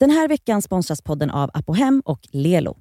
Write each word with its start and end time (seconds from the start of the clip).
Den 0.00 0.10
här 0.10 0.28
veckan 0.28 0.62
sponsras 0.62 1.02
podden 1.02 1.30
av 1.30 1.50
Apohem 1.54 2.02
och 2.04 2.20
Lelo. 2.32 2.76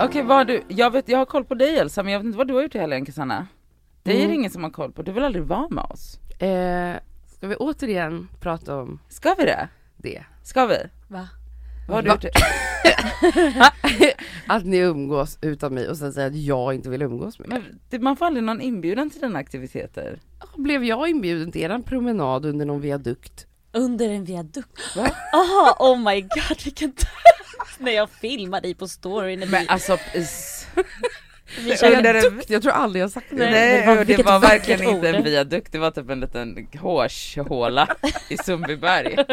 Okej 0.00 0.22
vad 0.22 0.36
har 0.36 0.44
du, 0.44 0.62
jag 0.68 0.90
vet, 0.90 1.08
jag 1.08 1.18
har 1.18 1.24
koll 1.26 1.44
på 1.44 1.54
dig 1.54 1.78
Elsa 1.78 2.02
men 2.02 2.12
jag 2.12 2.20
vet 2.20 2.26
inte 2.26 2.38
vad 2.38 2.48
du 2.48 2.54
har 2.54 2.62
gjort 2.62 2.74
i 2.74 2.78
helgen 2.78 3.06
Cassandra. 3.06 3.46
Det 4.02 4.10
är 4.10 4.16
Mm. 4.16 4.28
det 4.28 4.34
ingen 4.34 4.50
som 4.50 4.62
har 4.62 4.70
koll 4.70 4.92
på, 4.92 5.02
du 5.02 5.12
vill 5.12 5.22
aldrig 5.24 5.44
vara 5.44 5.68
med 5.68 5.84
oss. 5.84 6.18
Eh, 6.42 6.96
ska 7.36 7.46
vi 7.46 7.56
återigen 7.56 8.28
prata 8.40 8.76
om 8.76 9.00
Ska 9.08 9.34
vi 9.38 9.44
det? 9.44 9.68
det? 9.96 10.24
Ska 10.42 10.66
vi? 10.66 10.76
Va? 11.08 11.28
Vad 11.88 11.96
har 11.96 12.02
du 12.02 12.08
Va? 12.08 12.18
gjort? 12.22 12.24
att 14.46 14.64
ni 14.64 14.76
umgås 14.76 15.38
utan 15.40 15.74
mig 15.74 15.88
och 15.88 15.96
sen 15.96 16.12
säga 16.12 16.26
att 16.26 16.36
jag 16.36 16.74
inte 16.74 16.90
vill 16.90 17.02
umgås 17.02 17.38
med 17.38 17.48
er. 17.48 17.52
Men 17.52 17.80
det, 17.90 17.98
man 17.98 18.16
får 18.16 18.26
aldrig 18.26 18.44
någon 18.44 18.60
inbjudan 18.60 19.10
till 19.10 19.20
dina 19.20 19.38
aktiviteter. 19.38 20.20
Blev 20.56 20.84
jag 20.84 21.08
inbjuden 21.08 21.52
till 21.52 21.62
eran 21.62 21.82
promenad 21.82 22.46
under 22.46 22.66
någon 22.66 22.80
viadukt? 22.80 23.46
Under 23.72 24.08
en 24.08 24.24
viadukt. 24.24 24.96
Va? 24.96 25.10
Aha, 25.32 25.76
oh 25.78 25.98
my 25.98 26.20
god 26.20 26.64
vilken 26.64 26.92
När 27.78 27.92
jag 27.92 28.10
filmar 28.10 28.60
dig 28.60 28.74
på 28.74 28.88
story 28.88 29.36
när 29.36 29.46
Men 29.46 29.60
vi, 29.60 29.68
alltså, 29.68 29.98
vi 31.60 31.76
känner, 31.76 32.12
Viadukt? 32.12 32.50
Jag 32.50 32.62
tror 32.62 32.72
aldrig 32.72 33.00
jag 33.02 33.04
har 33.06 33.10
sagt 33.10 33.26
det. 33.30 33.36
Nej, 33.36 33.50
nej, 33.50 33.80
det 33.80 33.86
var- 33.96 34.04
det 34.04 34.22
var 34.22 34.38
verkligen 34.38 34.82
inte 34.82 35.08
en 35.08 35.16
ord. 35.16 35.24
viadukt, 35.24 35.72
det 35.72 35.78
var 35.78 35.90
typ 35.90 36.10
en 36.10 36.20
liten 36.20 36.68
hårshåla 36.80 37.88
i 38.28 38.36
Sundbyberg. 38.36 39.16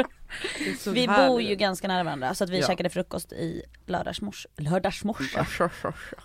Vi 0.93 1.07
härligt. 1.07 1.27
bor 1.27 1.41
ju 1.41 1.55
ganska 1.55 1.87
nära 1.87 2.03
varandra 2.03 2.33
så 2.33 2.43
att 2.43 2.49
vi 2.49 2.59
Ja. 2.59 2.67
käkade 2.67 2.89
frukost 2.89 3.31
i 3.33 3.61
lördagsmors, 3.85 4.47
lördagsmorse. 4.57 5.45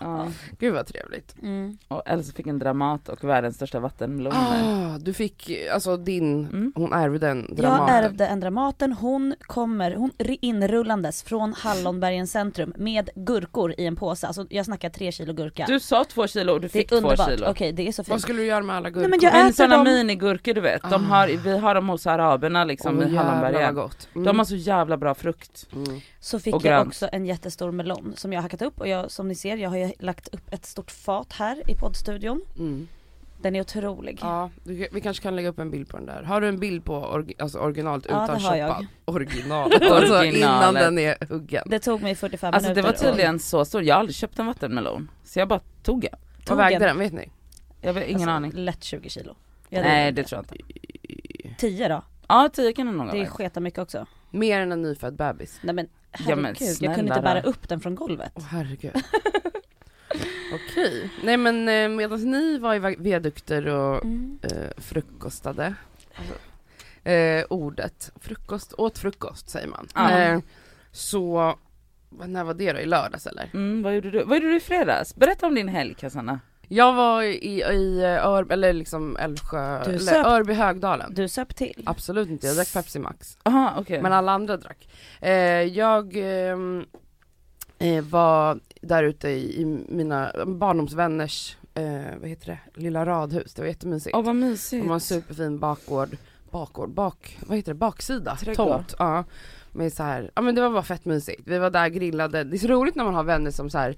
Ja. 0.00 0.28
Gud 0.58 0.74
vad 0.74 0.86
trevligt. 0.86 1.34
Mm. 1.42 1.78
Och 1.88 2.02
Elsa 2.06 2.32
fick 2.32 2.46
en 2.46 2.58
Dramat 2.58 3.08
och 3.08 3.24
världens 3.24 3.56
största 3.56 3.80
vattenmeloner. 3.80 4.94
Ah, 4.94 4.98
du 4.98 5.12
fick, 5.12 5.50
alltså 5.72 5.96
din, 5.96 6.46
Mm. 6.46 6.72
hon 6.76 6.92
ärvde 6.92 7.26
Jag 7.26 7.56
Dramaten. 7.56 7.94
ärvde 7.96 8.26
en 8.26 8.40
Dramaten, 8.40 8.92
hon 8.92 9.34
kommer, 9.40 9.94
hon 9.94 10.10
inrullandes 10.40 11.22
från 11.22 11.52
Hallonbergens 11.54 12.30
centrum 12.32 12.72
med 12.76 13.10
gurkor 13.14 13.74
i 13.78 13.86
en 13.86 13.96
påse, 13.96 14.26
alltså 14.26 14.46
jag 14.50 14.64
snackar 14.64 14.90
tre 14.90 15.12
kilo 15.12 15.32
gurka. 15.32 15.64
Du 15.68 15.80
sa 15.84 16.04
två 16.04 16.26
kilo 16.26 16.52
och 16.52 16.60
du 16.60 16.66
det 16.66 16.72
fick 16.72 16.84
är 16.84 16.88
två 16.88 16.96
underbart, 17.08 17.28
kilo. 17.30 17.46
okej 17.50 17.72
det 17.72 17.88
är 17.88 17.92
så 17.92 18.02
Vad 18.02 18.06
fint. 18.06 18.22
skulle 18.22 18.40
du 18.40 18.46
göra 18.46 18.62
med 18.62 18.76
alla 18.76 18.90
gurkor? 18.90 19.00
Nej, 19.00 19.10
men 19.10 19.20
jag 19.22 19.32
Men 19.32 19.46
äter 19.46 19.54
sådana 19.56 19.76
dem. 19.76 19.84
minigurkor 19.84 20.54
du 20.54 20.60
vet, 20.60 20.82
de 20.82 20.94
Ah. 20.94 20.98
har, 20.98 21.28
vi 21.28 21.58
har 21.58 21.74
dem 21.74 21.88
hos 21.88 22.06
araberna 22.06 22.64
liksom 22.64 22.98
Åh, 22.98 23.12
i 23.12 23.16
Hallonbergen. 23.16 23.74
vad 23.74 23.84
gott. 23.84 24.08
Mm. 24.14 24.24
De 24.26 24.38
har 24.38 24.44
så 24.44 24.56
jävla 24.56 24.96
bra 24.96 25.14
frukt. 25.14 25.66
mm. 25.72 26.00
Så 26.20 26.38
fick 26.38 26.54
och 26.54 26.64
jag 26.64 26.70
grönt. 26.70 26.86
också 26.88 27.08
en 27.12 27.26
jättestor 27.26 27.70
melon 27.70 28.12
som 28.16 28.32
jag 28.32 28.38
har 28.38 28.42
hackat 28.42 28.62
upp 28.62 28.80
och 28.80 28.88
jag, 28.88 29.10
som 29.10 29.28
ni 29.28 29.34
ser, 29.34 29.56
jag 29.56 29.70
har 29.70 29.76
ju 29.76 29.92
lagt 29.98 30.28
upp 30.34 30.52
ett 30.52 30.66
stort 30.66 30.90
fat 30.90 31.32
här 31.32 31.70
i 31.70 31.74
poddstudion. 31.74 32.40
Mm. 32.58 32.88
Den 33.44 33.56
är 33.56 33.60
otrolig. 33.60 34.18
Ja, 34.22 34.50
du, 34.62 34.88
vi 34.92 35.00
kanske 35.00 35.22
kan 35.22 35.36
lägga 35.36 35.48
upp 35.48 35.58
en 35.58 35.70
bild 35.70 35.88
på 35.88 35.96
den 35.96 36.06
där. 36.06 36.22
Har 36.22 36.40
du 36.40 36.48
en 36.48 36.58
bild 36.58 36.84
på 36.84 36.94
orgi, 36.94 37.34
alltså 37.38 37.58
originalet 37.58 38.06
Ja, 38.08 38.24
utan 38.24 38.36
det 38.36 38.42
choppad? 38.42 38.86
Originalet. 39.04 39.82
alltså 39.90 40.24
innan 40.24 40.74
den 40.74 40.98
är 40.98 41.26
huggen. 41.28 41.62
Det 41.66 41.78
tog 41.78 42.02
mig 42.02 42.14
45 42.14 42.54
Alltså 42.54 42.70
det 42.70 42.82
minuter. 42.82 43.04
var 43.04 43.10
tydligen 43.10 43.38
så 43.38 43.64
stort, 43.64 43.82
jag 43.82 43.94
har 43.94 44.00
aldrig 44.00 44.14
köpt 44.16 44.38
en 44.38 44.46
vattenmelon. 44.46 45.10
Så 45.24 45.38
jag 45.38 45.48
bara 45.48 45.60
tog 45.82 46.04
en. 46.04 46.10
Vad 46.48 46.58
vägde 46.58 46.74
en- 46.74 46.82
den, 46.82 46.98
vet 46.98 47.12
ni? 47.12 47.30
Jag 47.80 47.94
har 47.94 48.00
ingen 48.00 48.14
alltså, 48.14 48.30
aning. 48.30 48.52
Lätt 48.54 48.84
20 48.84 49.08
kilo. 49.08 49.34
Nej 49.68 50.12
det 50.12 50.24
tror 50.24 50.44
jag 50.50 50.58
inte. 50.58 51.54
10 51.58 51.88
då? 51.88 52.02
Ja 52.28 52.50
10 52.52 52.72
kan 52.72 52.86
det 52.86 52.92
nog 52.92 53.06
ha 53.06 53.12
Det 53.12 53.20
är 53.20 53.26
sketa 53.26 53.60
mycket 53.60 53.78
också. 53.78 54.06
Mer 54.30 54.60
än 54.60 54.72
en 54.72 54.82
nyfödd 54.82 55.16
bebis. 55.16 55.58
Nej 55.62 55.74
men 55.74 55.88
Ja, 56.28 56.36
men 56.36 56.44
herregud, 56.44 56.76
jag 56.80 56.94
kunde 56.94 57.10
inte 57.10 57.22
bära 57.22 57.40
upp 57.42 57.68
den 57.68 57.80
från 57.80 57.94
golvet. 57.94 58.32
Åh 58.34 58.42
herregud. 58.42 58.92
Okej. 60.54 61.10
Nej 61.22 61.36
men 61.36 61.68
eh, 61.68 61.88
medan 61.88 62.30
ni 62.30 62.58
var 62.58 62.74
i 62.74 62.96
viadukter 62.98 63.66
och 63.66 64.04
Mm. 64.04 64.38
eh, 64.42 64.82
frukostade. 64.82 65.74
Alltså, 66.14 66.34
eh, 67.08 67.44
ordet 67.50 68.12
frukost, 68.20 68.72
åt 68.78 68.98
frukost 68.98 69.48
säger 69.50 69.68
man. 69.68 69.88
Ja. 69.94 70.10
Eh, 70.10 70.38
så, 70.92 71.54
när 72.26 72.44
var 72.44 72.54
det 72.54 72.72
då? 72.72 72.78
I 72.80 72.86
lördags 72.86 73.26
eller? 73.26 73.50
Mm, 73.54 73.82
vad 73.82 73.94
gjorde 73.94 74.10
du? 74.10 74.24
Vad 74.24 74.36
gjorde 74.36 74.48
du 74.50 74.56
i 74.56 74.60
fredags? 74.60 75.14
Berätta 75.16 75.46
om 75.46 75.54
din 75.54 75.68
helg 75.68 75.94
Cassandra. 75.94 76.40
Jag 76.68 76.92
var 76.92 77.22
i, 77.22 77.62
i 77.62 78.02
eh, 78.02 78.26
Ör, 78.26 78.52
eller 78.52 78.72
liksom 78.72 79.16
Älvsjö, 79.16 79.84
Du 79.84 79.90
eller 79.90 79.98
söp- 79.98 80.26
Örby 80.26 80.52
Högdalen. 80.52 81.14
Du 81.14 81.28
söp 81.28 81.56
till. 81.56 81.82
Absolut 81.86 82.28
inte, 82.28 82.46
jag 82.46 82.56
drack 82.56 82.72
Pepsi 82.72 82.98
Max. 82.98 83.38
Aha 83.42 83.74
okej. 83.78 84.02
Men 84.02 84.12
alla 84.12 84.32
andra 84.32 84.56
drack. 84.56 84.88
Eh, 85.20 85.32
jag 85.62 86.16
eh, 86.16 86.56
var 88.10 88.60
där 88.80 89.02
ute 89.02 89.28
i, 89.28 89.60
i 89.60 89.64
mina 89.88 90.32
barndomsvänners, 90.46 91.56
eh, 91.74 92.18
vad 92.20 92.28
heter 92.28 92.46
det, 92.46 92.80
lilla 92.80 93.06
radhus. 93.06 93.54
Det 93.54 93.62
var 93.62 93.66
jättemysigt. 93.68 94.16
Åh 94.16 94.24
vad 94.24 94.36
mysigt. 94.36 94.82
De 94.82 94.88
har 94.88 94.94
en 94.94 95.00
superfin 95.00 95.58
bakgård, 95.58 96.16
bakgård, 96.50 96.90
bak, 96.90 97.38
vad 97.46 97.56
heter 97.56 97.72
det, 97.72 97.78
baksida? 97.78 98.36
Trädgård. 98.36 98.66
Tomt. 98.66 98.94
Ja. 98.98 99.24
Med 99.72 99.92
så 99.92 100.02
här, 100.02 100.30
ja 100.34 100.42
men 100.42 100.54
det 100.54 100.60
var 100.60 100.70
bara 100.70 100.82
fett 100.82 101.04
mysigt. 101.04 101.42
Vi 101.44 101.58
var 101.58 101.70
där 101.70 101.88
grillade, 101.88 102.44
det 102.44 102.56
är 102.56 102.58
så 102.58 102.68
roligt 102.68 102.94
när 102.94 103.04
man 103.04 103.14
har 103.14 103.24
vänner 103.24 103.50
som 103.50 103.70
så 103.70 103.78
här. 103.78 103.96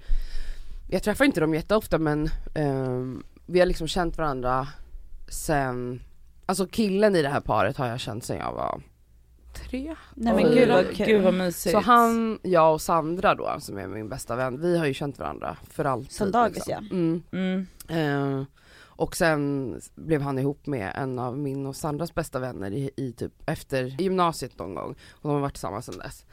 jag 0.91 1.03
träffar 1.03 1.25
inte 1.25 1.41
dem 1.41 1.55
jätteofta 1.55 1.99
men 1.99 2.31
ehm, 2.55 3.23
vi 3.47 3.59
har 3.59 3.67
liksom 3.67 3.89
känt 3.89 4.19
varandra 4.19 4.69
sen, 5.29 6.03
alltså 6.47 6.67
killen 6.67 7.17
i 7.17 7.23
det 7.23 7.29
här 7.29 7.41
paret 7.41 7.77
har 7.77 7.87
jag 7.87 8.01
känt 8.01 8.25
sen 8.25 8.37
jag 8.37 8.53
var 8.53 8.81
tre. 9.57 9.95
Nej 10.15 10.35
men 10.35 10.55
gud 10.55 10.69
vad, 10.69 10.95
kul. 10.95 11.07
gud 11.07 11.23
vad 11.23 11.35
mysigt. 11.35 11.73
Så 11.73 11.81
han, 11.81 12.39
jag 12.43 12.73
och 12.73 12.81
Sandra 12.81 13.35
då 13.35 13.57
som 13.59 13.79
är 13.79 13.87
min 13.87 14.09
bästa 14.09 14.37
vän, 14.37 14.61
vi 14.61 14.79
har 14.79 14.87
ju 14.87 14.95
känt 14.95 15.19
varandra 15.19 15.57
för 15.71 15.85
alltid. 15.85 16.13
Som 16.13 16.31
dagis, 16.31 16.55
liksom. 16.57 16.73
ja. 16.91 16.97
Mm. 16.97 17.23
Mm. 17.33 17.67
Eh, 18.39 18.45
och 18.99 19.17
sen 19.17 19.81
blev 19.95 20.23
han 20.23 20.39
ihop 20.39 20.67
med 20.67 20.93
en 20.95 21.19
av 21.19 21.39
min 21.39 21.67
och 21.67 21.77
Sandras 21.77 22.15
bästa 22.15 22.39
vänner 22.39 22.71
i, 22.71 22.91
i 22.97 23.13
typ 23.13 23.33
efter 23.47 23.85
gymnasiet 23.85 24.59
någon 24.59 24.75
gång. 24.75 24.91
Och 25.11 25.23
de 25.23 25.31
har 25.31 25.41
varit 25.41 25.53
tillsammans 25.55 25.87
sedan 25.87 25.99
dess. 25.99 26.25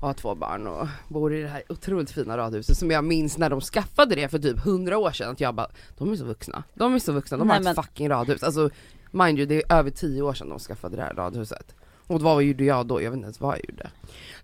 Och 0.00 0.06
har 0.06 0.14
två 0.14 0.34
barn 0.34 0.66
och 0.66 0.88
bor 1.08 1.34
i 1.34 1.42
det 1.42 1.48
här 1.48 1.62
otroligt 1.68 2.10
fina 2.10 2.36
radhuset 2.36 2.76
som 2.76 2.90
jag 2.90 3.04
minns 3.04 3.38
när 3.38 3.50
de 3.50 3.60
skaffade 3.60 4.14
det 4.14 4.28
för 4.28 4.38
typ 4.38 4.64
hundra 4.64 4.98
år 4.98 5.10
sedan. 5.10 5.30
Att 5.30 5.40
jag 5.40 5.54
bara, 5.54 5.70
de 5.98 6.12
är 6.12 6.16
så 6.16 6.24
vuxna. 6.24 6.62
De 6.74 6.94
är 6.94 6.98
så 6.98 7.12
vuxna, 7.12 7.36
de 7.36 7.46
Nej, 7.48 7.54
har 7.54 7.60
ett 7.60 7.64
men- 7.64 7.74
fucking 7.74 8.08
radhus. 8.08 8.42
Alltså 8.42 8.70
mind 9.10 9.38
you, 9.38 9.46
det 9.46 9.54
är 9.62 9.78
över 9.78 9.90
tio 9.90 10.22
år 10.22 10.34
sedan 10.34 10.48
de 10.48 10.58
skaffade 10.58 10.96
det 10.96 11.02
här 11.02 11.14
radhuset. 11.14 11.74
Och 12.06 12.20
vad 12.20 12.42
gjorde 12.42 12.64
jag 12.64 12.86
då? 12.86 13.02
Jag 13.02 13.10
vet 13.10 13.16
inte 13.16 13.24
ens 13.24 13.40
vad 13.40 13.54
jag 13.58 13.64
gjorde. 13.70 13.90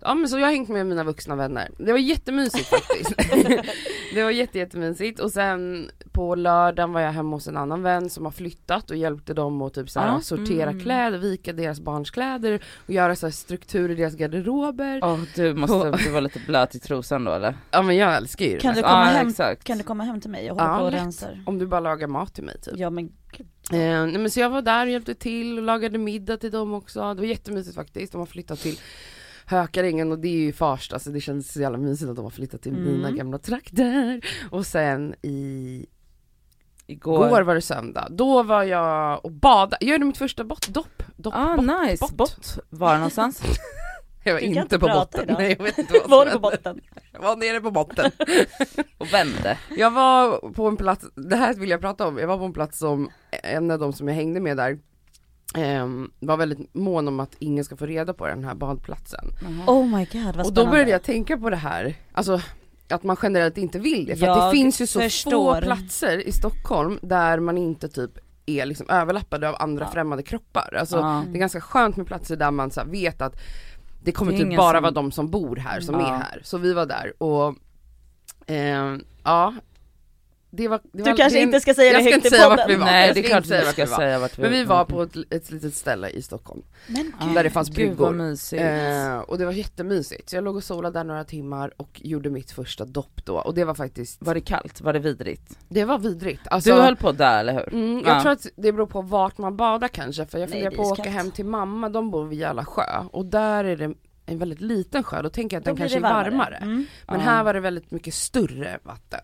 Ja 0.00 0.14
men 0.14 0.28
så 0.28 0.38
jag 0.38 0.46
har 0.46 0.50
hängt 0.52 0.68
med 0.68 0.86
mina 0.86 1.04
vuxna 1.04 1.36
vänner. 1.36 1.68
Det 1.78 1.92
var 1.92 1.98
jättemysigt 1.98 2.66
faktiskt. 2.68 3.12
det 4.14 4.22
var 4.22 4.30
jätte, 4.30 4.58
jättemysigt 4.58 5.20
och 5.20 5.30
sen 5.30 5.90
på 6.12 6.34
lördagen 6.34 6.92
var 6.92 7.00
jag 7.00 7.12
hemma 7.12 7.36
hos 7.36 7.48
en 7.48 7.56
annan 7.56 7.82
vän 7.82 8.10
som 8.10 8.24
har 8.24 8.32
flyttat 8.32 8.90
och 8.90 8.96
hjälpte 8.96 9.34
dem 9.34 9.62
att 9.62 9.74
typ 9.74 9.90
såhär 9.90 10.16
Ah, 10.16 10.20
sortera 10.20 10.70
mm. 10.70 10.82
kläder, 10.82 11.18
vika 11.18 11.52
deras 11.52 11.80
barns 11.80 12.10
kläder 12.10 12.62
och 12.86 12.90
göra 12.90 13.16
så 13.16 13.26
här 13.26 13.32
struktur 13.32 13.90
i 13.90 13.94
deras 13.94 14.14
garderober. 14.14 15.00
Åh 15.04 15.18
du 15.34 15.54
måste, 15.54 15.90
du 15.90 16.10
var 16.10 16.20
lite 16.20 16.40
blöt 16.46 16.74
i 16.74 16.78
trosan 16.80 17.24
då 17.24 17.32
eller? 17.32 17.54
Ja 17.70 17.82
men 17.82 17.96
jag 17.96 18.16
älskar 18.16 18.44
ju 18.44 18.58
Kan 18.58 18.74
det. 18.74 18.80
du 18.80 18.86
Ja, 18.86 18.88
komma 18.92 19.04
hem, 19.04 19.28
exakt. 19.28 19.64
kan 19.64 19.78
du 19.78 19.84
komma 19.84 20.04
hem 20.04 20.20
till 20.20 20.30
mig 20.30 20.50
och 20.50 20.56
hålla 20.60 20.72
Ja, 20.72 20.78
på 20.78 20.84
och 20.84 20.92
lätt. 20.92 21.00
rensar? 21.00 21.42
Om 21.46 21.58
du 21.58 21.66
bara 21.66 21.80
lagar 21.80 22.06
mat 22.06 22.34
till 22.34 22.44
mig 22.44 22.60
typ. 22.60 22.74
Ja 22.76 22.90
men. 22.90 23.12
Eh, 23.72 23.78
nej 24.06 24.18
men 24.18 24.30
så 24.30 24.40
jag 24.40 24.50
var 24.50 24.62
där 24.62 24.86
och 24.86 24.92
hjälpte 24.92 25.14
till 25.14 25.58
och 25.58 25.64
lagade 25.64 25.98
middag 25.98 26.36
till 26.36 26.50
dem 26.50 26.74
också. 26.74 27.00
Det 27.14 27.20
var 27.20 27.28
jättemysigt 27.28 27.74
faktiskt. 27.74 28.12
De 28.12 28.18
har 28.18 28.26
flyttat 28.26 28.58
till 28.58 28.78
Hökarängen 29.46 30.12
och 30.12 30.18
det 30.18 30.28
är 30.28 30.32
ju 30.40 30.52
Farsta 30.52 30.98
så 30.98 31.10
det 31.10 31.20
känns 31.20 31.52
så 31.52 31.60
jävla 31.60 31.78
mysigt 31.78 32.10
att 32.10 32.16
de 32.16 32.24
har 32.24 32.30
flyttat 32.30 32.62
till 32.62 32.72
Mm. 32.72 32.84
mina 32.84 33.10
gamla 33.10 33.38
trakter. 33.38 34.20
Och 34.50 34.66
sen 34.66 35.14
i 35.22 35.86
Igår. 36.86 37.28
går 37.28 37.42
var 37.42 37.54
det 37.54 37.60
söndag. 37.62 38.08
Då 38.10 38.42
var 38.42 38.62
jag 38.62 39.24
och 39.24 39.32
badade. 39.32 39.76
Jag 39.80 39.92
gjorde 39.92 40.04
mitt 40.04 40.18
första 40.18 40.44
bott, 40.44 40.68
dopp. 40.68 41.02
dopp 41.16 41.34
ah 41.36 41.56
bott, 41.56 41.66
nice, 41.88 42.00
bott. 42.00 42.12
bott. 42.16 42.58
Var 42.70 42.94
någonstans? 42.94 43.42
Jag 44.28 44.34
var 44.34 44.40
inte 44.40 44.60
inte 44.60 44.78
på 44.78 44.86
botten. 44.88 45.24
idag. 45.24 45.36
Nej 45.38 45.54
jag 45.58 45.64
vet 45.64 45.78
inte 45.78 45.92
vad 45.92 46.10
Var 46.10 46.24
du 46.26 46.30
på 46.32 46.38
botten? 46.38 46.80
Jag 47.12 47.20
var 47.20 47.36
nere 47.36 47.60
på 47.60 47.70
botten. 47.70 48.10
Och 48.98 49.12
vände. 49.12 49.58
Jag 49.76 49.90
var 49.90 50.52
på 50.52 50.68
en 50.68 50.76
plats, 50.76 51.04
det 51.14 51.36
här 51.36 51.54
vill 51.54 51.70
jag 51.70 51.80
prata 51.80 52.06
om, 52.06 52.18
jag 52.18 52.26
var 52.26 52.38
på 52.38 52.44
en 52.44 52.52
plats 52.52 52.78
som 52.78 53.10
en 53.42 53.70
av 53.70 53.78
de 53.78 53.92
som 53.92 54.08
jag 54.08 54.14
hängde 54.14 54.40
med 54.40 54.56
där 54.56 54.78
ehm, 55.54 56.10
var 56.20 56.36
väldigt 56.36 56.74
mån 56.74 57.08
om 57.08 57.20
att 57.20 57.34
ingen 57.38 57.64
ska 57.64 57.76
få 57.76 57.86
reda 57.86 58.14
på 58.14 58.26
den 58.26 58.44
här 58.44 58.54
badplatsen. 58.54 59.24
Oh 59.66 59.86
my 59.86 60.04
god 60.12 60.36
vad 60.36 60.46
Och 60.46 60.52
då 60.52 60.66
började 60.66 60.90
jag 60.90 61.02
tänka 61.02 61.38
på 61.38 61.50
det 61.50 61.56
här, 61.56 61.94
alltså 62.12 62.40
att 62.90 63.02
man 63.02 63.16
generellt 63.22 63.58
inte 63.58 63.78
vill 63.78 64.06
det. 64.06 64.16
För 64.16 64.26
att 64.26 64.50
det 64.52 64.56
finns 64.58 64.80
ju 64.80 64.86
så 64.86 65.00
förstår. 65.00 65.54
få 65.54 65.60
platser 65.60 66.28
i 66.28 66.32
Stockholm 66.32 66.98
där 67.02 67.40
man 67.40 67.58
inte 67.58 67.88
typ 67.88 68.10
är 68.46 68.66
liksom 68.66 68.86
överlappade 68.90 69.48
av 69.48 69.56
andra 69.58 69.84
Ja. 69.84 69.90
främmande 69.90 70.22
kroppar. 70.22 70.76
Alltså 70.80 70.96
Ja. 70.96 71.24
det 71.30 71.36
är 71.36 71.40
ganska 71.40 71.60
skönt 71.60 71.96
med 71.96 72.06
platser 72.06 72.36
där 72.36 72.50
man 72.50 72.70
så 72.70 72.84
vet 72.84 73.22
att 73.22 73.36
det 74.08 74.12
kommer 74.12 74.32
Det 74.32 74.38
typ 74.38 74.56
bara 74.56 74.76
som- 74.76 74.82
vara 74.82 74.90
de 74.92 75.12
som 75.12 75.30
bor 75.30 75.56
här 75.56 75.80
som 75.80 75.94
Ja. 76.00 76.06
är 76.06 76.12
här. 76.18 76.40
Så 76.44 76.58
vi 76.58 76.72
var 76.74 76.86
där 76.86 77.22
och 77.22 77.54
ehm, 78.46 79.04
ja, 79.24 79.54
det 80.58 80.68
var, 80.68 80.78
det 80.78 80.88
Du 80.92 81.10
var, 81.10 81.16
kanske 81.16 81.38
det- 81.38 81.42
inte 81.42 81.60
ska 81.60 81.74
säga 81.74 81.92
jag 81.92 82.00
det 82.00 82.04
ska 82.04 82.14
högt 82.14 82.24
inte 82.24 82.28
i 82.28 82.38
säga 82.38 82.48
vart 82.48 82.58
podden. 82.58 82.68
vi 82.68 82.76
var. 82.76 82.86
Nej 82.86 83.10
det 83.14 83.20
är 83.20 83.22
klart 83.24 83.36
inte 83.36 83.48
säga 83.48 83.60
du 83.60 83.66
vart 83.66 83.72
ska 83.74 83.84
vi 83.84 83.90
var. 83.90 83.96
säga 83.98 84.18
vart 84.18 84.38
vi 84.38 84.42
Men 84.42 84.52
vi 84.52 84.64
var 84.64 84.84
på 84.84 85.02
ett, 85.02 85.16
ett 85.30 85.50
litet 85.50 85.74
ställe 85.74 86.08
i 86.08 86.22
Stockholm, 86.22 86.62
Men 86.86 87.12
gud. 87.26 87.34
där 87.34 87.44
det 87.44 87.50
fanns 87.50 87.70
bryggor. 87.70 88.20
Eh, 88.52 89.18
och 89.18 89.38
det 89.38 89.44
var 89.44 89.52
jättemysigt, 89.52 90.30
så 90.30 90.36
jag 90.36 90.44
låg 90.44 90.56
och 90.56 90.64
solade 90.64 90.98
där 90.98 91.04
några 91.04 91.24
timmar 91.24 91.72
och 91.76 92.00
gjorde 92.04 92.30
mitt 92.30 92.50
första 92.50 92.84
dopp 92.84 93.24
då 93.24 93.34
och 93.38 93.54
det 93.54 93.64
var 93.64 93.74
faktiskt, 93.74 94.18
Var 94.22 94.34
det 94.34 94.40
kallt? 94.40 94.80
Var 94.80 94.92
det 94.92 94.98
vidrigt? 94.98 95.58
det 95.68 95.84
var 95.84 95.98
vidrigt. 95.98 96.42
Alltså, 96.50 96.74
Du 96.74 96.80
höll 96.80 96.96
på 96.96 97.12
där 97.12 97.40
eller 97.40 97.52
hur? 97.52 97.74
Mm, 97.74 98.02
jag 98.06 98.16
Ja. 98.16 98.22
tror 98.22 98.32
att 98.32 98.46
det 98.56 98.72
beror 98.72 98.86
på 98.86 99.00
vart 99.02 99.38
man 99.38 99.56
badar 99.56 99.88
kanske, 99.88 100.26
för 100.26 100.38
jag 100.38 100.50
funderar 100.50 100.70
på 100.70 100.82
att 100.82 100.98
åka 100.98 101.10
hem 101.10 101.30
till 101.30 101.44
mamma, 101.46 101.88
de 101.88 102.10
bor 102.10 102.24
vid 102.24 102.38
Jävla 102.38 102.64
sjö 102.64 103.04
och 103.12 103.24
där 103.26 103.64
är 103.64 103.76
det 103.76 103.94
en 104.28 104.38
väldigt 104.38 104.60
liten 104.60 105.02
sjö, 105.02 105.22
då 105.22 105.30
tänker 105.30 105.56
jag 105.56 105.60
att 105.60 105.64
Då 105.64 105.70
den 105.70 105.76
kanske 105.76 106.00
det 106.00 106.06
är 106.06 106.12
varmare. 106.12 106.56
Mm. 106.56 106.86
Men 107.06 107.20
Ja. 107.20 107.26
här 107.26 107.44
var 107.44 107.54
det 107.54 107.60
väldigt 107.60 107.90
mycket 107.90 108.14
större 108.14 108.78
vatten. 108.82 109.20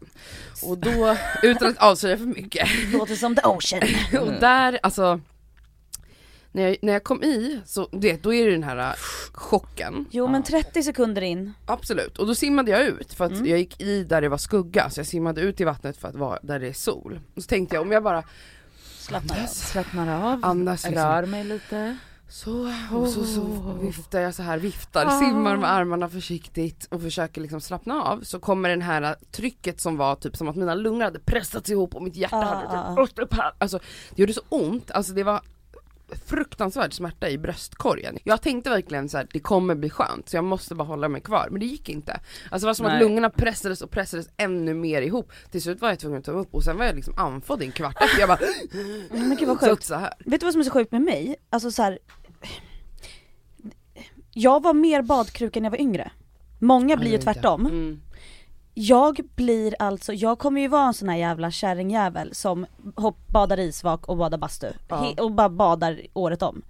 Och 0.63 0.79
då, 0.79 1.17
utan 1.43 1.69
att 1.71 1.79
avslöja 1.79 2.19
för 2.19 2.25
mycket, 2.25 2.69
Låter 2.93 3.15
som 3.15 3.35
the 3.35 3.43
ocean. 3.47 3.83
och 4.21 4.33
där, 4.41 4.79
alltså 4.83 5.21
när 6.53 6.63
jag, 6.63 6.77
när 6.83 6.93
jag 6.93 7.05
kom 7.05 7.23
i, 7.23 7.61
så 7.67 7.89
det, 7.93 8.23
då 8.23 8.35
är 8.35 8.45
det 8.47 8.51
den 8.53 8.63
här 8.63 8.77
äh, 8.79 8.93
chocken, 9.33 10.07
Jo 10.11 10.27
men 10.29 10.43
30 10.43 10.83
sekunder 10.83 11.23
in. 11.23 11.53
absolut. 11.67 12.19
Och 12.19 12.27
då 12.27 12.35
simmade 12.35 12.71
jag 12.71 12.83
ut 12.83 13.15
för 13.15 13.25
att 13.25 13.33
Mm. 13.33 13.47
jag 13.47 13.59
gick 13.59 13.81
i 13.81 14.05
där 14.05 14.21
det 14.21 14.29
var 14.29 14.39
skugga, 14.39 14.91
så 14.91 15.01
jag 15.01 15.07
simmade 15.07 15.41
ut 15.41 15.61
i 15.61 15.65
vattnet 15.65 15.97
för 15.97 16.09
att 16.09 16.15
vara 16.15 16.39
där 16.43 16.61
det 16.61 16.69
är 16.69 16.73
sol. 16.73 17.21
Och 17.37 17.43
så 17.43 17.49
tänkte 17.49 17.77
jag 17.77 17.83
om 17.83 17.93
jag 17.93 18.03
bara 18.03 18.23
Slappna 18.99 19.35
av. 19.43 19.47
Slappnar 19.47 20.33
av, 20.33 20.41
andas 20.45 20.85
liksom, 20.85 21.03
rör 21.05 21.27
mig 21.27 21.45
lite. 21.45 21.97
Så, 22.35 22.73
och 22.93 23.09
så, 23.09 23.25
så 23.25 23.41
Oh. 23.41 23.79
viftar 23.81 24.21
jag 24.21 24.35
så 24.35 24.43
här, 24.43 24.59
viftar, 24.59 25.07
Ah. 25.07 25.19
simmar 25.19 25.57
med 25.57 25.71
armarna 25.73 26.09
försiktigt 26.09 26.87
och 26.91 27.03
försöker 27.03 27.41
liksom 27.41 27.61
slappna 27.61 28.03
av. 28.03 28.21
Så 28.23 28.41
kommer 28.41 28.69
den 28.69 28.83
här 28.83 29.17
trycket 29.33 29.81
som 29.81 29.97
var 29.97 30.17
typ 30.17 30.37
som 30.37 30.49
att 30.49 30.57
mina 30.57 30.75
lungor 30.75 31.05
hade 31.05 31.19
pressats 31.19 31.71
ihop 31.71 31.95
och 31.95 32.03
mitt 32.03 32.17
hjärta 32.17 32.37
Ah, 32.37 32.45
hade 32.45 33.01
ah, 33.01 33.07
typ, 33.07 33.19
ah. 33.19 33.23
upp 33.23 33.35
här. 33.35 33.53
Alltså 33.59 33.79
det 34.15 34.23
gjorde 34.23 34.33
så 34.33 34.43
ont, 34.49 34.91
alltså 34.91 35.13
det 35.13 35.23
var 35.23 35.41
fruktansvärd 36.27 36.93
smärta 36.93 37.29
i 37.29 37.39
bröstkorgen. 37.39 38.19
Jag 38.25 38.43
tänkte 38.43 38.71
verkligen 38.71 39.09
så 39.09 39.17
här, 39.17 39.27
det 39.33 39.41
kommer 39.41 39.75
bli 39.75 39.91
skönt 39.91 40.29
så 40.29 40.37
jag 40.37 40.45
måste 40.45 40.75
bara 40.75 40.85
hålla 40.85 41.09
mig 41.09 41.21
kvar, 41.21 41.49
men 41.51 41.61
det 41.61 41.67
gick 41.67 41.89
inte. 41.89 42.13
Alltså 42.51 42.59
det 42.59 42.67
var 42.67 42.75
som 42.75 42.87
Nej. 42.87 42.95
att 42.95 43.03
lungorna 43.03 43.31
pressades 43.31 43.83
och 43.83 43.91
pressades 43.91 44.29
ännu 44.37 44.75
mer 44.75 45.03
ihop. 45.03 45.33
Till 45.51 45.63
slut 45.63 45.81
var 45.81 45.89
jag 45.89 45.99
tvungen 45.99 46.19
att 46.19 46.25
ta 46.25 46.33
mig 46.33 46.41
upp 46.41 46.55
och 46.55 46.63
sen 46.65 46.79
var 46.79 46.85
jag 46.85 46.95
liksom 46.97 47.15
andfådd 47.17 47.63
i 47.63 47.67
en 47.67 47.73
kvart 47.73 48.03
efter. 48.03 48.21
Jag 48.21 48.29
bara 48.29 48.39
Men 49.11 49.37
gud 49.37 49.49
vad 49.49 49.61
sjukt. 49.61 49.85
så 49.85 49.95
här. 49.95 50.15
Vet 50.19 50.41
du 50.41 50.47
vad 50.47 50.53
som 50.53 50.61
är 50.61 50.65
så 50.65 50.71
sjukt 50.71 50.93
med 50.93 51.03
mig? 51.03 51.37
Alltså 51.51 51.71
så 51.71 51.83
här. 51.83 51.99
Jag 54.33 54.63
var 54.63 54.75
mer 54.75 55.03
badkruka 55.03 55.61
när 55.61 55.67
jag 55.67 55.71
var 55.71 55.81
yngre. 55.81 56.11
Många 56.59 56.97
blir 56.97 57.11
ju 57.11 57.19
tvärtom. 57.19 57.67
Mm. 57.67 58.01
Jag 58.75 59.21
blir 59.35 59.75
alltså, 59.79 60.13
jag 60.13 60.39
kommer 60.39 60.61
ju 60.61 60.69
vara 60.69 60.87
en 60.87 60.95
sån 60.95 61.09
här 61.09 61.17
jävla 61.17 61.51
kärringjävel 61.51 62.35
som 62.35 62.67
hopp, 62.97 63.29
badar 63.29 63.61
isvak 63.61 64.09
och 64.09 64.17
badar 64.17 64.39
bastu. 64.39 64.73
Ja. 64.89 64.97
He, 64.97 65.23
och 65.23 65.33
bara 65.33 65.49
badar 65.49 66.01
året 66.13 66.43
om. 66.43 66.63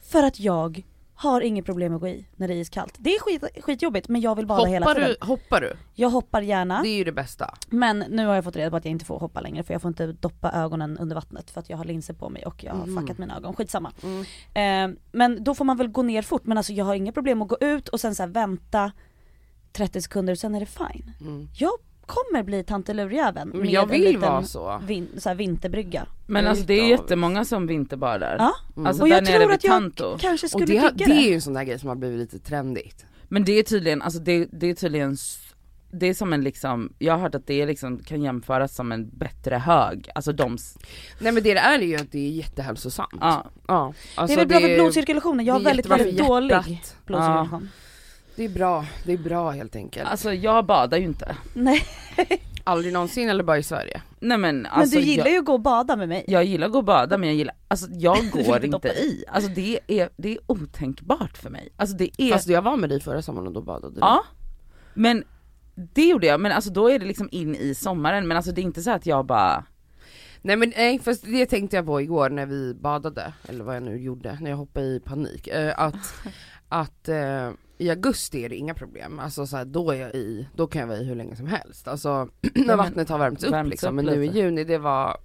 För 0.00 0.22
att 0.22 0.40
jag 0.40 0.84
har 1.20 1.40
inget 1.40 1.64
problem 1.64 1.94
att 1.94 2.00
gå 2.00 2.08
i 2.08 2.26
när 2.36 2.48
det 2.48 2.54
är 2.54 2.58
iskallt. 2.58 2.94
Det 2.98 3.10
är 3.14 3.20
skit, 3.20 3.44
skitjobbigt 3.64 4.08
men 4.08 4.20
jag 4.20 4.34
vill 4.34 4.46
bada 4.46 4.64
hela 4.64 4.86
Hoppar 4.86 4.94
tiden. 5.00 5.16
du, 5.20 5.26
hoppar 5.26 5.60
du? 5.60 5.72
Jag 5.94 6.10
hoppar 6.10 6.40
gärna. 6.42 6.82
Det 6.82 6.88
är 6.88 6.96
ju 6.96 7.04
det 7.04 7.12
bästa. 7.12 7.54
Men 7.68 7.98
nu 7.98 8.26
har 8.26 8.34
jag 8.34 8.44
fått 8.44 8.56
reda 8.56 8.70
på 8.70 8.76
att 8.76 8.84
jag 8.84 8.92
inte 8.92 9.04
får 9.04 9.18
hoppa 9.18 9.40
längre 9.40 9.62
för 9.62 9.74
jag 9.74 9.82
får 9.82 9.88
inte 9.88 10.06
doppa 10.06 10.50
ögonen 10.52 10.98
under 10.98 11.14
vattnet 11.14 11.50
för 11.50 11.60
att 11.60 11.70
jag 11.70 11.76
har 11.76 11.84
linser 11.84 12.14
på 12.14 12.28
mig 12.28 12.46
och 12.46 12.64
jag 12.64 12.74
har 12.74 12.86
Mhm. 12.86 12.96
fuckat 13.00 13.18
mina 13.18 13.36
ögon, 13.36 13.54
skitsamma. 13.54 13.92
Mm. 14.02 14.94
Eh, 14.94 14.98
men 15.12 15.44
då 15.44 15.54
får 15.54 15.64
man 15.64 15.76
väl 15.76 15.88
gå 15.88 16.02
ner 16.02 16.22
fort 16.22 16.44
men 16.46 16.56
alltså 16.58 16.72
jag 16.72 16.84
har 16.84 16.94
inga 16.94 17.12
problem 17.12 17.42
att 17.42 17.48
gå 17.48 17.56
ut 17.60 17.88
och 17.88 18.00
sen 18.00 18.14
så 18.14 18.26
vänta 18.26 18.92
30 19.72 20.02
sekunder 20.02 20.32
och 20.32 20.38
sen 20.38 20.54
är 20.54 20.60
det 20.60 20.66
fine. 20.66 21.12
Mm. 21.20 21.48
Jag 21.58 21.72
kommer 22.08 22.42
bli 22.42 22.64
tantelurjäveln 22.64 23.50
med 23.50 23.70
jag 23.70 23.82
en 23.82 23.90
vill 23.90 24.04
liten 24.04 24.20
vara 24.20 24.42
så. 24.42 24.80
vin, 24.86 25.08
så 25.18 25.28
här 25.28 25.36
vinterbrygga. 25.36 26.06
Men 26.26 26.46
alltså 26.46 26.64
det 26.64 26.74
är 26.74 26.88
jättemånga 26.88 27.44
som 27.44 27.66
vinterbadar. 27.66 28.36
Ja. 28.38 28.54
Mm. 28.76 28.86
Alltså 28.86 29.02
och 29.02 29.08
där 29.08 29.14
jag 29.16 29.24
nere 29.24 29.38
tror 29.38 29.46
vid 29.48 29.54
att 29.56 29.64
jag 29.64 29.72
Tanto. 29.72 30.18
kanske 30.20 30.46
och 30.46 30.50
skulle 30.50 30.66
det, 30.66 30.72
digga 30.72 30.90
det 30.90 31.04
det. 31.04 31.12
är 31.12 31.28
ju 31.28 31.34
en 31.34 31.42
sån 31.42 31.54
där 31.54 31.64
grej 31.64 31.78
som 31.78 31.88
har 31.88 31.96
blivit 31.96 32.18
lite 32.18 32.38
trendigt. 32.38 33.06
Men 33.28 33.44
det 33.44 33.52
är 33.52 33.62
tydligen, 33.62 34.02
alltså 34.02 34.20
det, 34.20 34.48
det 34.52 34.70
är 34.70 34.74
tydligen, 34.74 35.16
det 35.90 36.06
är 36.06 36.14
som 36.14 36.32
en 36.32 36.44
liksom, 36.44 36.92
jag 36.98 37.12
har 37.12 37.20
hört 37.20 37.34
att 37.34 37.46
det 37.46 37.62
är 37.62 37.66
liksom, 37.66 37.98
kan 37.98 38.22
jämföras 38.22 38.74
som 38.74 38.92
en 38.92 39.08
bättre 39.08 39.54
hög, 39.56 40.08
alltså 40.14 40.32
de, 40.32 40.56
Nej 41.20 41.32
men 41.32 41.42
det 41.42 41.54
det 41.54 41.60
är 41.60 41.78
ju 41.78 41.96
att 41.96 42.12
det 42.12 42.18
är 42.18 42.30
jättehälsosamt. 42.30 43.08
ja. 43.20 43.50
Ja, 43.68 43.92
det 44.14 44.20
alltså 44.20 44.40
är 44.40 44.46
väl 44.46 44.48
bra 44.48 44.60
för 44.60 44.74
blodcirkulationen, 44.74 45.46
jag 45.46 45.54
har 45.54 45.60
det 45.60 45.64
är 45.64 45.68
väldigt, 45.70 45.86
väldigt 45.86 46.18
dålig 46.18 46.82
blodcirkulation. 47.06 47.68
Det 48.38 48.44
är 48.44 48.48
bra, 48.48 48.86
det 49.04 49.12
är 49.12 49.18
bra 49.18 49.50
helt 49.50 49.76
enkelt. 49.76 50.08
Alltså 50.08 50.32
jag 50.32 50.66
badar 50.66 50.98
ju 50.98 51.04
inte. 51.04 51.36
Nej 51.54 51.82
Aldrig 52.64 52.92
någonsin 52.92 53.28
eller 53.28 53.44
bara 53.44 53.58
i 53.58 53.62
Sverige? 53.62 54.02
Nej 54.20 54.38
men 54.38 54.56
men 54.62 54.66
alltså 54.66 54.98
du 54.98 55.04
gillar 55.04 55.24
jag, 55.24 55.32
ju 55.32 55.38
att 55.38 55.44
gå 55.44 55.52
och 55.52 55.60
bada 55.60 55.96
med 55.96 56.08
mig. 56.08 56.24
jag 56.28 56.44
gillar 56.44 56.66
att 56.66 56.72
gå 56.72 56.78
och 56.78 56.84
bada 56.84 57.18
men 57.18 57.28
jag 57.28 57.36
gillar, 57.36 57.54
alltså 57.68 57.86
jag 57.90 58.30
går 58.32 58.64
inte 58.64 58.88
i. 58.88 59.24
Alltså 59.28 59.50
det 59.50 59.80
är, 59.86 60.08
det 60.16 60.32
är 60.32 60.38
otänkbart 60.46 61.38
för 61.38 61.50
mig. 61.50 61.68
Alltså 61.76 61.96
det 61.96 62.10
är, 62.22 62.32
Fast 62.32 62.48
jag 62.48 62.62
var 62.62 62.76
med 62.76 62.88
dig 62.88 63.00
förra 63.00 63.22
sommaren 63.22 63.46
och 63.46 63.52
då 63.52 63.62
badade 63.62 63.94
du. 63.94 64.00
ja. 64.00 64.24
Men 64.94 65.24
det 65.74 66.08
gjorde 66.08 66.26
jag, 66.26 66.40
men 66.40 66.52
alltså 66.52 66.70
då 66.70 66.90
är 66.90 66.98
det 66.98 67.06
liksom 67.06 67.28
in 67.32 67.54
i 67.54 67.74
sommaren 67.74 68.28
men 68.28 68.36
alltså 68.36 68.52
det 68.52 68.60
är 68.60 68.62
inte 68.62 68.82
så 68.82 68.90
att 68.90 69.06
jag 69.06 69.26
bara 69.26 69.64
Nej 70.42 70.56
men 70.56 70.72
nej, 70.76 70.98
fast 70.98 71.24
det 71.24 71.46
tänkte 71.46 71.76
jag 71.76 71.86
på 71.86 72.00
igår 72.00 72.30
när 72.30 72.46
vi 72.46 72.74
badade, 72.74 73.32
eller 73.48 73.64
vad 73.64 73.76
jag 73.76 73.82
nu 73.82 73.98
gjorde, 73.98 74.38
när 74.40 74.50
jag 74.50 74.56
hoppade 74.56 74.86
i 74.86 75.00
panik. 75.00 75.48
Eh, 75.48 75.74
att 75.76 76.14
att 76.68 77.08
eh, 77.08 77.50
i 77.78 77.90
augusti 77.90 78.44
är 78.44 78.48
det 78.48 78.56
inga 78.56 78.74
problem, 78.74 79.18
alltså 79.18 79.46
så 79.46 79.56
här, 79.56 79.64
då 79.64 79.90
är 79.90 79.96
jag 79.96 80.14
i, 80.14 80.48
då 80.54 80.66
kan 80.66 80.80
jag 80.80 80.88
vara 80.88 80.98
i 80.98 81.04
hur 81.04 81.14
länge 81.14 81.36
som 81.36 81.46
helst. 81.46 81.88
Alltså 81.88 82.28
när 82.54 82.76
vattnet 82.76 83.08
har 83.08 83.18
värmts 83.18 83.44
upp 83.44 83.52
värmts 83.52 83.70
liksom, 83.70 83.88
upp 83.88 84.04
men 84.04 84.14
nu 84.14 84.24
i 84.24 84.28
juni 84.28 84.64
det 84.64 84.78
var, 84.78 85.16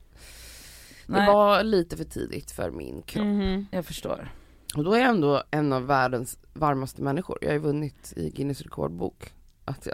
det 1.08 1.14
Nej. 1.14 1.28
var 1.28 1.64
lite 1.64 1.98
för 1.98 2.04
tidigt 2.04 2.52
för 2.52 2.72
min 2.72 3.02
kropp. 3.02 3.26
Mhm. 3.26 3.66
Jag 3.72 3.86
förstår. 3.86 4.32
Och 4.76 4.84
då 4.84 4.94
är 4.94 5.00
jag 5.00 5.10
ändå 5.10 5.44
en 5.52 5.74
av 5.74 5.86
världens 5.86 6.40
varmaste 6.54 7.02
människor, 7.02 7.38
jag 7.42 7.50
har 7.50 7.54
ju 7.54 7.60
vunnit 7.60 8.14
i 8.16 8.30
Guinness 8.30 8.62
rekordbok 8.62 9.34
att 9.66 9.86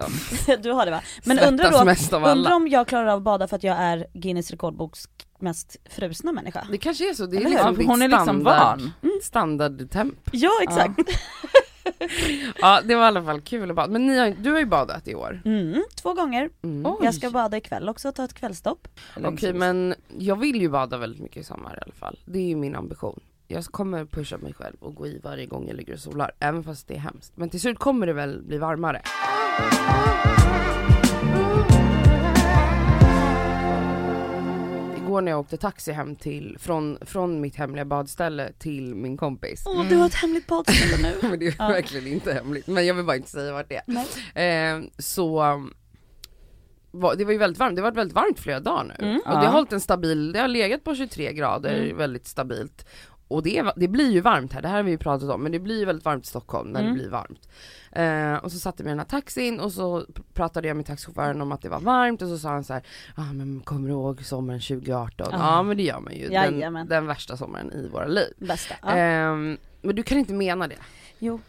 jag 0.47 0.61
du 0.61 0.71
har 0.71 0.85
det 0.85 0.91
va? 0.91 1.01
Men 1.25 1.39
undrar 1.39 1.71
då, 1.71 1.85
mest 1.85 2.13
av 2.13 2.21
undrar 2.23 2.31
alla. 2.31 2.55
om 2.55 2.67
jag 2.67 2.87
klarar 2.87 3.07
av 3.07 3.17
att 3.17 3.23
bada 3.23 3.47
för 3.47 3.55
att 3.55 3.63
jag 3.63 3.77
är 3.77 4.07
Guinness 4.13 4.51
rekordboks 4.51 5.09
mest 5.39 5.75
frusna 5.89 6.31
människa? 6.31 6.67
Det 6.71 6.77
kanske 6.77 7.09
är 7.09 7.13
så, 7.13 7.25
det 7.25 7.35
är 7.37 7.39
Eller 7.39 7.49
liksom 7.49 7.67
Ja, 7.73 7.77
ditt 7.77 7.87
hon 7.87 8.01
är 8.01 8.07
liksom 8.07 8.23
standard, 8.41 8.79
van. 9.01 9.19
standardtemp. 9.23 10.29
Ja 10.31 10.51
exakt. 10.61 10.99
Ja 12.61 12.81
det 12.85 12.95
var 12.95 13.03
i 13.03 13.07
alla 13.07 13.23
fall 13.23 13.41
kul 13.41 13.69
att 13.69 13.75
bada, 13.75 13.91
men 13.91 14.07
ni 14.07 14.17
har, 14.17 14.29
du 14.39 14.51
har 14.51 14.59
ju 14.59 14.65
badat 14.65 15.07
i 15.07 15.15
år. 15.15 15.41
Mm, 15.45 15.83
två 15.95 16.13
gånger. 16.13 16.49
Mm. 16.63 16.91
Jag 17.01 17.15
ska 17.15 17.29
bada 17.29 17.57
ikväll 17.57 17.89
också, 17.89 18.11
ta 18.11 18.23
ett 18.23 18.33
kvällstopp. 18.33 18.87
Okej 19.23 19.53
men 19.53 19.95
jag 20.17 20.35
vill 20.35 20.61
ju 20.61 20.69
bada 20.69 20.97
väldigt 20.97 21.21
mycket 21.21 21.37
i 21.37 21.43
sommar 21.43 21.77
i 21.77 21.83
alla 21.83 21.93
fall. 21.93 22.19
Det 22.25 22.39
är 22.39 22.43
ju 22.47 22.55
min 22.55 22.75
ambition. 22.75 23.19
Jag 23.47 23.65
kommer 23.65 24.05
pusha 24.05 24.37
mig 24.37 24.53
själv 24.53 24.75
och 24.79 24.95
gå 24.95 25.07
i 25.07 25.19
varje 25.23 25.45
gång 25.45 25.67
jag 25.67 25.77
ligger 25.77 25.93
och 25.93 25.99
solar, 25.99 26.31
även 26.39 26.63
fast 26.63 26.87
det 26.87 26.93
är 26.95 26.99
hemskt. 26.99 27.31
Men 27.35 27.49
till 27.49 27.61
slut 27.61 27.79
kommer 27.79 28.07
det 28.07 28.13
väl 28.13 28.41
bli 28.41 28.57
varmare. 28.57 29.01
Igår 34.97 35.21
när 35.21 35.31
jag 35.31 35.39
åkte 35.39 35.57
taxi 35.57 35.91
hem 35.91 36.15
till, 36.15 36.57
från, 36.59 36.97
från 37.01 37.41
mitt 37.41 37.55
hemliga 37.55 37.85
badställe 37.85 38.51
till 38.59 38.95
min 38.95 39.17
kompis. 39.17 39.63
Åh 39.65 39.85
du 39.89 39.95
har 39.95 40.05
ett 40.05 40.13
hemligt 40.13 40.47
badställe 40.47 40.97
nu. 41.09 41.15
Men 41.29 41.39
det 41.39 41.47
är 41.47 41.55
Ja. 41.59 41.67
verkligen 41.67 42.07
inte 42.07 42.33
hemligt, 42.33 42.67
men 42.67 42.85
jag 42.85 42.93
vill 42.93 43.05
bara 43.05 43.15
inte 43.15 43.29
säga 43.29 43.53
vart 43.53 43.69
det 43.69 43.81
är. 44.35 44.75
Eh, 44.75 44.81
så 44.97 45.39
var, 46.91 47.15
det 47.15 47.25
var 47.25 47.31
ju 47.31 47.37
väldigt 47.37 47.59
varmt, 47.59 47.75
det 47.75 47.81
har 47.81 47.87
varit 47.91 47.97
väldigt 47.97 48.15
varmt 48.15 48.39
flera 48.39 48.59
dagar 48.59 48.95
nu. 48.99 49.05
Mm. 49.05 49.21
Och 49.25 49.29
det 49.31 49.35
har 49.37 49.43
Ja. 49.43 49.49
hållit 49.49 49.73
en 49.73 49.79
stabil, 49.81 50.31
det 50.31 50.39
har 50.39 50.47
legat 50.47 50.83
på 50.83 50.95
23 50.95 51.33
grader, 51.33 51.83
Mm. 51.83 51.97
väldigt 51.97 52.27
stabilt. 52.27 52.85
Och 53.29 53.43
det, 53.43 53.57
är- 53.57 53.73
det 53.75 53.87
blir 53.87 54.11
ju 54.11 54.21
varmt 54.21 54.53
här, 54.53 54.61
det 54.61 54.67
här 54.67 54.75
har 54.75 54.83
vi 54.83 54.91
ju 54.91 54.97
pratat 54.97 55.29
om, 55.29 55.43
men 55.43 55.51
det 55.51 55.59
blir 55.59 55.79
ju 55.79 55.85
väldigt 55.85 56.05
varmt 56.05 56.23
i 56.25 56.27
Stockholm 56.27 56.69
när 56.71 56.79
Mm. 56.79 56.91
det 56.93 56.99
blir 56.99 57.09
varmt. 57.09 57.49
Eh, 57.91 58.43
och 58.45 58.51
så 58.51 58.59
satte 58.59 58.83
vi 58.83 58.89
i 58.89 58.91
den 58.91 58.99
här 58.99 59.05
taxin 59.05 59.59
och 59.59 59.71
så 59.71 59.99
pr- 59.99 60.21
pratade 60.33 60.67
jag 60.67 60.77
med 60.77 60.85
taxichauffören 60.85 61.41
om 61.41 61.51
att 61.51 61.61
det 61.61 61.69
var 61.69 61.79
varmt 61.79 62.21
och 62.21 62.27
så 62.27 62.37
sa 62.37 62.49
han 62.49 62.63
så 62.63 62.73
här, 62.73 62.83
ja 63.17 63.23
ah, 63.29 63.33
men 63.33 63.59
kommer 63.59 63.87
du 63.87 63.93
ihåg 63.93 64.23
sommaren 64.25 64.59
2018? 64.61 65.27
Ja 65.31 65.37
Ah. 65.41 65.63
men 65.63 65.77
det 65.77 65.83
gör 65.83 65.99
man 65.99 66.13
ju, 66.15 66.29
den, 66.29 66.87
den 66.87 67.05
värsta 67.07 67.37
sommaren 67.37 67.71
i 67.73 67.87
våra 67.87 68.05
liv. 68.07 68.33
Bästa. 68.37 68.75
Ja. 68.81 68.89
Ehm, 68.89 69.57
men 69.81 69.95
du 69.95 70.03
kan 70.03 70.17
inte 70.17 70.33
mena 70.33 70.67
det? 70.67 70.75
Jo. 71.19 71.39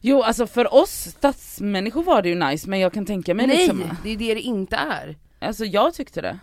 Jo 0.00 0.22
alltså 0.22 0.46
för 0.46 0.74
oss 0.74 0.90
stadsmänniskor 0.90 2.02
var 2.02 2.22
det 2.22 2.28
ju 2.28 2.34
nice 2.34 2.68
men 2.68 2.80
jag 2.80 2.92
kan 2.92 3.06
tänka 3.06 3.34
mig 3.34 3.46
Nej, 3.46 3.56
liksom, 3.56 3.82
det 4.02 4.10
är 4.10 4.16
det 4.16 4.34
det 4.34 4.40
inte 4.40 4.76
är. 4.76 5.16
alltså 5.40 5.64
jag 5.64 5.94
tyckte 5.94 6.20
det. 6.20 6.38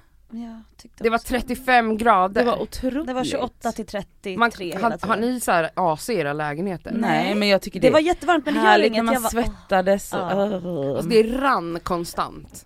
Det 0.97 1.09
var 1.09 1.17
också. 1.17 1.27
35 1.27 1.97
grader. 1.97 2.41
Det 2.41 2.47
var 2.51 2.61
otroligt. 2.61 3.07
Det 3.07 3.13
var 3.13 3.23
28 3.23 3.71
till 3.71 3.85
33 3.85 4.37
Man, 4.37 4.51
har, 4.51 4.57
tiden. 4.57 4.99
har 5.01 5.17
ni 5.17 5.39
så 5.39 5.51
här 5.51 5.69
AC 5.75 6.09
i 6.09 6.13
era 6.13 6.33
lägenheter? 6.33 6.91
Nej 6.95 7.35
men 7.35 7.47
jag 7.47 7.61
tycker 7.61 7.79
det, 7.79 7.87
Det 7.87 7.91
var 7.93 7.99
jättevarmt 7.99 8.45
men 8.45 8.53
det 8.53 8.59
gör 8.59 8.67
härligt 8.67 8.87
inget. 8.87 8.97
när 8.97 9.03
man 9.03 9.13
jag 9.13 9.21
var, 9.21 9.29
svettades 9.29 10.13
och, 10.13 10.19
Ja. 10.19 10.61
Åh. 10.63 10.95
Alltså 10.95 11.09
det 11.09 11.23
rann 11.23 11.79
konstant. 11.83 12.65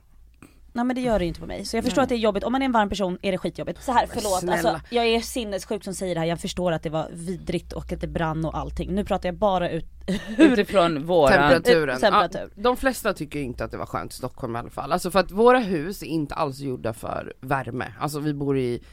Nej 0.75 0.85
men 0.85 0.95
det 0.95 1.01
gör 1.01 1.19
det 1.19 1.25
ju 1.25 1.27
inte 1.27 1.39
på 1.39 1.45
mig. 1.45 1.65
Så 1.65 1.77
jag 1.77 1.83
förstår 1.83 2.01
att 2.01 2.09
det 2.09 2.15
är 2.15 2.19
jobbigt, 2.19 2.43
om 2.43 2.51
man 2.51 2.61
är 2.61 2.65
en 2.65 2.71
varm 2.71 2.89
person 2.89 3.17
är 3.21 3.31
det 3.31 3.37
skitjobbigt. 3.37 3.83
Så 3.83 3.91
här, 3.91 4.07
förlåt. 4.13 4.39
snälla. 4.39 4.69
Alltså, 4.69 4.95
jag 4.95 5.05
är 5.05 5.19
sinnessjuk 5.19 5.83
som 5.83 5.93
säger 5.93 6.15
det 6.15 6.21
här, 6.21 6.27
jag 6.27 6.39
förstår 6.39 6.71
att 6.71 6.83
det 6.83 6.89
var 6.89 7.09
vidrigt 7.11 7.73
och 7.73 7.91
att 7.91 8.01
det 8.01 8.07
brann 8.07 8.45
och 8.45 8.57
allting. 8.57 8.95
Nu 8.95 9.05
pratar 9.05 9.29
jag 9.29 9.35
bara 9.35 9.69
ut 9.69 9.85
Utifrån 10.37 11.05
våran, 11.05 11.31
Temperaturen. 11.31 11.99
Temperatur. 11.99 12.51
Ja, 12.55 12.61
de 12.61 12.77
flesta 12.77 13.13
tycker 13.13 13.39
inte 13.39 13.63
att 13.63 13.71
det 13.71 13.77
var 13.77 13.85
skönt 13.85 14.13
i 14.13 14.15
Stockholm 14.15 14.55
i 14.55 14.59
alla 14.59 14.69
fall. 14.69 14.91
Alltså 14.91 15.11
för 15.11 15.19
att 15.19 15.31
våra 15.31 15.59
hus 15.59 16.01
är 16.01 16.07
inte 16.07 16.35
alls 16.35 16.59
gjorda 16.59 16.93
för 16.93 17.33
värme. 17.41 17.93
Alltså 17.99 18.19
vi 18.19 18.33
bor 18.33 18.57
i 18.57 18.83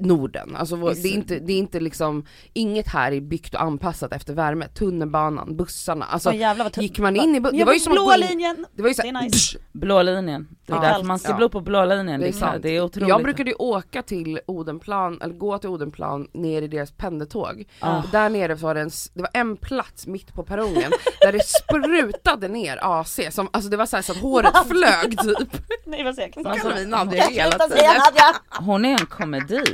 Norden, 0.00 0.56
alltså 0.56 0.76
det, 0.76 1.08
är 1.08 1.12
inte, 1.12 1.38
det 1.38 1.52
är 1.52 1.58
inte 1.58 1.80
liksom, 1.80 2.26
inget 2.52 2.88
här 2.88 3.12
är 3.12 3.20
byggt 3.20 3.54
och 3.54 3.62
anpassat 3.62 4.12
efter 4.12 4.34
värme. 4.34 4.68
Tunnelbanan, 4.68 5.56
bussarna, 5.56 6.04
alltså 6.04 6.30
tungt. 6.30 6.76
gick 6.76 6.98
man 6.98 7.16
in 7.16 7.34
i 7.34 7.38
bu- 7.40 7.42
Men 7.42 7.58
det 7.58 7.64
var 7.64 7.72
ju 7.72 7.80
som 7.80 7.92
att 7.92 7.98
gå 7.98 8.14
in- 8.14 8.20
linjen! 8.20 8.66
det 8.76 8.82
var 8.82 8.88
ju 8.88 8.94
Det 8.94 9.02
såhär, 9.02 9.18
är 9.18 9.22
nice. 9.22 9.58
blå 9.72 10.02
linjen. 10.02 10.48
Det 10.66 10.72
är 10.72 10.76
Ja. 10.76 10.82
därför 10.82 11.04
man 11.04 11.18
ska 11.18 11.30
Ja. 11.30 11.38
bo 11.38 11.48
på 11.48 11.60
blå 11.60 11.84
linjen 11.84 12.20
Det 12.20 12.26
är 12.26 12.26
liksom. 12.26 12.48
Det 12.62 12.76
är 12.76 12.80
otroligt. 12.84 13.08
Jag 13.08 13.22
brukade 13.22 13.50
ju 13.50 13.56
åka 13.58 14.02
till 14.02 14.40
Odenplan, 14.46 15.20
eller 15.22 15.34
gå 15.34 15.58
till 15.58 15.68
Odenplan 15.70 16.28
ner 16.32 16.62
i 16.62 16.68
deras 16.68 16.90
pendeltåg. 16.92 17.64
Och 17.80 18.10
där 18.12 18.28
nere 18.28 18.54
var 18.54 18.74
det, 18.74 18.80
en, 18.80 18.90
det 19.14 19.20
var 19.22 19.30
en 19.32 19.56
plats 19.56 20.06
mitt 20.06 20.34
på 20.34 20.42
perrongen 20.42 20.92
där 21.20 21.32
det 21.32 21.46
sprutade 21.46 22.48
ner 22.48 22.78
AC, 22.82 23.20
som, 23.30 23.48
alltså 23.52 23.70
det 23.70 23.76
var 23.76 23.86
så, 23.86 23.96
här 23.96 24.02
så 24.02 24.12
att 24.12 24.18
håret 24.18 24.56
flög 24.68 25.18
typ. 25.18 25.48
Nej 25.86 26.04
vad 26.04 26.14
säger 26.14 26.30
jag? 26.34 26.44
Kallar 26.56 26.74
vi 26.76 27.36
hela 27.36 27.50
tiden. 27.58 28.34
Hon 28.66 28.84
är 28.84 28.90
en 29.00 29.06
komedi. 29.06 29.64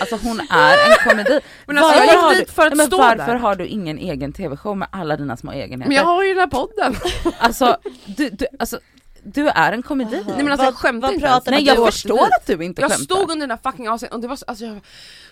Alltså 0.00 0.16
hon 0.16 0.40
är 0.50 0.90
en 0.90 1.08
komedi. 1.08 1.40
Men 1.66 1.78
alltså, 1.78 1.92
Varför 1.92 2.04
jag 2.06 2.12
gick 2.14 2.22
har 2.22 2.34
dit 2.34 2.46
du- 2.48 2.52
för 2.52 2.66
att 2.66 2.76
men 2.76 2.86
stå 2.86 2.96
varför 2.96 3.16
där. 3.32 3.34
har 3.34 3.54
du 3.54 3.66
ingen 3.66 3.98
egen 3.98 4.32
tv-show 4.32 4.76
med 4.76 4.88
alla 4.92 5.16
dina 5.16 5.36
små 5.36 5.52
egenheter? 5.52 5.88
Men 5.88 5.96
jag 5.96 6.04
har 6.04 6.22
ju 6.24 6.28
den 6.34 6.38
här 6.38 6.46
podden. 6.46 6.96
Alltså, 7.38 7.76
du, 8.06 8.30
du, 8.30 8.46
alltså, 8.58 8.78
du 9.22 9.48
är 9.48 9.72
en 9.72 9.82
komedi. 9.82 10.24
Nej 10.26 10.36
men 10.36 10.48
alltså 10.52 10.64
jag 10.64 10.74
skämtar 10.74 11.08
vad 11.08 11.14
inte 11.14 11.26
pratar 11.26 11.52
ens. 11.52 11.66
Nej 11.66 11.74
du 11.76 11.82
jag 11.82 11.92
förstår 11.92 12.24
att 12.24 12.46
du 12.46 12.64
inte 12.64 12.82
Jag 12.82 12.90
skämtar. 12.90 13.04
stod 13.04 13.30
under 13.30 13.46
den 13.46 13.58
där 13.62 13.70
fucking 13.70 13.88
AC'n 13.88 14.08
och 14.08 14.20
det 14.20 14.28
var 14.28 14.36
så, 14.36 14.44
alltså 14.48 14.64
jag, 14.64 14.80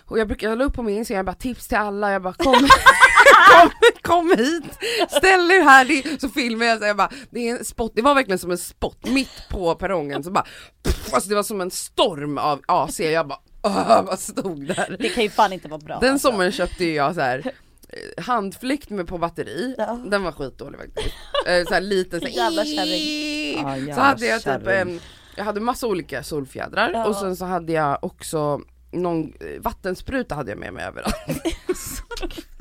och 0.07 0.19
jag 0.19 0.27
brukar, 0.27 0.49
jag 0.49 0.57
la 0.57 0.63
upp 0.65 0.73
på 0.73 0.81
min 0.83 0.97
Instagram, 0.97 1.17
jag 1.17 1.25
bara 1.25 1.35
tips 1.35 1.67
till 1.67 1.77
alla, 1.77 2.11
jag 2.11 2.21
bara 2.21 2.33
kom, 2.33 2.53
kom, 3.51 3.69
kom 4.01 4.29
hit, 4.37 4.63
ställ 5.09 5.51
er 5.51 5.61
här, 5.63 5.85
det, 5.85 6.21
så 6.21 6.29
filmar 6.29 6.65
jag 6.65 6.79
så 6.79 6.85
jag 6.85 6.97
bara, 6.97 7.09
det 7.31 7.49
är 7.49 7.57
en 7.57 7.65
spot, 7.65 7.91
det 7.95 8.01
var 8.01 8.15
verkligen 8.15 8.39
som 8.39 8.51
en 8.51 8.57
spot 8.57 9.05
mitt 9.07 9.47
på 9.49 9.75
perrongen 9.75 10.23
så 10.23 10.31
bara, 10.31 10.45
pff, 10.83 11.13
alltså 11.13 11.29
det 11.29 11.35
var 11.35 11.43
som 11.43 11.61
en 11.61 11.71
storm 11.71 12.37
av 12.37 12.61
AC, 12.65 12.99
jag 12.99 13.27
bara, 13.27 13.39
åh, 13.63 14.01
vad 14.05 14.19
stod 14.19 14.67
där. 14.67 14.95
Det 14.99 15.09
kan 15.09 15.23
ju 15.23 15.29
fan 15.29 15.53
inte 15.53 15.67
vara 15.67 15.79
bra. 15.79 15.99
Den 15.99 16.11
alltså. 16.13 16.31
sommaren 16.31 16.51
köpte 16.51 16.85
ju 16.85 16.93
jag 16.93 17.15
så 17.15 17.21
här 17.21 17.51
eh, 17.89 18.23
handflykt 18.23 18.89
med 18.89 19.07
på 19.07 19.17
batteri, 19.17 19.75
Ja. 19.77 19.99
den 20.05 20.23
var 20.23 20.31
skitdålig 20.31 20.79
faktiskt. 20.79 21.15
Eh, 21.47 21.67
så 21.67 21.73
här 21.73 21.81
liten 21.81 22.19
så 22.19 22.25
här, 22.27 22.33
Jävla 22.33 22.65
kärring. 22.65 23.63
Ja, 23.67 23.73
så 23.73 23.79
jävla 23.79 24.03
hade 24.03 24.25
jag 24.25 24.41
typ 24.43 24.67
en, 24.67 24.99
jag 25.37 25.43
hade 25.43 25.59
massa 25.61 25.87
olika 25.87 26.23
solfjädrar 26.23 26.91
Ja. 26.93 27.05
och 27.07 27.15
sen 27.15 27.35
så 27.35 27.45
hade 27.45 27.73
jag 27.73 28.03
också 28.03 28.61
någon 28.91 29.23
eh, 29.39 29.61
vattenspruta 29.61 30.35
hade 30.35 30.51
jag 30.51 30.59
med 30.59 30.73
mig 30.73 30.85
överallt. 30.85 31.15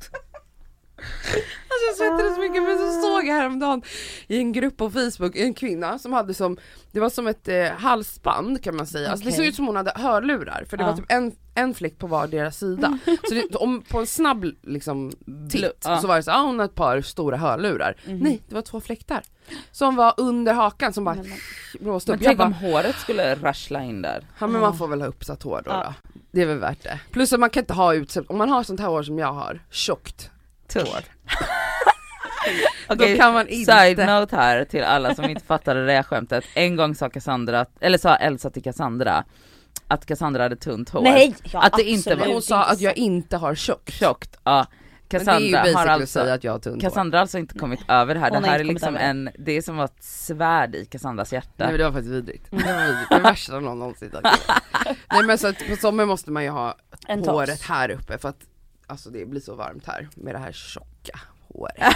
Alltså 1.25 1.87
jag 1.89 1.97
svettades 1.97 2.35
så 2.35 2.41
mycket 2.41 2.63
men 2.63 2.79
så 2.79 3.01
såg 3.03 3.27
jag 3.27 3.35
häromdagen 3.35 3.83
i 4.27 4.39
en 4.39 4.53
grupp 4.53 4.77
på 4.77 4.91
Facebook 4.91 5.37
en 5.37 5.55
kvinna 5.55 5.99
som 5.99 6.13
hade 6.13 6.35
som, 6.35 6.57
det 6.93 7.01
var 7.01 7.11
som 7.11 7.27
ett 7.27 7.49
eh, 7.49 7.65
halsband 7.67 8.63
kan 8.65 8.77
man 8.77 8.87
säga, 8.87 9.11
alltså 9.11 9.27
det 9.27 9.33
såg 9.33 9.45
ut 9.47 9.55
som 9.55 9.67
hon 9.67 9.77
hade 9.77 9.93
hörlurar 9.97 10.65
för 10.71 10.77
det 10.77 10.83
Ja. 10.83 10.91
var 10.91 10.97
typ 10.97 11.05
en, 11.09 11.33
en 11.55 11.75
fläck 11.75 11.99
på 11.99 12.07
vardera 12.07 12.51
sida. 12.51 12.99
Så 13.29 13.35
det, 13.35 13.55
om, 13.57 13.83
på 13.83 13.99
en 13.99 14.07
snabb 14.07 14.45
liksom 14.63 15.13
titt 15.51 15.73
Ja. 15.85 15.99
så 16.01 16.07
var 16.07 16.17
det 16.17 16.23
så, 16.23 16.31
ah, 16.31 16.43
hon 16.43 16.59
har 16.59 16.67
ett 16.67 16.75
par 16.75 17.01
stora 17.01 17.37
hörlurar. 17.37 17.97
Mhm. 18.07 18.19
Nej 18.19 18.43
det 18.49 18.55
var 18.55 18.63
två 18.63 18.81
fläktar. 18.81 19.23
Som 19.73 19.97
var 19.97 20.15
under 20.17 20.55
hakan 20.55 20.93
som 20.93 21.05
bara 21.05 21.15
Men- 21.15 21.27
blåste 21.81 22.11
Men 22.11 22.19
upp. 22.19 22.23
Jag 22.25 22.31
tänk 22.39 22.41
om 22.41 22.53
håret 22.53 22.97
skulle 22.97 23.35
rassla 23.35 23.83
in 23.83 24.03
där. 24.03 24.27
Ja 24.39 24.47
men 24.47 24.61
man 24.61 24.79
får 24.79 24.89
väl 24.89 25.01
ha 25.01 25.09
uppsatt 25.09 25.43
hår 25.43 25.63
då, 25.65 25.71
Ja. 25.71 25.95
då. 26.05 26.21
Det 26.31 26.43
är 26.43 26.47
väl 26.47 26.59
värt 26.59 26.83
det. 26.83 27.01
Plus 27.11 27.33
att 27.33 27.41
man 27.41 27.51
kan 27.51 27.61
inte 27.63 27.73
ha 27.75 27.95
utsläpp, 27.95 28.31
om 28.31 28.39
man 28.39 28.49
har 28.49 28.63
sånt 28.63 28.81
här 28.81 28.89
hår 28.89 29.03
som 29.03 29.19
jag 29.19 29.33
har, 29.33 29.61
tjockt 29.71 30.31
hår. 30.81 30.89
Okej, 32.89 33.15
Då 33.17 33.23
kan 33.23 33.33
man 33.33 33.49
inte. 33.49 33.73
Side 33.73 33.99
note 34.07 34.37
här 34.37 34.65
till 34.65 34.85
alla 34.85 35.15
som 35.15 35.25
inte 35.25 35.45
fattade 35.45 35.87
det 35.87 36.03
skämtet. 36.03 36.45
En 36.55 36.77
gång 36.77 36.95
sa 36.95 37.09
Cassandra, 37.09 37.67
eller 37.81 37.99
sa 37.99 38.17
Elsa 38.17 38.51
till 38.51 38.63
Cassandra 38.63 39.25
att 39.89 40.07
Cassandra 40.07 40.43
hade 40.43 40.57
tunt 40.57 40.91
hår. 40.91 41.03
Nej! 41.03 41.35
Ja, 41.53 41.63
Att 41.63 41.73
det 41.77 41.83
inte 41.83 42.15
var- 42.15 42.27
Hon 42.27 42.43
sa 42.43 42.65
att 42.65 42.81
jag 42.81 42.97
inte 42.97 43.37
har 43.37 43.55
tjockt. 43.55 43.93
Tjockt, 43.93 44.37
ja. 44.45 44.67
Men 45.13 45.25
det 45.25 45.33
är 45.33 45.41
ju 45.41 45.53
Cassandra 45.53 45.79
har 45.79 45.87
att 45.87 46.01
alltså, 46.01 46.21
säga 46.21 46.35
att 46.35 46.45
jag 46.45 46.53
har 46.53 46.59
tunt. 46.59 46.83
Cassandra 46.83 47.19
har 47.19 47.21
alltså 47.21 47.39
inte 47.39 47.59
kommit 47.59 47.81
över 47.89 48.15
det 48.15 48.21
här. 48.21 48.31
Hon 48.31 48.43
Det 48.43 48.49
här 48.49 48.61
är 48.61 48.65
liksom 48.65 48.97
över 48.97 49.07
en, 49.07 49.31
det 49.39 49.57
är 49.57 49.63
som 49.63 49.81
ett 49.81 50.05
svärd 50.05 50.75
i 50.75 50.85
Cassandras 50.87 51.33
hjärta. 51.33 51.49
Nej 51.57 51.69
men 51.69 51.79
det 51.79 51.85
var 51.85 51.93
faktiskt 51.93 52.13
vidrigt. 52.15 52.47
Det 52.51 52.57
var 52.57 52.87
vidrigt. 52.87 53.09
Det 53.11 53.19
värsta 53.19 53.61
någon 53.61 53.79
någonsin. 53.79 54.11
Nej 55.13 55.23
men 55.25 55.39
så 55.39 55.49
att 55.49 55.69
på 55.69 55.77
sommaren 55.77 56.09
måste 56.09 56.31
man 56.31 56.45
ju 56.45 56.51
ha 56.51 56.77
En 57.09 57.25
håret 57.25 57.51
tops. 57.51 57.69
här 57.69 57.91
uppe 57.91 58.19
för 58.19 58.29
att 58.29 58.41
alltså 58.93 59.11
det 59.11 59.27
blir 59.27 59.41
så 59.41 59.55
varmt 59.55 59.87
här 59.87 60.09
med 60.15 60.35
det 60.35 60.39
här 60.39 60.53
tjocka 60.53 61.21
håret. 61.49 61.77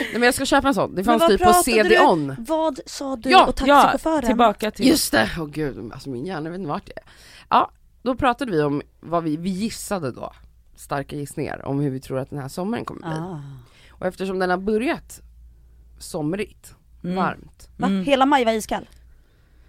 Nej 0.00 0.12
men 0.12 0.22
jag 0.22 0.34
ska 0.34 0.44
köpa 0.44 0.68
en 0.68 0.74
sån, 0.74 0.94
det 0.94 1.04
fanns 1.04 1.26
typ 1.26 1.42
på 1.42 1.52
CD-ON. 1.52 2.36
Vad 2.38 2.80
sa 2.86 3.16
du 3.16 3.30
Ja, 3.30 3.46
och 3.46 3.60
ja, 3.66 3.82
taxichauffören? 3.82 4.26
tillbaka 4.26 4.70
till 4.70 4.88
Just 4.88 5.12
det, 5.12 5.30
åh 5.38 5.46
gud, 5.46 5.92
alltså 5.92 6.10
min 6.10 6.26
hjärna 6.26 6.50
vet 6.50 6.58
inte 6.58 6.68
vart 6.68 6.88
jag 6.88 6.96
är. 6.96 7.04
Ja, 7.48 7.70
då 8.02 8.14
pratade 8.14 8.52
vi 8.52 8.62
om 8.62 8.82
vad 9.00 9.24
vi, 9.24 9.36
vi 9.36 9.50
gissade 9.50 10.12
då, 10.12 10.32
starka 10.76 11.16
gissningar 11.16 11.64
om 11.66 11.80
hur 11.80 11.90
vi 11.90 12.00
tror 12.00 12.18
att 12.18 12.30
den 12.30 12.38
här 12.38 12.48
sommaren 12.48 12.84
kommer 12.84 13.00
bli. 13.00 13.10
Ah. 13.18 13.40
Och 13.90 14.06
eftersom 14.06 14.38
den 14.38 14.50
har 14.50 14.56
börjat 14.58 15.20
somrigt, 15.98 16.74
Mm. 17.04 17.16
varmt. 17.16 17.68
Va? 17.76 17.86
Mm. 17.86 18.04
Hela 18.04 18.26
maj 18.26 18.44
var 18.44 18.52
iskall? 18.52 18.88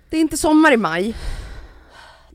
Det 0.10 0.18
är 0.18 0.22
inte 0.22 0.38
sommar 0.38 0.72
i 0.72 0.78
maj, 0.78 1.16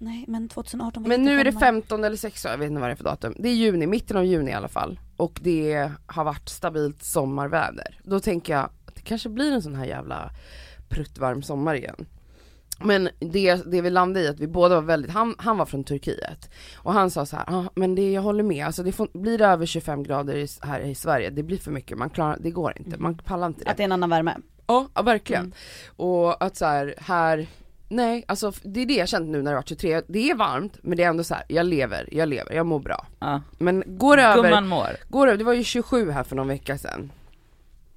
Nej 0.03 0.25
men 0.29 0.49
2018 0.49 1.03
var 1.03 1.09
men 1.09 1.23
nu 1.23 1.31
är 1.31 1.45
det 1.45 1.51
jättesommar. 1.51 1.67
15 1.67 2.05
eller 2.05 2.17
16, 2.17 2.51
jag 2.51 2.59
vet 2.59 2.71
inte 2.71 2.81
vad 2.81 2.89
det 2.89 2.95
är 2.95 2.97
för 2.97 3.05
datum. 3.05 3.35
Det 3.39 3.49
är 3.49 3.53
juni, 3.53 3.87
mitten 3.87 4.17
av 4.17 4.25
juni 4.25 4.51
i 4.51 4.55
alla 4.55 4.69
fall. 4.69 5.01
Och 5.17 5.39
det 5.43 5.91
har 6.07 6.25
varit 6.25 6.49
stabilt 6.49 7.03
sommarväder. 7.03 8.01
Då 8.05 8.21
tänker 8.21 8.53
jag 8.53 8.65
att 8.87 8.95
det 8.95 9.03
kanske 9.03 9.29
blir 9.29 9.53
en 9.53 9.63
sån 9.63 9.75
här 9.75 9.85
jävla 9.85 10.31
pruttvarm 10.89 11.43
sommar 11.43 11.75
igen. 11.75 12.07
Men 12.83 13.09
det, 13.19 13.55
det 13.55 13.81
vi 13.81 13.91
landade 13.91 14.25
i 14.25 14.29
att 14.29 14.41
vi 14.41 14.47
båda 14.47 14.75
var 14.75 14.83
väldigt, 14.83 15.11
han, 15.11 15.35
han 15.39 15.59
var 15.59 15.67
från 15.67 15.85
Turkiet 15.85 16.51
och 16.75 16.93
han 16.93 17.11
sa 17.11 17.27
så 17.27 17.37
här, 17.37 17.45
ah, 17.49 17.65
men 17.75 17.95
det, 17.95 18.13
jag 18.13 18.23
håller 18.23 18.43
med, 18.43 18.67
alltså 18.67 18.83
det 18.83 18.93
får, 18.93 19.09
blir 19.13 19.39
det 19.39 19.47
över 19.47 19.67
25 19.67 20.03
grader 20.03 20.35
i, 20.37 20.47
här 20.63 20.81
i 20.81 20.95
Sverige, 20.95 21.31
det 21.31 21.43
blir 21.43 21.59
för 21.59 21.71
mycket, 21.71 21.99
man 21.99 22.11
klarar, 22.11 22.39
det 22.41 22.51
går 22.51 22.79
inte, 22.79 22.99
man 22.99 23.19
pallar 23.19 23.47
inte 23.47 23.65
det. 23.65 23.71
Att 23.71 23.77
det 23.77 23.83
är 23.83 23.85
en 23.85 23.93
annan 23.93 24.11
värme? 24.11 24.37
Ja, 24.67 24.89
ja 24.95 25.03
verkligen. 25.03 25.43
Mm. 25.43 25.55
Och 25.97 26.45
att 26.45 26.57
så 26.57 26.65
här, 26.65 26.95
här, 26.99 27.47
nej 27.91 28.25
alltså 28.29 28.53
det 28.63 28.81
är 28.83 28.87
det 28.87 28.95
jag 28.95 29.09
känt 29.09 29.29
nu 29.29 29.43
när 29.43 29.51
har 29.51 29.57
varit 29.57 29.69
23, 29.69 30.03
det 30.07 30.31
är 30.31 30.35
varmt 30.35 30.79
men 30.83 30.97
det 30.97 31.03
är 31.03 31.09
ändå 31.09 31.25
så 31.25 31.35
här, 31.35 31.45
jag 31.49 31.67
lever, 31.67 32.09
jag 32.13 32.29
lever, 32.29 32.53
jag 32.55 32.67
mår 32.67 32.79
bra. 32.81 33.07
Ja. 33.19 33.43
Men 33.59 33.83
går 33.87 34.17
det 34.17 34.23
över, 34.23 34.43
Gumman 34.43 34.69
mår. 34.69 34.97
går 35.09 35.27
det, 35.27 35.37
det 35.37 35.45
var 35.45 35.53
ju 35.53 35.65
27 35.65 36.11
här 36.11 36.23
för 36.25 36.37
någon 36.37 36.49
vecka 36.49 36.79
sedan. 36.79 37.13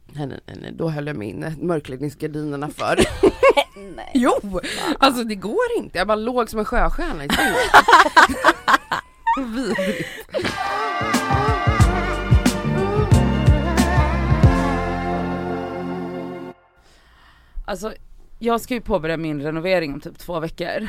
Nej, 0.06 0.28
nej, 0.28 0.40
nej, 0.46 0.58
nej, 0.62 0.72
då 0.74 0.90
höll 0.90 1.08
jag 1.08 1.16
mig 1.16 1.30
inne, 1.30 1.56
mörkläggningsgardinerna 1.62 2.70
för. 2.70 3.00
Nej. 3.96 4.12
jo! 4.14 4.60
Alltså 5.00 5.24
det 5.24 5.36
går 5.36 5.78
inte, 5.78 5.98
jag 5.98 6.08
bara 6.08 6.16
låg 6.16 6.50
som 6.50 6.60
en 6.60 6.66
sjöstjärna 6.66 7.26
i 7.26 7.30
sängen. 7.30 7.56
Vidrigt. 9.56 10.08
Alltså 17.66 17.94
jag 18.44 18.62
ska 18.62 18.74
ju 18.74 18.82
påbörja 18.82 19.18
min 19.18 19.42
renovering 19.42 19.94
om 19.94 20.00
typ 20.02 20.18
två 20.18 20.40
veckor. 20.40 20.88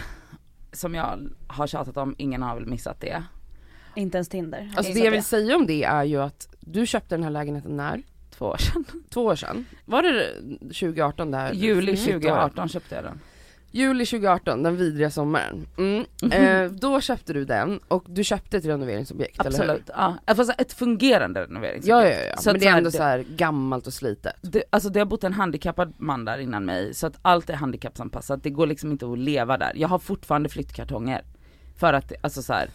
Som 0.72 0.94
jag 0.94 1.18
har 1.46 1.66
tjatat 1.66 1.96
om, 1.96 2.14
ingen 2.18 2.42
har 2.42 2.54
väl 2.54 2.66
missat 2.66 3.00
det. 3.00 3.24
Inte 3.94 4.16
ens 4.16 4.28
Tinder? 4.28 4.72
Alltså 4.76 4.92
Så 4.92 4.98
det 4.98 5.04
jag 5.04 5.12
vill 5.12 5.24
säga 5.24 5.56
om 5.56 5.66
det 5.66 5.84
är 5.84 6.04
ju 6.04 6.22
att 6.22 6.48
du 6.60 6.86
köpte 6.86 7.14
den 7.14 7.22
här 7.22 7.30
lägenheten 7.30 7.76
när? 7.76 8.02
Två 8.30 8.46
år 8.46 8.56
sedan. 8.56 8.84
Två 9.10 9.24
år 9.24 9.36
sedan? 9.36 9.66
Var 9.84 10.02
det 10.02 10.32
2018 10.58 11.30
det 11.30 11.36
här? 11.36 11.52
Juli 11.52 11.92
Nytt 11.92 12.00
år? 12.00 12.12
2018 12.12 12.68
köpte 12.68 12.94
jag 12.94 13.04
den. 13.04 13.20
Juli 13.74 14.06
2018, 14.06 14.62
den 14.62 14.76
vidriga 14.76 15.10
sommaren. 15.10 15.66
Mm. 15.78 16.04
Eh, 16.32 16.70
då 16.72 17.00
köpte 17.00 17.32
du 17.32 17.44
den 17.44 17.80
och 17.88 18.04
du 18.08 18.24
köpte 18.24 18.56
ett 18.56 18.64
renoveringsobjekt 18.64 19.40
eller 19.40 19.50
hur? 19.50 19.58
Absolut, 19.64 19.90
ja. 20.26 20.34
Fast 20.34 20.52
ett 20.60 20.72
fungerande 20.72 21.40
Ja 21.40 21.46
renoveringsobjekt. 21.46 22.18
ja 22.20 22.26
ja, 22.30 22.36
Så 22.36 22.50
men 22.52 22.60
det 22.60 22.66
är 22.66 22.76
ändå 22.76 22.90
det- 22.90 22.96
så 22.96 23.02
här 23.02 23.24
gammalt 23.36 23.86
och 23.86 23.92
slitet. 23.92 24.32
Det, 24.42 24.62
alltså 24.70 24.88
det 24.88 24.98
har 25.00 25.06
bott 25.06 25.24
en 25.24 25.32
handikappad 25.32 25.94
man 25.98 26.24
där 26.24 26.38
innan 26.38 26.64
mig, 26.64 26.94
så 26.94 27.06
att 27.06 27.18
allt 27.22 27.50
är 27.50 27.54
handikappsanpassat, 27.54 28.42
det 28.42 28.50
går 28.50 28.66
liksom 28.66 28.90
inte 28.90 29.06
att 29.06 29.18
leva 29.18 29.58
där. 29.58 29.72
Jag 29.74 29.88
har 29.88 29.98
fortfarande 29.98 30.48
flyttkartonger. 30.48 31.22
För 31.76 31.92
att, 31.92 32.12
alltså 32.22 32.42
så 32.42 32.52
här, 32.52 32.68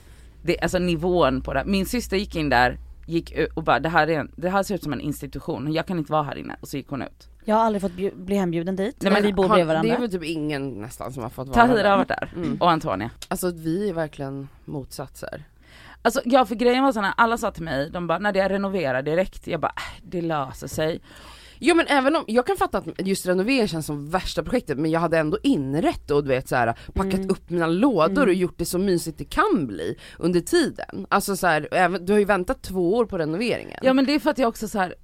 det, 0.44 0.60
alltså 0.60 0.80
nivån 0.80 1.42
på 1.42 1.54
det. 1.54 1.64
Min 1.66 1.86
syster 1.86 2.18
gick 2.18 2.36
in 2.36 2.50
där, 2.50 2.78
gick 3.08 3.34
och 3.54 3.64
bara 3.64 3.80
det 3.80 3.90
här, 3.90 4.08
är 4.10 4.20
en, 4.20 4.32
det 4.36 4.50
här 4.50 4.64
ser 4.64 4.76
ut 4.76 4.84
som 4.84 4.94
en 4.94 5.02
institution, 5.02 5.74
jag 5.74 5.86
kan 5.86 5.98
inte 6.00 6.12
vara 6.12 6.24
här 6.24 6.38
inne. 6.38 6.56
Och 6.62 6.68
så 6.68 6.78
gick 6.78 6.88
hon 6.90 7.02
ut. 7.02 7.30
Jag 7.50 7.56
har 7.56 7.64
aldrig 7.64 7.82
fått 7.82 7.92
bju- 7.92 8.16
bli 8.16 8.36
hembjuden 8.36 8.76
dit, 8.76 8.96
Nej, 9.00 9.14
men 9.14 9.24
vi 9.24 9.34
bor 9.34 9.48
bredvid 9.48 9.64
Det 9.68 9.68
varandra. 9.68 9.96
är 9.96 10.00
väl 10.00 10.12
typ 10.12 10.24
ingen 10.24 10.70
nästan 10.82 11.14
som 11.14 11.24
har 11.24 11.30
fått 11.30 11.48
vara 11.48 11.68
Tahira 11.68 11.84
där. 11.84 11.90
har 11.90 11.98
varit 11.98 12.08
där, 12.08 12.32
Mm. 12.36 12.58
och 12.62 12.72
Antonia. 12.72 13.10
Alltså 13.28 13.52
vi 13.52 13.90
är 13.90 13.94
verkligen 13.94 14.48
motsatser. 14.66 15.44
Alltså 16.02 16.22
ja 16.26 16.46
för 16.46 16.56
grejen 16.56 16.84
var 16.84 16.92
sån 16.92 17.04
här, 17.04 17.14
alla 17.18 17.38
sa 17.38 17.52
till 17.52 17.64
mig, 17.64 17.90
de 17.90 18.08
bara 18.08 18.20
när 18.20 18.32
det 18.32 18.40
är 18.40 18.50
renovera 18.50 19.02
direkt, 19.02 19.48
jag 19.48 19.60
bara 19.60 19.74
äh, 19.76 20.02
det 20.04 20.22
löser 20.22 20.68
sig. 20.68 21.02
Jo 21.60 21.76
men 21.76 21.88
även 21.88 22.16
om, 22.16 22.24
jag 22.28 22.48
kan 22.48 22.58
fatta 22.58 22.78
att 22.78 22.86
just 23.08 23.26
renovering 23.26 23.68
känns 23.68 23.86
som 23.86 24.10
värsta 24.10 24.44
projektet 24.44 24.78
men 24.78 24.92
jag 24.92 25.00
hade 25.00 25.18
ändå 25.18 25.38
inrett 25.44 26.12
och 26.12 26.24
du 26.24 26.28
vet 26.30 26.48
så 26.50 26.56
här, 26.56 26.74
packat 26.94 27.14
Mm. 27.14 27.30
upp 27.30 27.50
mina 27.50 27.68
lådor 27.68 28.18
Mm. 28.24 28.28
och 28.30 28.34
gjort 28.34 28.58
det 28.58 28.66
så 28.66 28.78
mysigt 28.78 29.18
det 29.18 29.26
kan 29.26 29.68
bli 29.68 29.96
under 30.20 30.40
tiden. 30.40 31.06
Alltså 31.10 31.36
så 31.36 31.48
här, 31.48 31.68
även, 31.72 32.06
du 32.06 32.14
har 32.14 32.20
ju 32.20 32.26
väntat 32.26 32.62
två 32.62 32.94
år 32.96 33.06
på 33.06 33.18
renoveringen. 33.18 33.80
Ja 33.82 33.94
men 33.94 34.06
det 34.06 34.14
är 34.16 34.20
för 34.20 34.30
att 34.30 34.38
jag 34.38 34.50
också 34.50 34.68
så 34.68 34.80
här. 34.80 34.96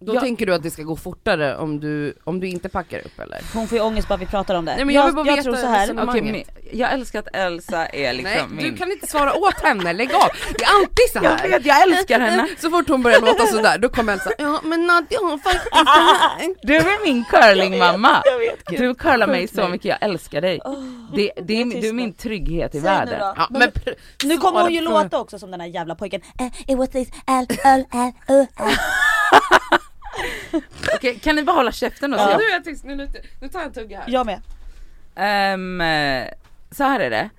Då 0.00 0.14
jag- 0.14 0.22
tänker 0.22 0.46
du 0.46 0.54
att 0.54 0.62
det 0.62 0.70
ska 0.70 0.82
gå 0.82 0.96
fortare 0.96 1.56
om 1.56 1.80
du, 1.80 2.14
om 2.24 2.40
du 2.40 2.48
inte 2.48 2.68
packar 2.68 2.98
upp 2.98 3.20
eller? 3.20 3.40
Hon 3.54 3.68
får 3.68 3.78
ju 3.78 3.84
ångest 3.84 4.08
bara 4.08 4.16
vi 4.16 4.26
pratar 4.26 4.54
om 4.54 4.64
det. 4.64 4.76
Nej, 4.76 4.84
men 4.84 4.94
jag 4.94 5.02
jag 5.02 5.06
vill 5.06 5.14
bara 5.14 5.26
jag 5.26 5.36
veta 5.36 5.42
tror 5.42 5.56
så 5.56 5.66
här. 5.66 5.80
Resonemanget. 5.80 6.24
men 6.24 6.44
jag 6.72 6.92
älskar 6.92 7.18
att 7.18 7.28
Elsa 7.32 7.86
är 7.86 8.12
liksom 8.12 8.32
Nej 8.32 8.44
min... 8.50 8.72
du 8.72 8.76
kan 8.76 8.92
inte 8.92 9.06
svara 9.06 9.34
åt 9.34 9.60
henne, 9.60 9.92
lägg 9.92 10.14
av! 10.14 10.28
Det 10.58 10.64
är 10.64 10.68
alltid 10.80 11.10
så 11.12 11.18
här. 11.18 11.40
Jag 11.42 11.48
vet, 11.58 11.66
jag 11.66 11.82
älskar 11.82 12.20
henne. 12.20 12.48
Så 12.58 12.70
fort 12.70 12.88
hon 12.88 13.02
börjar 13.02 13.20
låta 13.20 13.46
sådär, 13.46 13.78
då 13.78 13.88
kommer 13.88 14.12
Elsa, 14.12 14.30
ja 14.38 14.60
men 14.64 14.86
Nadja 14.86 15.18
har 15.20 15.38
faktiskt. 15.38 16.62
Du 16.62 16.76
är 16.76 17.04
min 17.04 17.24
curlingmamma. 17.24 18.22
Du 18.68 18.94
curlar 18.94 19.26
mig 19.26 19.48
så 19.48 19.68
mycket, 19.68 19.84
jag 19.84 19.98
älskar 20.00 20.40
dig. 20.40 20.60
Åh, 20.64 20.74
Det, 21.14 21.32
det 21.42 21.60
är, 21.60 21.80
du 21.80 21.88
är 21.88 21.92
min 21.92 22.12
trygghet 22.12 22.74
i 22.74 22.80
Säg 22.80 22.90
nu 22.90 22.96
världen. 22.96 23.20
då. 23.20 23.34
Ja, 23.36 23.46
Men 23.50 23.70
nu 24.24 24.36
kommer 24.36 24.62
hon 24.62 24.72
ju 24.72 24.80
låta 24.80 25.18
också 25.18 25.38
som 25.38 25.50
den 25.50 25.60
här 25.60 25.68
jävla 25.68 25.94
pojken. 25.94 26.20
Eh, 26.40 26.70
it 26.70 26.78
was 26.78 26.88
this 26.90 27.08
L, 27.26 27.46
L, 27.64 27.84
L, 27.92 28.12
U, 28.28 28.46
L. 28.58 28.70
Okej, 30.96 31.18
kan 31.18 31.36
ni 31.36 31.42
bara 31.42 31.56
hålla 31.56 31.72
käften 31.72 32.10
då? 32.10 32.18
Så 32.18 32.24
Ja, 32.24 32.38
nu 32.38 32.44
är 32.44 32.52
jag 32.52 32.64
tyst, 32.64 32.84
nu, 32.84 32.94
nu, 32.96 33.08
nu 33.40 33.48
tar 33.48 33.58
jag 33.58 33.66
en 33.66 33.72
tugga 33.72 33.98
här. 34.00 34.04
Jag 34.08 34.26
med. 34.26 34.40
Ehm, 35.16 35.80
eh, 35.80 36.28
så 36.70 36.84
här 36.84 37.00
är 37.00 37.10
det. 37.10 37.30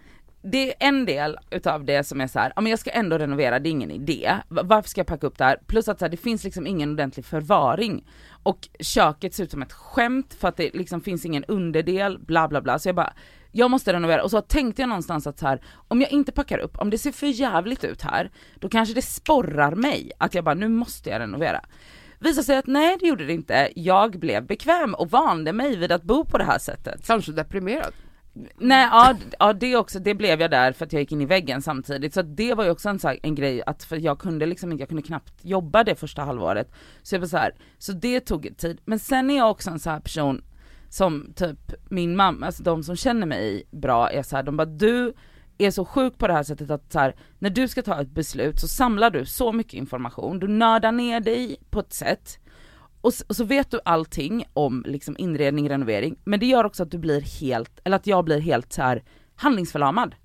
Det 0.42 0.70
är 0.70 0.88
en 0.88 1.06
del 1.06 1.38
utav 1.50 1.86
det 1.86 2.04
som 2.04 2.22
är 2.22 2.28
så 2.28 2.40
här, 2.40 2.54
ja 2.56 2.62
men 2.62 2.70
jag 2.70 2.80
ska 2.80 2.90
ändå 2.92 3.18
renovera, 3.18 3.60
det 3.60 3.70
är 3.70 3.72
ingen 3.72 3.92
idé. 3.92 4.36
Va- 4.48 4.62
Varför 4.66 4.90
ska 4.90 5.00
jag 5.00 5.08
packa 5.08 5.28
upp 5.28 5.38
det 5.38 5.44
här? 5.44 5.58
Plus 5.68 5.88
att 5.88 6.00
så 6.00 6.06
här, 6.06 6.10
det 6.10 6.18
finns 6.18 6.44
liksom 6.44 6.68
ingen 6.68 6.92
ordentlig 6.92 7.26
förvaring. 7.26 8.06
Och 8.44 8.68
köket 8.80 9.34
ser 9.34 9.44
ut 9.44 9.52
som 9.52 9.62
ett 9.62 9.74
skämt 9.74 10.34
för 10.40 10.48
att 10.48 10.58
det 10.58 10.74
liksom 10.74 11.02
finns 11.02 11.26
ingen 11.26 11.44
underdel, 11.44 12.20
bla 12.20 12.48
bla 12.48 12.62
bla. 12.62 12.80
Så 12.80 12.90
jag 12.90 12.96
bara, 12.96 13.14
jag 13.52 13.72
måste 13.72 13.94
renovera. 13.94 14.24
Och 14.24 14.32
så 14.32 14.42
tänkte 14.42 14.82
jag 14.82 14.90
någonstans 14.90 15.28
att 15.28 15.40
så 15.40 15.48
här, 15.48 15.62
om 15.88 16.02
jag 16.02 16.12
inte 16.12 16.32
packar 16.32 16.58
upp, 16.58 16.78
om 16.78 16.90
det 16.90 16.98
ser 16.98 17.12
för 17.12 17.28
jävligt 17.28 17.84
ut 17.84 18.02
här, 18.02 18.32
då 18.56 18.70
kanske 18.70 18.96
det 18.96 19.02
sporrar 19.02 19.72
mig 19.76 20.12
att 20.18 20.34
jag 20.36 20.44
bara, 20.44 20.56
nu 20.56 20.68
måste 20.70 21.10
jag 21.10 21.20
renovera. 21.20 21.62
Visade 22.20 22.46
sig 22.46 22.58
att 22.58 22.68
nej 22.68 22.98
det 23.00 23.08
gjorde 23.08 23.26
det 23.26 23.34
inte, 23.34 23.70
jag 23.76 24.20
blev 24.20 24.46
bekväm 24.46 24.94
och 24.94 25.12
vande 25.12 25.54
mig 25.54 25.76
vid 25.76 25.92
att 25.92 26.04
bo 26.04 26.26
på 26.26 26.38
det 26.38 26.44
här 26.44 26.60
sättet. 26.60 27.08
Kanske 27.08 27.32
deprimerad. 27.32 27.94
Nej 28.58 28.88
ja, 28.92 29.16
ja 29.40 29.54
det 29.54 29.76
också, 29.76 30.00
det 30.00 30.14
blev 30.14 30.42
jag 30.42 30.52
där 30.52 30.72
för 30.72 30.86
att 30.86 30.94
jag 30.94 31.00
gick 31.00 31.12
in 31.12 31.22
i 31.22 31.26
väggen 31.26 31.62
samtidigt. 31.62 32.14
Så 32.14 32.22
det 32.22 32.54
var 32.54 32.64
ju 32.64 32.70
också 32.70 32.90
en, 32.90 33.00
så 33.00 33.08
här, 33.08 33.20
en 33.24 33.36
grej 33.36 33.64
att 33.66 33.84
för 33.84 33.96
jag 33.96 34.20
kunde 34.20 34.46
liksom 34.46 34.78
jag 34.78 34.88
kunde 34.88 35.04
knappt 35.04 35.34
jobba 35.42 35.84
det 35.84 35.96
första 35.96 36.22
halvåret. 36.22 36.72
Så 37.04 37.16
jag 37.16 37.20
var 37.20 37.28
så 37.28 37.38
här, 37.38 37.52
så 37.78 37.92
det 37.92 38.20
tog 38.20 38.58
tid. 38.58 38.82
Men 38.86 39.00
sen 39.00 39.30
är 39.30 39.38
jag 39.38 39.52
också 39.52 39.70
en 39.70 39.80
så 39.80 39.90
här 39.90 40.00
person 40.00 40.44
som 40.90 41.34
typ 41.36 41.74
min 41.90 42.16
mamma, 42.16 42.46
alltså 42.46 42.64
de 42.64 42.84
som 42.84 42.96
känner 42.96 43.28
mig 43.28 43.64
bra 43.72 44.12
är 44.12 44.24
så 44.24 44.36
här, 44.36 44.44
de 44.44 44.58
bara 44.58 44.66
du 44.66 45.14
är 45.58 45.72
så 45.72 45.86
sjuk 45.86 46.18
på 46.18 46.28
det 46.28 46.34
här 46.34 46.44
sättet 46.44 46.72
att 46.72 46.92
så 46.92 47.00
här, 47.00 47.16
när 47.40 47.50
du 47.50 47.68
ska 47.68 47.82
ta 47.82 48.02
ett 48.02 48.12
beslut 48.12 48.60
så 48.60 48.68
samlar 48.68 49.10
du 49.10 49.26
så 49.26 49.52
mycket 49.52 49.74
information, 49.74 50.40
du 50.40 50.48
nördar 50.48 50.92
ner 50.92 51.20
dig 51.20 51.58
på 51.70 51.80
ett 51.80 51.94
sätt 51.94 52.40
och, 53.02 53.14
och 53.28 53.36
så 53.36 53.44
vet 53.44 53.72
du 53.72 53.80
allting 53.86 54.46
om 54.54 54.84
liksom 54.88 55.16
inredning, 55.18 55.70
renovering, 55.70 56.16
men 56.24 56.40
det 56.40 56.46
gör 56.46 56.64
också 56.64 56.84
att 56.84 56.92
du 56.92 56.98
blir 56.98 57.22
helt, 57.22 57.80
eller 57.84 57.96
att 57.96 58.08
jag 58.08 58.26
blir 58.26 58.40
helt 58.40 58.74
så 58.74 58.82
här 58.82 59.04
handlingsförlamad. 59.36 60.16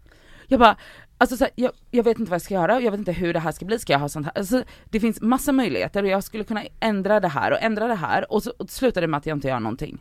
Jag 0.46 0.60
bara, 0.60 0.76
alltså 1.18 1.36
så 1.36 1.44
här, 1.44 1.52
jag, 1.56 1.72
jag 1.90 2.04
vet 2.04 2.18
inte 2.18 2.30
vad 2.30 2.34
jag 2.34 2.42
ska 2.42 2.54
göra, 2.54 2.80
jag 2.80 2.90
vet 2.90 2.98
inte 2.98 3.12
hur 3.12 3.32
det 3.32 3.40
här 3.40 3.52
ska 3.52 3.64
bli, 3.64 3.78
ska 3.78 3.92
jag 3.92 4.00
ha 4.00 4.08
sånt 4.08 4.26
här? 4.26 4.38
Alltså, 4.38 4.64
det 4.84 5.00
finns 5.00 5.20
massa 5.20 5.52
möjligheter 5.52 6.02
och 6.02 6.08
jag 6.08 6.24
skulle 6.24 6.44
kunna 6.44 6.62
ändra 6.80 7.20
det 7.20 7.28
här 7.28 7.50
och 7.50 7.62
ändra 7.62 7.86
det 7.86 7.94
här 7.94 8.32
och 8.32 8.42
så 8.42 8.52
och 8.58 8.70
slutar 8.70 9.00
det 9.00 9.06
med 9.06 9.18
att 9.18 9.26
jag 9.26 9.36
inte 9.36 9.48
gör 9.48 9.60
någonting. 9.60 9.98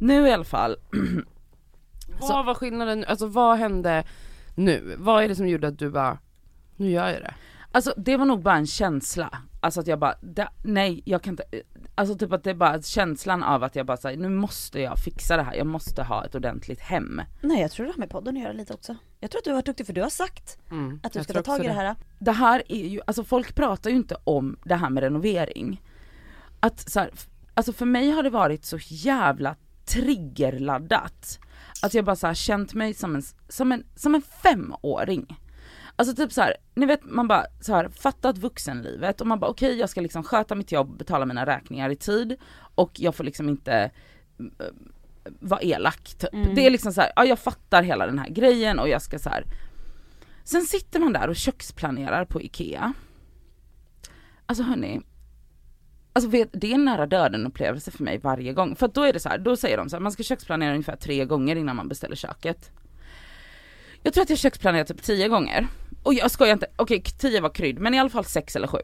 Nu 0.00 0.28
i 0.28 0.32
alla 0.32 0.44
fall, 0.44 0.76
Vad 2.20 2.46
var 2.46 2.54
skillnaden, 2.54 3.04
alltså 3.08 3.26
vad 3.26 3.58
hände 3.58 4.04
nu? 4.54 4.96
Vad 4.98 5.24
är 5.24 5.28
det 5.28 5.36
som 5.36 5.48
gjorde 5.48 5.68
att 5.68 5.78
du 5.78 5.90
bara, 5.90 6.18
nu 6.76 6.90
gör 6.90 7.08
jag 7.08 7.22
det? 7.22 7.34
Alltså 7.72 7.94
det 7.96 8.16
var 8.16 8.24
nog 8.24 8.42
bara 8.42 8.56
en 8.56 8.66
känsla, 8.66 9.38
alltså 9.60 9.80
att 9.80 9.86
jag 9.86 9.98
bara, 9.98 10.14
da, 10.20 10.48
nej 10.64 11.02
jag 11.04 11.22
kan 11.22 11.32
inte, 11.32 11.44
alltså 11.94 12.18
typ 12.18 12.32
att 12.32 12.44
det 12.44 12.50
är 12.50 12.54
bara 12.54 12.82
känslan 12.82 13.42
av 13.42 13.64
att 13.64 13.76
jag 13.76 13.86
bara 13.86 13.96
säger 13.96 14.18
nu 14.18 14.28
måste 14.28 14.80
jag 14.80 14.98
fixa 14.98 15.36
det 15.36 15.42
här, 15.42 15.54
jag 15.54 15.66
måste 15.66 16.02
ha 16.02 16.24
ett 16.24 16.34
ordentligt 16.34 16.80
hem. 16.80 17.22
Nej 17.40 17.60
jag 17.60 17.70
tror 17.70 17.86
det 17.86 17.92
har 17.92 17.98
med 17.98 18.10
podden 18.10 18.36
att 18.36 18.42
göra 18.42 18.52
lite 18.52 18.74
också. 18.74 18.96
Jag 19.20 19.30
tror 19.30 19.38
att 19.38 19.44
du 19.44 19.50
har 19.50 19.54
varit 19.56 19.66
duktig 19.66 19.86
för 19.86 19.92
du 19.92 20.02
har 20.02 20.10
sagt 20.10 20.58
Mm, 20.70 21.00
att 21.02 21.12
du 21.12 21.24
ska 21.24 21.32
ta 21.32 21.42
tag 21.42 21.64
i 21.64 21.68
det 21.68 21.72
här. 21.72 21.96
Det 22.18 22.32
här 22.32 22.62
är 22.68 22.88
ju, 22.88 23.00
alltså 23.06 23.24
folk 23.24 23.54
pratar 23.54 23.90
ju 23.90 23.96
inte 23.96 24.16
om 24.24 24.56
det 24.64 24.74
här 24.74 24.90
med 24.90 25.02
renovering. 25.02 25.82
Att 26.60 26.90
så 26.90 27.00
här, 27.00 27.10
alltså 27.54 27.72
för 27.72 27.86
mig 27.86 28.10
har 28.10 28.22
det 28.22 28.30
varit 28.30 28.64
så 28.64 28.78
jävla 28.80 29.56
triggerladdat. 29.92 31.38
Att 31.82 31.94
jag 31.94 32.04
bara 32.04 32.16
så 32.16 32.26
här 32.26 32.34
känt 32.34 32.74
mig 32.74 32.94
som 32.94 33.14
en, 33.14 33.22
som 33.48 33.72
en, 33.72 33.84
som 33.94 34.14
en 34.14 34.22
femåring. 34.22 35.38
Alltså 35.96 36.14
typ 36.14 36.32
så 36.32 36.40
här, 36.40 36.56
ni 36.74 36.86
vet 36.86 37.04
man 37.04 37.28
bara 37.28 37.46
så 37.60 37.74
här 37.74 37.88
fattat 37.88 38.38
vuxenlivet 38.38 39.20
och 39.20 39.26
man 39.26 39.40
bara 39.40 39.50
okej 39.50 39.78
jag 39.78 39.90
ska 39.90 40.00
liksom 40.00 40.22
sköta 40.22 40.54
mitt 40.54 40.72
jobb, 40.72 40.98
betala 40.98 41.26
mina 41.26 41.46
räkningar 41.46 41.90
i 41.90 41.96
tid 41.96 42.36
och 42.74 43.00
jag 43.00 43.14
får 43.14 43.24
liksom 43.24 43.48
inte 43.48 43.90
eh, 44.38 44.66
vara 45.24 45.60
elak 45.60 46.14
typ. 46.18 46.34
Mm. 46.34 46.54
Det 46.54 46.66
är 46.66 46.70
liksom 46.70 46.92
så 46.92 47.00
här, 47.00 47.12
ja 47.16 47.24
jag 47.24 47.38
fattar 47.38 47.82
hela 47.82 48.06
den 48.06 48.18
här 48.18 48.28
grejen 48.28 48.78
och 48.78 48.88
jag 48.88 49.02
ska 49.02 49.18
så 49.18 49.28
här. 49.28 49.44
Sen 50.44 50.62
sitter 50.62 51.00
man 51.00 51.12
där 51.12 51.28
och 51.28 51.36
köksplanerar 51.36 52.24
på 52.24 52.42
IKEA. 52.42 52.92
Alltså 54.46 54.64
hörni, 54.64 55.00
Alltså 56.12 56.30
vet, 56.30 56.48
det 56.52 56.70
är 56.70 56.74
en 56.74 56.84
nära 56.84 57.06
döden 57.06 57.46
upplevelse 57.46 57.90
för 57.90 58.04
mig 58.04 58.18
varje 58.18 58.52
gång. 58.52 58.76
För 58.76 58.88
då 58.88 59.02
är 59.02 59.12
det 59.12 59.20
så 59.20 59.28
här, 59.28 59.38
då 59.38 59.56
säger 59.56 59.76
de 59.76 59.90
så 59.90 59.96
här, 59.96 60.00
man 60.00 60.12
ska 60.12 60.22
köksplanera 60.22 60.70
ungefär 60.70 60.96
tre 60.96 61.24
gånger 61.24 61.56
innan 61.56 61.76
man 61.76 61.88
beställer 61.88 62.16
köket. 62.16 62.70
Jag 64.02 64.14
tror 64.14 64.22
att 64.22 64.30
jag 64.30 64.38
köksplanerat 64.38 64.88
typ 64.88 65.02
tio 65.02 65.28
gånger. 65.28 65.66
Och 66.02 66.14
jag 66.14 66.30
skojar 66.30 66.52
inte, 66.52 66.66
okej 66.76 67.02
tio 67.02 67.40
var 67.40 67.50
krydd, 67.50 67.78
men 67.78 67.94
i 67.94 67.98
alla 67.98 68.10
fall 68.10 68.24
sex 68.24 68.56
eller 68.56 68.66
sju. 68.66 68.78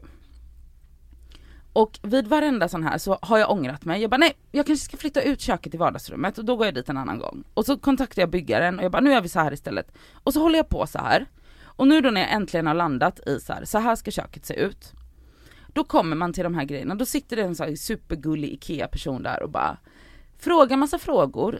Och 1.73 1.99
vid 2.01 2.27
varenda 2.27 2.69
sån 2.69 2.83
här 2.83 2.97
så 2.97 3.19
har 3.21 3.37
jag 3.37 3.51
ångrat 3.51 3.85
mig. 3.85 4.01
Jag 4.01 4.09
bara 4.09 4.17
nej, 4.17 4.33
jag 4.51 4.65
kanske 4.65 4.85
ska 4.85 4.97
flytta 4.97 5.21
ut 5.21 5.41
köket 5.41 5.73
i 5.73 5.77
vardagsrummet 5.77 6.37
och 6.37 6.45
då 6.45 6.55
går 6.55 6.67
jag 6.67 6.75
dit 6.75 6.89
en 6.89 6.97
annan 6.97 7.19
gång. 7.19 7.43
Och 7.53 7.65
så 7.65 7.77
kontaktar 7.77 8.21
jag 8.21 8.29
byggaren 8.29 8.79
och 8.79 8.85
jag 8.85 8.91
bara 8.91 9.01
nu 9.01 9.11
gör 9.11 9.21
vi 9.21 9.29
så 9.29 9.39
här 9.39 9.53
istället. 9.53 9.91
Och 10.13 10.33
så 10.33 10.41
håller 10.41 10.59
jag 10.59 10.69
på 10.69 10.87
så 10.87 10.99
här. 10.99 11.25
Och 11.63 11.87
nu 11.87 12.01
då 12.01 12.09
när 12.09 12.21
jag 12.21 12.31
äntligen 12.31 12.67
har 12.67 12.73
landat 12.73 13.27
i 13.27 13.39
så 13.39 13.53
här, 13.53 13.65
så 13.65 13.77
här 13.77 13.95
ska 13.95 14.11
köket 14.11 14.45
se 14.45 14.53
ut. 14.53 14.93
Då 15.73 15.83
kommer 15.83 16.15
man 16.15 16.33
till 16.33 16.43
de 16.43 16.55
här 16.55 16.65
grejerna, 16.65 16.95
då 16.95 17.05
sitter 17.05 17.35
det 17.35 17.41
en 17.41 17.55
sån 17.55 17.67
här 17.67 17.75
supergullig 17.75 18.49
IKEA-person 18.49 19.23
där 19.23 19.43
och 19.43 19.49
bara 19.49 19.77
frågar 20.39 20.77
massa 20.77 20.99
frågor 20.99 21.59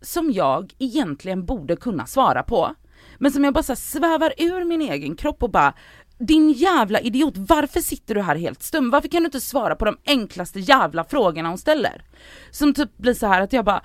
som 0.00 0.32
jag 0.32 0.74
egentligen 0.78 1.44
borde 1.44 1.76
kunna 1.76 2.06
svara 2.06 2.42
på. 2.42 2.74
Men 3.18 3.32
som 3.32 3.44
jag 3.44 3.54
bara 3.54 3.62
så 3.62 3.76
svävar 3.76 4.32
ur 4.38 4.64
min 4.64 4.82
egen 4.82 5.16
kropp 5.16 5.42
och 5.42 5.50
bara 5.50 5.74
din 6.18 6.52
jävla 6.52 7.00
idiot, 7.00 7.34
varför 7.36 7.80
sitter 7.80 8.14
du 8.14 8.22
här 8.22 8.36
helt 8.36 8.62
stum? 8.62 8.90
Varför 8.90 9.08
kan 9.08 9.22
du 9.22 9.26
inte 9.26 9.40
svara 9.40 9.76
på 9.76 9.84
de 9.84 9.96
enklaste 10.06 10.60
jävla 10.60 11.04
frågorna 11.04 11.48
hon 11.48 11.58
ställer? 11.58 12.02
Som 12.50 12.74
typ 12.74 12.96
blir 12.96 13.14
så 13.14 13.26
här 13.26 13.40
att 13.40 13.52
jag 13.52 13.64
bara, 13.64 13.82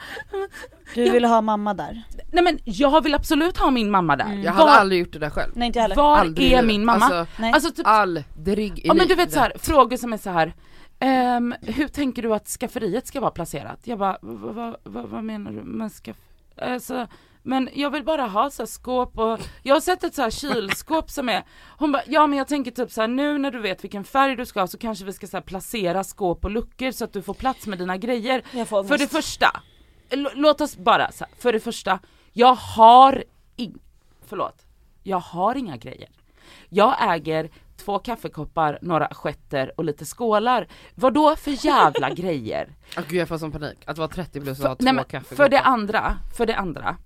Du 0.96 1.10
vill 1.10 1.26
ha 1.26 1.42
mamma 1.42 1.74
där. 1.74 2.02
nej 2.32 2.44
men 2.44 2.60
jag 2.64 3.04
vill 3.04 3.16
absolut 3.16 3.58
ha 3.58 3.72
min 3.72 3.92
mamma 3.92 4.16
där. 4.16 4.42
Jag 4.44 4.52
hade 4.52 4.66
Var- 4.72 4.78
aldrig 4.78 5.00
gjort 5.00 5.14
det 5.14 5.20
där 5.20 5.30
själv. 5.30 5.52
Nej 5.56 5.68
inte 5.68 5.80
jag 5.80 5.84
heller. 5.84 5.96
Var 5.96 6.18
Aldrig 6.18 6.52
är 6.52 6.64
min 6.64 6.86
mamma? 6.86 7.06
Alltså, 7.06 7.42
Nej. 7.42 7.54
Alltså 7.54 7.72
typ 7.72 7.88
aldrig 7.88 8.80
i 8.80 8.88
Ja 8.88 8.94
men 8.94 9.08
du 9.08 9.16
vet 9.16 9.32
så 9.32 9.40
här, 9.40 9.54
frågor 9.60 9.98
som 9.98 10.14
är 10.14 10.18
så 10.18 10.30
här. 10.30 10.54
ehm, 11.00 11.56
hur 11.62 11.88
tänker 11.88 12.22
du 12.22 12.34
att 12.34 12.48
skafferiet 12.48 13.08
ska 13.08 13.20
vara 13.22 13.32
placerat? 13.32 13.80
Jag 13.84 14.00
bara, 14.00 14.18
vad, 14.22 14.76
vad, 14.84 15.24
menar 15.24 15.52
du 15.52 15.64
med 15.64 15.92
skaff... 15.92 16.18
Alltså, 16.58 17.08
men 17.44 17.70
jag 17.74 17.90
vill 17.90 18.04
bara 18.04 18.28
ha 18.28 18.50
så 18.50 18.62
här 18.62 18.68
skåp 18.68 19.20
och 19.20 19.40
jag 19.64 19.76
har 19.76 19.82
sett 19.82 20.04
ett 20.04 20.16
så 20.16 20.22
här 20.22 20.30
kylskåp 20.30 21.10
som 21.10 21.30
är, 21.30 21.44
hon 21.78 21.92
bara, 21.92 22.04
ja 22.08 22.28
men 22.28 22.38
jag 22.38 22.48
tänker 22.48 22.72
typ 22.72 22.92
så 22.92 23.02
här 23.02 23.08
nu 23.08 23.38
när 23.38 23.52
du 23.52 23.60
vet 23.60 23.84
vilken 23.84 24.04
färg 24.04 24.36
du 24.36 24.46
ska 24.46 24.60
ha 24.60 24.68
så 24.68 24.78
kanske 24.78 25.06
vi 25.06 25.14
ska 25.14 25.28
så 25.28 25.38
här 25.38 25.42
placera 25.42 26.04
skåp 26.04 26.46
och 26.46 26.52
luckor 26.52 26.92
så 26.92 27.04
att 27.04 27.14
du 27.14 27.22
får 27.22 27.34
plats 27.34 27.68
med 27.68 27.78
dina 27.80 27.98
grejer. 27.98 28.42
För 28.88 28.98
det 28.98 29.08
första, 29.08 29.62
låt 30.36 30.62
oss 30.62 30.78
bara 30.78 31.12
så 31.12 31.26
här, 31.26 31.34
för 31.40 31.54
det 31.54 31.60
första, 31.60 32.00
jag 32.34 32.56
har 32.56 33.24
in, 33.56 33.80
förlåt, 34.28 34.66
jag 35.04 35.20
har 35.20 35.56
inga 35.56 35.78
grejer. 35.78 36.10
Jag 36.70 36.96
äger 37.16 37.50
två 37.78 38.00
kaffekoppar, 38.00 38.80
några 38.82 39.06
assietter 39.06 39.72
och 39.78 39.86
lite 39.86 40.06
skålar. 40.06 40.68
Vad 40.96 41.14
då 41.14 41.36
för 41.36 41.66
jävla 41.66 42.10
grejer? 42.16 42.76
Åh, 42.98 43.04
gud 43.08 43.22
jag 43.22 43.28
får 43.28 43.38
sån 43.38 43.52
panik, 43.52 43.78
att 43.86 43.98
vara 43.98 44.08
30 44.08 44.42
plus 44.42 44.60
och 44.60 44.68
ha 44.68 44.76
två 44.76 44.84
Nej, 44.84 44.94
men 44.94 45.06
kaffe 45.06 45.36
för 45.36 45.50
det 45.50 45.60
andra, 45.60 46.18
för 46.38 46.46
det 46.46 46.56
andra. 46.56 46.98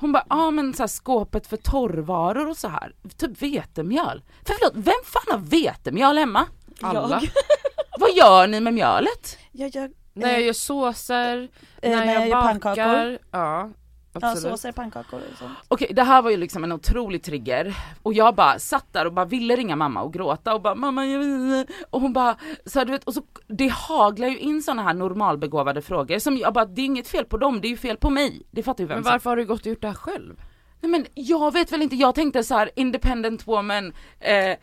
Hon 0.00 0.12
bara, 0.12 0.24
ja 0.28 0.36
ah, 0.46 0.50
men 0.50 0.74
så 0.74 0.82
här, 0.82 0.88
skåpet 0.88 1.46
för 1.46 1.56
torrvaror 1.56 2.48
och 2.48 2.56
så 2.56 2.68
här. 2.68 2.92
typ 3.16 3.42
vetemjöl. 3.42 4.22
För 4.46 4.54
förlåt, 4.54 4.72
vem 4.74 4.94
fan 5.04 5.22
har 5.30 5.38
vetemjöl 5.38 6.18
hemma? 6.18 6.46
Alla. 6.80 7.20
Jag, 7.22 7.30
Vad 7.98 8.10
gör 8.16 8.46
ni 8.46 8.60
med 8.60 8.74
mjölet? 8.74 9.38
jag, 9.52 9.74
jag, 9.74 9.92
När 10.12 10.32
jag 10.32 10.42
gör 10.42 10.52
såser, 10.52 11.48
Eh, 11.82 11.90
när, 11.90 12.06
när 12.06 12.12
jag 12.14 12.28
jag, 12.28 12.30
bakar, 12.30 12.46
pannkakor. 12.60 13.18
ja. 13.30 13.70
Ja 14.12 14.20
Absolut. 14.22 14.52
såser, 14.52 14.72
pannkakor 14.72 15.20
och 15.32 15.38
sånt. 15.38 15.52
Okej 15.68 15.92
det 15.94 16.02
här 16.02 16.22
var 16.22 16.30
ju 16.30 16.36
liksom 16.36 16.64
en 16.64 16.72
otrolig 16.72 17.22
trigger 17.22 17.76
och 18.02 18.14
jag 18.14 18.34
bara 18.34 18.58
satt 18.58 18.92
där 18.92 19.06
och 19.06 19.12
bara 19.12 19.24
ville 19.24 19.56
ringa 19.56 19.76
mamma 19.76 20.02
och 20.02 20.12
gråta 20.12 20.54
och 20.54 20.62
bara 20.62 20.74
mamma 20.74 21.06
jag 21.06 21.18
vill... 21.18 21.66
och 21.90 22.00
hon 22.00 22.12
bara 22.12 22.36
så 22.66 22.78
här, 22.78 22.86
du 22.86 22.92
vet 22.92 23.04
och 23.04 23.14
så 23.14 23.22
det 23.46 23.68
haglar 23.68 24.28
ju 24.28 24.38
in 24.38 24.62
såna 24.62 24.82
här 24.82 24.94
normalbegåvade 24.94 25.82
frågor 25.82 26.18
som 26.18 26.36
jag 26.36 26.54
bara 26.54 26.64
det 26.64 26.82
är 26.82 26.86
inget 26.86 27.08
fel 27.08 27.24
på 27.24 27.36
dem 27.36 27.60
det 27.60 27.68
är 27.68 27.70
ju 27.70 27.76
fel 27.76 27.96
på 27.96 28.10
mig. 28.10 28.42
Det 28.50 28.62
fattar 28.62 28.84
ju 28.84 28.88
vem 28.88 28.96
Men 28.96 29.04
som 29.04 29.12
varför 29.12 29.30
har 29.30 29.36
du 29.36 29.46
gått 29.46 29.60
och 29.60 29.66
gjort 29.66 29.80
det 29.80 29.88
här 29.88 29.94
själv? 29.94 30.42
Nej 30.80 30.90
men 30.90 31.06
jag 31.14 31.52
vet 31.52 31.72
väl 31.72 31.82
inte, 31.82 31.96
jag 31.96 32.14
tänkte 32.14 32.44
så 32.44 32.54
här 32.54 32.70
independent 32.76 33.48
woman, 33.48 33.92
eh, 34.20 34.50
uh, 34.50 34.56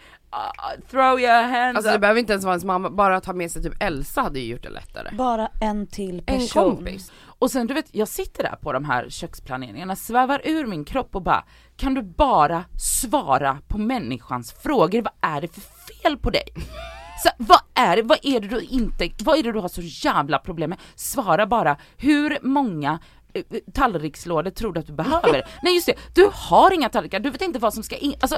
throw 0.90 1.20
your 1.20 1.44
hands 1.44 1.78
Alltså 1.78 1.92
det 1.92 2.00
behöver 2.00 2.20
inte 2.20 2.34
ens 2.34 2.46
vara 2.46 2.54
ens 2.54 2.66
mamma, 2.66 2.90
bara 2.90 3.18
att 3.18 3.26
ha 3.26 3.34
med 3.34 3.52
sig 3.52 3.64
typ 3.64 3.84
Elsa 3.84 4.22
hade 4.22 4.40
ju 4.40 4.52
gjort 4.52 4.64
det 4.64 4.70
lättare. 4.70 5.10
Bara 5.16 5.50
en 5.62 5.88
till 5.88 6.24
En 6.26 6.40
person. 6.40 6.76
kompis. 6.76 7.12
Och 7.40 7.52
sen 7.52 7.68
du 7.68 7.74
vet, 7.74 7.88
jag 7.92 8.08
sitter 8.08 8.44
där 8.44 8.56
på 8.62 8.74
de 8.74 8.86
här 8.86 9.10
köksplaneringarna, 9.10 9.96
svävar 9.96 10.42
ur 10.44 10.66
min 10.66 10.86
kropp 10.86 11.16
och 11.16 11.22
bara, 11.22 11.44
kan 11.76 11.94
du 11.94 12.02
bara 12.02 12.66
svara 13.02 13.58
på 13.68 13.78
människans 13.78 14.52
frågor, 14.52 15.02
vad 15.02 15.14
är 15.36 15.42
det 15.42 15.48
för 15.48 15.62
fel 15.62 16.18
på 16.18 16.30
dig? 16.30 16.48
Så, 17.24 17.30
vad 17.38 17.60
är 17.74 17.96
det, 17.96 18.02
vad 18.02 18.20
är 18.24 18.40
det 18.40 18.48
du 18.48 18.62
inte, 18.62 19.10
vad 19.24 19.40
är 19.40 19.44
det 19.44 19.52
du 19.52 19.60
har 19.60 19.68
så 19.68 19.82
jävla 19.82 20.40
problem 20.40 20.70
med? 20.70 20.80
Svara 20.96 21.48
bara, 21.48 21.78
hur 21.98 22.38
många 22.42 23.00
tallrikslådor 23.74 24.52
tror 24.52 24.74
du 24.74 24.80
att 24.80 24.88
du 24.88 24.94
behöver? 24.94 25.48
Nej 25.64 25.76
just 25.76 25.88
det, 25.88 25.96
du 26.14 26.30
har 26.34 26.74
inga 26.74 26.90
tallrikar, 26.90 27.20
du 27.20 27.30
vet 27.30 27.42
inte 27.42 27.60
vad 27.60 27.74
som 27.74 27.84
ska 27.84 27.96
in, 27.96 28.16
alltså, 28.20 28.38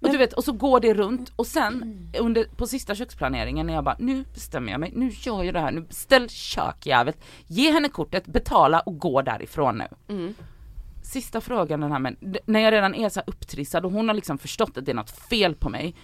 och 0.00 0.10
du 0.10 0.18
vet, 0.18 0.32
och 0.32 0.44
så 0.44 0.52
går 0.52 0.80
det 0.80 0.94
runt 0.94 1.32
och 1.36 1.46
sen 1.46 2.08
under, 2.18 2.44
på 2.56 2.66
sista 2.66 2.94
köksplaneringen 2.94 3.66
när 3.66 3.74
jag 3.74 3.84
bara, 3.84 3.96
nu 3.98 4.24
bestämmer 4.34 4.72
jag 4.72 4.80
mig, 4.80 4.92
nu 4.94 5.10
gör 5.14 5.42
jag 5.42 5.54
det 5.54 5.60
här, 5.60 5.72
nu 5.72 5.86
ställ 5.90 6.28
kökjävel, 6.28 7.14
ge 7.46 7.72
henne 7.72 7.88
kortet, 7.88 8.26
betala 8.26 8.80
och 8.80 8.98
gå 8.98 9.22
därifrån 9.22 9.78
nu. 9.78 10.14
Mm. 10.14 10.34
Sista 11.02 11.40
frågan 11.40 11.80
den 11.80 11.92
här 11.92 11.98
men 11.98 12.16
när 12.46 12.60
jag 12.60 12.72
redan 12.72 12.94
är 12.94 13.08
så 13.08 13.20
upptrissad 13.26 13.84
och 13.84 13.92
hon 13.92 14.08
har 14.08 14.14
liksom 14.14 14.38
förstått 14.38 14.76
att 14.76 14.86
det 14.86 14.92
är 14.92 14.96
något 14.96 15.10
fel 15.10 15.54
på 15.54 15.68
mig. 15.68 15.94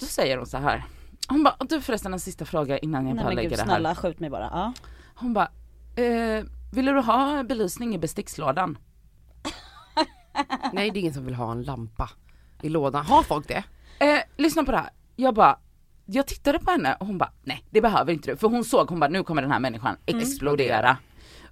Då 0.00 0.06
säger 0.06 0.36
hon 0.36 0.46
så 0.46 0.56
här. 0.56 0.84
Hon 1.28 1.42
bara, 1.44 1.56
du 1.68 1.80
förresten 1.80 2.12
en 2.12 2.20
sista 2.20 2.44
fråga 2.44 2.78
innan 2.78 3.06
jag 3.06 3.16
Nej 3.16 3.24
bara 3.24 3.34
lägger 3.34 3.50
gud 3.50 3.58
det 3.58 3.62
här. 3.62 3.68
snälla 3.68 3.94
skjut 3.94 4.20
mig 4.20 4.30
bara. 4.30 4.50
Ja. 4.52 4.72
Hon 5.14 5.32
bara, 5.32 5.48
eh, 5.96 6.44
vill 6.76 6.86
du 6.86 7.00
ha 7.00 7.42
belysning 7.42 7.94
i 7.94 7.98
bestickslådan? 7.98 8.78
Nej 10.72 10.90
det 10.90 10.98
är 10.98 11.00
ingen 11.00 11.14
som 11.14 11.24
vill 11.24 11.34
ha 11.34 11.52
en 11.52 11.62
lampa 11.62 12.10
i 12.62 12.68
lådan. 12.68 13.06
Har 13.06 13.22
folk 13.22 13.48
det? 13.48 13.64
Eh, 13.98 14.20
lyssna 14.36 14.64
på 14.64 14.70
det 14.70 14.78
här. 14.78 14.90
Jag 15.16 15.34
bara, 15.34 15.58
jag 16.06 16.26
tittade 16.26 16.58
på 16.58 16.70
henne 16.70 16.96
och 17.00 17.06
hon 17.06 17.18
bara, 17.18 17.32
nej 17.44 17.64
det 17.70 17.80
behöver 17.80 18.12
inte 18.12 18.30
du. 18.30 18.36
För 18.36 18.48
hon 18.48 18.64
såg, 18.64 18.88
hon 18.90 19.00
bara, 19.00 19.10
nu 19.10 19.24
kommer 19.24 19.42
den 19.42 19.50
här 19.50 19.60
människan 19.60 19.96
explodera. 20.06 20.96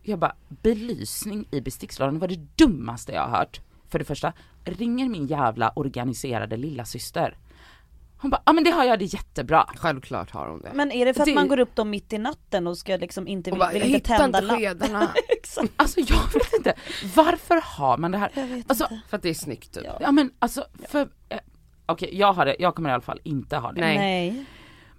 Jag 0.02 0.18
bara, 0.18 0.34
belysning 0.48 1.48
i 1.50 1.60
bestickslådan 1.60 2.18
var 2.18 2.28
det 2.28 2.56
dummaste 2.56 3.12
jag 3.12 3.22
har 3.22 3.38
hört. 3.38 3.60
För 3.88 3.98
det 3.98 4.04
första, 4.04 4.32
ringer 4.64 5.08
min 5.08 5.26
jävla 5.26 5.72
organiserade 5.76 6.56
lilla 6.56 6.84
syster. 6.84 7.36
Hon 8.24 8.30
bara, 8.30 8.42
ja 8.46 8.52
men 8.52 8.64
det 8.64 8.70
har 8.70 8.84
jag 8.84 8.98
det 8.98 9.04
jättebra. 9.04 9.66
Självklart 9.76 10.30
har 10.30 10.48
hon 10.48 10.60
det. 10.60 10.70
Men 10.74 10.92
är 10.92 11.06
det 11.06 11.14
för 11.14 11.20
att 11.20 11.26
Det- 11.26 11.34
man 11.34 11.48
går 11.48 11.58
upp 11.58 11.70
då 11.74 11.84
mitt 11.84 12.12
i 12.12 12.18
natten 12.18 12.66
och 12.66 12.78
ska 12.78 12.96
liksom 12.96 13.28
inte, 13.28 13.50
Hon 13.50 13.58
vill, 13.58 13.60
bara, 13.60 13.72
vill 13.72 13.82
jag 13.82 13.90
inte 13.90 14.08
tända 14.16 14.24
inte 14.38 14.40
lamp? 14.40 14.58
skederna. 14.60 15.08
Exakt. 15.28 15.72
Alltså 15.76 16.00
jag 16.00 16.32
vet 16.34 16.52
inte, 16.56 16.74
varför 17.16 17.60
har 17.78 17.98
man 17.98 18.10
det 18.12 18.18
här? 18.18 18.30
Jag 18.34 18.46
vet 18.46 18.70
Alltså, 18.70 18.84
inte. 18.90 19.00
För 19.08 19.16
att 19.16 19.22
det 19.22 19.28
är 19.28 19.34
snyggt 19.34 19.74
typ. 19.74 19.84
Ja. 19.84 19.96
Ja 20.00 20.12
men 20.12 20.30
alltså, 20.38 20.64
för, 20.88 21.08
eh, 21.28 21.38
okej 21.86 22.10
jag 22.18 22.32
har 22.32 22.46
det, 22.46 22.56
jag 22.58 22.74
kommer 22.74 22.90
i 22.90 22.92
alla 22.92 23.02
fall 23.02 23.20
inte 23.24 23.56
ha 23.56 23.72
det. 23.72 23.80
Nej. 23.80 23.98
Nej. 23.98 24.44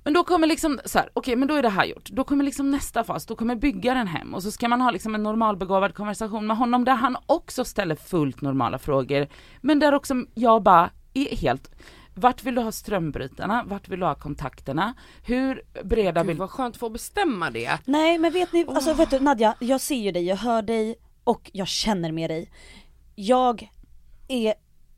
Men 0.03 0.13
då 0.13 0.23
kommer 0.23 0.47
liksom 0.47 0.79
så 0.85 0.99
här, 0.99 1.09
okej 1.13 1.35
men 1.35 1.47
då 1.47 1.55
är 1.55 1.61
det 1.63 1.69
här 1.69 1.85
gjort. 1.85 2.09
Då 2.09 2.23
kommer 2.23 2.43
liksom 2.43 2.71
nästa 2.71 3.03
fas, 3.03 3.25
då 3.25 3.35
kommer 3.35 3.55
byggaren 3.55 4.07
hem 4.07 4.33
och 4.33 4.43
så 4.43 4.51
ska 4.51 4.67
man 4.67 4.81
ha 4.81 4.91
liksom 4.91 5.15
en 5.15 5.23
normalbegåvad 5.23 5.95
konversation 5.95 6.47
med 6.47 6.57
honom 6.57 6.85
där 6.85 6.95
han 6.95 7.17
också 7.25 7.65
ställer 7.65 7.95
fullt 7.95 8.41
normala 8.41 8.77
frågor. 8.79 9.27
Men 9.61 9.79
där 9.79 9.93
också 9.93 10.13
jag 10.33 10.63
bara 10.63 10.89
är 11.13 11.35
helt, 11.35 11.71
vart 12.15 12.43
vill 12.43 12.56
du 12.56 12.62
ha 12.62 12.71
strömbrytarna? 12.71 13.63
Vart 13.67 13.89
vill 13.89 13.99
du 13.99 14.06
ha 14.06 14.15
kontakterna? 14.15 14.93
Hur 15.23 15.62
breda 15.84 16.21
Gud 16.21 16.28
vill... 16.28 16.38
vad 16.38 16.49
skönt 16.49 16.75
att 16.75 16.80
få 16.80 16.89
bestämma 16.89 17.51
det. 17.51 17.80
Nej 17.86 18.17
men 18.17 18.34
vet 18.34 18.54
ni, 18.54 18.65
alltså 18.67 18.93
vet 18.93 19.10
du 19.10 19.19
Nadja, 19.19 19.56
jag 19.60 19.82
ser 19.82 19.95
ju 19.95 20.12
dig, 20.12 20.25
jag 20.25 20.36
hör 20.36 20.62
dig 20.62 20.95
och 21.23 21.51
jag 21.54 21.67
känner 21.67 22.12
med 22.12 22.30
dig. 22.30 22.51
Jag 23.15 23.69
är 24.28 24.54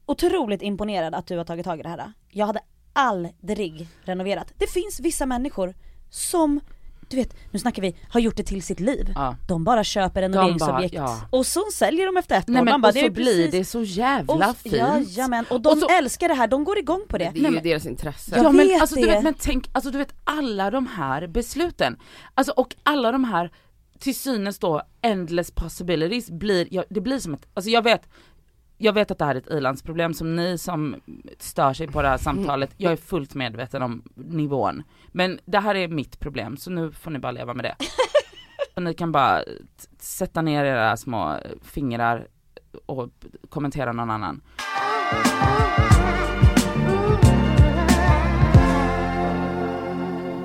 otroligt 0.05 0.61
imponerad 0.61 1.15
att 1.15 1.27
du 1.27 1.37
har 1.37 1.45
tagit 1.45 1.65
tag 1.65 1.79
i 1.79 1.83
det 1.83 1.89
här. 1.89 2.13
Jag 2.29 2.45
hade 2.45 2.59
aldrig 2.93 3.87
renoverat. 4.03 4.53
Det 4.57 4.67
finns 4.67 4.99
vissa 4.99 5.25
människor 5.25 5.75
som, 6.09 6.59
du 7.09 7.17
vet, 7.17 7.35
nu 7.51 7.59
snackar 7.59 7.81
vi, 7.81 7.95
har 8.09 8.19
gjort 8.19 8.35
det 8.37 8.43
till 8.43 8.63
sitt 8.63 8.79
liv. 8.79 9.11
Ja. 9.15 9.35
De 9.47 9.63
bara 9.63 9.83
köper 9.83 10.21
renoveringsobjekt 10.21 10.93
ja. 10.93 11.21
och 11.29 11.45
så 11.45 11.63
säljer 11.73 12.05
de 12.05 12.17
efter 12.17 12.37
ett 12.37 12.47
Nej 12.47 12.61
år. 12.61 12.65
men 12.65 12.71
Man 12.71 12.81
bara, 12.81 12.87
och 12.87 12.93
så 12.93 13.05
är 13.05 13.09
blir 13.09 13.25
precis- 13.25 13.51
det 13.51 13.65
så 13.65 13.83
jävla 13.83 14.49
och, 14.49 14.57
fint. 14.57 14.73
Jajamän, 14.75 15.45
och 15.49 15.61
de 15.61 15.69
Och 15.69 15.77
så- 15.77 15.87
älskar 15.89 16.27
det 16.27 16.33
här, 16.33 16.47
de 16.47 16.63
går 16.63 16.77
igång 16.79 17.01
på 17.09 17.17
det. 17.17 17.31
Det 17.35 17.45
är 17.45 17.51
ju 17.51 17.59
deras 17.59 17.85
intresse. 17.85 18.31
Jag 18.35 18.45
ja 18.45 18.51
men 18.51 18.67
vet 18.67 18.81
alltså 18.81 18.95
du 18.95 19.01
det. 19.01 19.07
vet, 19.07 19.23
men 19.23 19.33
tänk, 19.39 19.69
alltså 19.71 19.91
du 19.91 19.97
vet 19.97 20.13
alla 20.23 20.71
de 20.71 20.87
här 20.87 21.27
besluten, 21.27 21.97
alltså 22.33 22.51
och 22.51 22.75
alla 22.83 23.11
de 23.11 23.23
här 23.23 23.51
till 23.99 24.15
synes 24.15 24.59
då 24.59 24.81
endless 25.01 25.51
possibilities 25.51 26.29
blir, 26.29 26.67
ja, 26.71 26.83
det 26.89 27.01
blir 27.01 27.19
som 27.19 27.33
ett, 27.33 27.47
alltså 27.53 27.69
jag 27.69 27.81
vet, 27.83 28.09
jag 28.77 28.93
vet 28.93 29.11
att 29.11 29.17
det 29.17 29.25
här 29.25 29.35
är 29.35 29.39
ett 29.39 29.51
ilandsproblem 29.51 30.13
som 30.13 30.35
ni 30.35 30.57
som 30.57 30.95
stör 31.39 31.73
sig 31.73 31.87
på 31.87 32.01
det 32.01 32.07
här 32.07 32.17
samtalet, 32.17 32.73
jag 32.77 32.91
är 32.91 32.95
fullt 32.95 33.35
medveten 33.35 33.81
om 33.81 34.03
nivån. 34.15 34.83
Men 35.07 35.39
det 35.45 35.59
här 35.59 35.75
är 35.75 35.87
mitt 35.87 36.19
problem 36.19 36.57
så 36.57 36.71
nu 36.71 36.91
får 36.91 37.11
ni 37.11 37.19
bara 37.19 37.31
leva 37.31 37.53
med 37.53 37.65
det. 37.65 37.75
Och 38.75 38.83
ni 38.83 38.93
kan 38.93 39.11
bara 39.11 39.43
sätta 39.99 40.41
ner 40.41 40.65
era 40.65 40.97
små 40.97 41.37
fingrar 41.61 42.27
och 42.85 43.09
kommentera 43.49 43.93
någon 43.93 44.11
annan. 44.11 44.41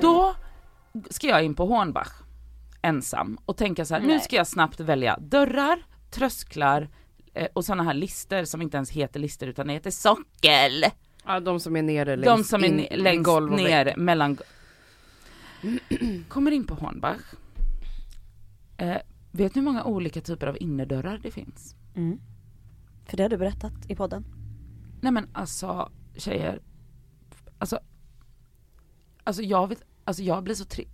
Då 0.01 0.35
ska 1.09 1.27
jag 1.27 1.43
in 1.43 1.55
på 1.55 1.65
Hornbach 1.65 2.11
ensam 2.81 3.37
och 3.45 3.57
tänka 3.57 3.85
så 3.85 3.93
här, 3.93 4.01
nu 4.01 4.07
Nej. 4.07 4.19
ska 4.19 4.35
jag 4.35 4.47
snabbt 4.47 4.79
välja 4.79 5.17
dörrar, 5.19 5.85
trösklar 6.11 6.89
och 7.53 7.65
sådana 7.65 7.83
här 7.83 7.93
lister 7.93 8.45
som 8.45 8.61
inte 8.61 8.77
ens 8.77 8.91
heter 8.91 9.19
lister 9.19 9.47
utan 9.47 9.67
det 9.67 9.73
heter 9.73 9.91
sockel. 9.91 10.85
Ja, 11.25 11.39
de 11.39 11.59
som 11.59 11.75
är 11.75 11.81
nere 11.81 12.15
längst 12.15 12.37
De 12.37 12.43
som 12.43 12.63
är 12.63 12.67
in 12.67 13.03
längst 13.03 13.25
golv 13.25 13.51
ner 13.51 13.93
mellan 13.97 14.37
Kommer 16.27 16.51
in 16.51 16.65
på 16.65 16.73
Hornbach. 16.73 17.33
Eh, 18.77 18.97
vet 19.31 19.55
ni 19.55 19.61
hur 19.61 19.65
många 19.65 19.83
olika 19.83 20.21
typer 20.21 20.47
av 20.47 20.57
innerdörrar 20.59 21.19
det 21.23 21.31
finns? 21.31 21.75
Mm. 21.95 22.19
För 23.05 23.17
det 23.17 23.23
har 23.23 23.29
du 23.29 23.37
berättat 23.37 23.73
i 23.87 23.95
podden. 23.95 24.25
Nej 25.01 25.11
men 25.11 25.27
alltså 25.33 25.91
tjejer, 26.15 26.61
alltså, 27.57 27.79
alltså 29.23 29.41
jag 29.41 29.67
vet, 29.67 29.83
alltså 30.03 30.23
jag 30.23 30.43
blir 30.43 30.55
så 30.55 30.65
tri... 30.65 30.87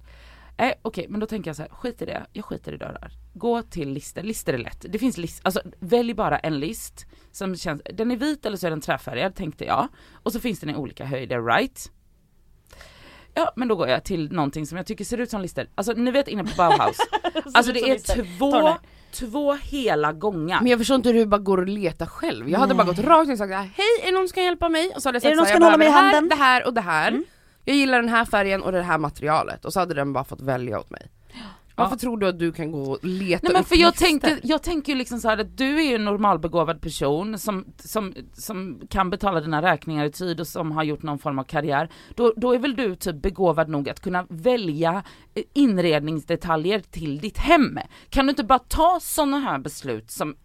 Nej 0.60 0.80
okej 0.82 1.06
men 1.10 1.20
då 1.20 1.26
tänker 1.26 1.50
jag 1.50 1.56
så 1.56 1.62
här, 1.62 1.70
skit 1.70 2.02
i 2.02 2.06
det, 2.06 2.26
jag 2.34 2.46
skiter 2.46 2.74
i 2.74 2.78
dörrar. 2.78 3.12
Gå 3.34 3.62
till 3.62 3.90
lister, 3.90 4.24
lister 4.24 4.54
är 4.54 4.58
lätt. 4.58 4.86
Det 4.90 5.00
finns 5.00 5.18
list, 5.18 5.42
alltså 5.44 5.62
välj 5.80 6.14
bara 6.14 6.40
en 6.40 6.60
list 6.60 7.06
som 7.32 7.56
känns, 7.56 7.82
den 7.94 8.12
är 8.12 8.16
vit 8.16 8.46
eller 8.46 8.58
så 8.58 8.68
är 8.68 8.72
den 8.72 8.82
träfärgad 8.82 9.36
tänkte 9.36 9.66
jag. 9.66 9.88
Och 10.24 10.32
så 10.32 10.40
finns 10.40 10.60
den 10.60 10.70
i 10.70 10.76
olika 10.76 11.06
höjder, 11.06 11.42
right? 11.42 11.92
Ja 13.34 13.54
men 13.56 13.68
då 13.68 13.76
går 13.76 13.88
jag 13.88 14.04
till 14.04 14.32
någonting 14.32 14.66
som 14.66 14.78
jag 14.78 14.86
tycker 14.86 15.06
ser 15.06 15.18
ut 15.18 15.30
som 15.30 15.42
lister. 15.42 15.70
Alltså 15.76 15.94
ni 15.94 16.12
vet 16.12 16.28
inne 16.28 16.44
på 16.44 16.52
Bauhaus, 16.58 16.98
alltså 17.54 17.74
det 17.74 17.80
är 17.80 17.94
lister. 17.94 18.38
Två, 18.38 18.78
två 19.12 19.54
hela 19.54 20.14
gångar. 20.14 20.62
Men 20.62 20.68
jag 20.70 20.80
förstår 20.80 20.96
inte 20.96 21.10
hur 21.10 21.20
du 21.20 21.26
bara 21.26 21.42
går 21.42 21.58
och 21.58 21.68
letar 21.68 22.06
själv. 22.06 22.50
Jag 22.50 22.60
hade 22.60 22.74
bara 22.74 22.88
Nej. 22.88 22.96
gått 22.96 23.06
rakt 23.06 23.26
in 23.26 23.32
och 23.32 23.38
sagt 23.38 23.54
hej 23.54 23.86
är 24.02 24.06
det 24.06 24.12
någon 24.12 24.28
som 24.28 24.36
kan 24.36 24.44
hjälpa 24.44 24.70
mig? 24.70 24.92
Och 24.96 25.02
så 25.02 25.10
hade 25.10 25.16
jag 25.16 25.22
sagt 25.22 25.32
Är 25.32 25.36
det 25.36 25.36
någon 25.36 25.46
som 25.46 25.54
här, 25.54 25.60
kan 25.60 25.62
jag 25.62 25.72
hålla 25.72 25.78
mig 25.78 25.88
i 25.88 25.92
handen? 25.92 26.30
Det 26.30 26.36
här, 26.36 26.60
det 26.60 26.62
här 26.62 26.68
och 26.68 26.74
det 26.74 26.82
här. 26.82 27.08
Mm. 27.08 27.26
Jag 27.70 27.78
gillar 27.78 28.02
den 28.02 28.10
här 28.10 28.26
färgen 28.26 28.62
och 28.62 28.72
det 28.72 28.82
här 28.82 28.98
materialet. 28.98 29.66
Och 29.66 29.74
så 29.74 29.80
hade 29.80 29.94
den 29.94 30.14
bara 30.14 30.24
fått 30.24 30.42
välja 30.42 30.80
åt 30.80 30.90
mig. 30.90 31.08
Varför 31.76 31.96
tror 31.96 32.18
du 32.18 32.28
att 32.28 32.40
du 32.40 32.52
kan 32.52 32.72
gå 32.72 32.82
och 32.82 33.00
leta 33.02 33.40
Nej 33.44 33.54
men 33.54 33.64
för 33.64 33.76
jag 33.76 33.96
tänker, 33.96 34.40
jag 34.44 34.64
tänker 34.64 34.92
ju 34.92 34.98
liksom 34.98 35.20
så 35.20 35.30
här 35.30 35.38
att 35.38 35.58
du 35.58 35.80
är 35.80 35.90
ju 35.90 35.96
en 35.96 36.06
normalbegåvad 36.06 36.82
person 36.82 37.40
som, 37.40 37.66
som, 37.78 38.14
som 38.34 38.82
kan 38.90 39.10
betala 39.10 39.42
dina 39.42 39.62
räkningar 39.62 40.06
i 40.06 40.12
tid 40.12 40.40
och 40.40 40.48
som 40.48 40.72
har 40.72 40.84
gjort 40.84 41.04
någon 41.04 41.20
form 41.20 41.40
av 41.40 41.44
karriär. 41.44 41.90
Då, 42.16 42.34
då 42.38 42.54
är 42.54 42.60
väl 42.60 42.76
du 42.76 42.96
typ 42.96 43.22
begåvad 43.22 43.70
nog 43.70 43.90
att 43.90 44.00
kunna 44.00 44.26
välja 44.30 45.04
eh, 45.36 45.44
inredningsdetaljer 45.54 46.80
till 46.80 47.20
ditt 47.20 47.38
hem. 47.38 47.80
Kan 48.10 48.26
du 48.26 48.30
inte 48.30 48.44
bara 48.44 48.60
ta 48.60 49.00
sådana 49.02 49.40
här 49.40 49.60
beslut 49.60 50.12
som 50.12 50.36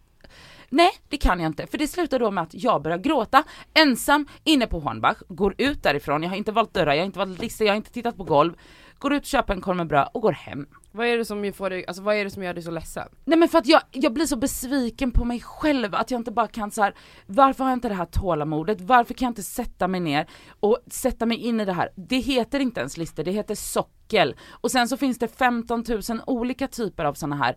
Nej, 0.69 0.91
det 1.09 1.17
kan 1.17 1.41
jag 1.41 1.47
inte, 1.47 1.67
för 1.67 1.79
det 1.79 1.89
slutar 1.89 2.19
då 2.19 2.31
med 2.31 2.43
att 2.43 2.55
jag 2.55 2.83
börjar 2.83 2.99
gråta 2.99 3.45
ensam 3.75 4.27
inne 4.45 4.67
på 4.67 4.81
Hornbach, 4.81 5.19
går 5.29 5.55
ut 5.59 5.83
därifrån, 5.83 6.23
jag 6.23 6.31
har 6.31 6.37
inte 6.37 6.53
valt 6.53 6.75
dörrar, 6.75 6.93
jag 6.93 7.01
har 7.01 7.07
inte 7.07 7.19
valt 7.19 7.41
listor, 7.41 7.67
jag 7.67 7.73
har 7.73 7.77
inte 7.77 7.93
tittat 7.93 8.17
på 8.17 8.25
golv, 8.25 8.55
går 8.99 9.15
ut 9.15 9.27
köper 9.27 9.55
en 9.55 9.61
korv 9.61 9.77
med 9.77 9.87
bröd 9.87 10.09
och 10.15 10.23
går 10.23 10.33
hem. 10.33 10.67
Vad 10.93 11.07
är 11.07 11.19
det 11.19 11.25
som 11.25 11.53
får 11.53 11.71
dig, 11.71 11.87
alltså 11.87 12.03
vad 12.03 12.17
är 12.17 12.25
det 12.25 12.31
som 12.31 12.43
gör 12.43 12.55
dig 12.55 12.63
så 12.63 12.71
ledsen? 12.71 13.09
Nej 13.25 13.39
men 13.39 13.49
för 13.49 13.59
att 13.59 13.67
jag, 13.67 13.81
jag 13.91 14.13
blir 14.13 14.27
så 14.27 14.37
besviken 14.37 15.11
på 15.11 15.25
mig 15.25 15.41
själv 15.41 15.95
att 15.95 16.11
jag 16.11 16.21
inte 16.21 16.31
bara 16.31 16.49
kan 16.49 16.71
så 16.71 16.83
här. 16.83 16.95
varför 17.27 17.65
har 17.65 17.71
jag 17.71 17.77
inte 17.77 17.89
det 17.89 17.95
här 17.95 18.05
tålamodet? 18.07 18.81
Varför 18.81 19.15
kan 19.15 19.27
jag 19.27 19.31
inte 19.31 19.43
sätta 19.43 19.89
mig 19.89 20.01
ner 20.01 20.27
och 20.61 20.79
sätta 20.87 21.27
mig 21.27 21.39
in 21.39 21.61
i 21.61 21.65
det 21.65 21.73
här? 21.73 21.89
Det 21.97 22.19
heter 22.19 22.61
inte 22.61 22.81
ens 22.81 22.97
listor, 22.97 23.25
det 23.25 23.31
heter 23.31 23.55
sockel. 23.55 24.37
Och 24.51 24.71
sen 24.71 24.89
så 24.89 24.97
finns 24.97 25.19
det 25.19 25.29
15 25.29 25.85
000 25.89 26.21
olika 26.27 26.69
typer 26.69 27.05
av 27.05 27.15
sådana 27.15 27.37
här, 27.37 27.57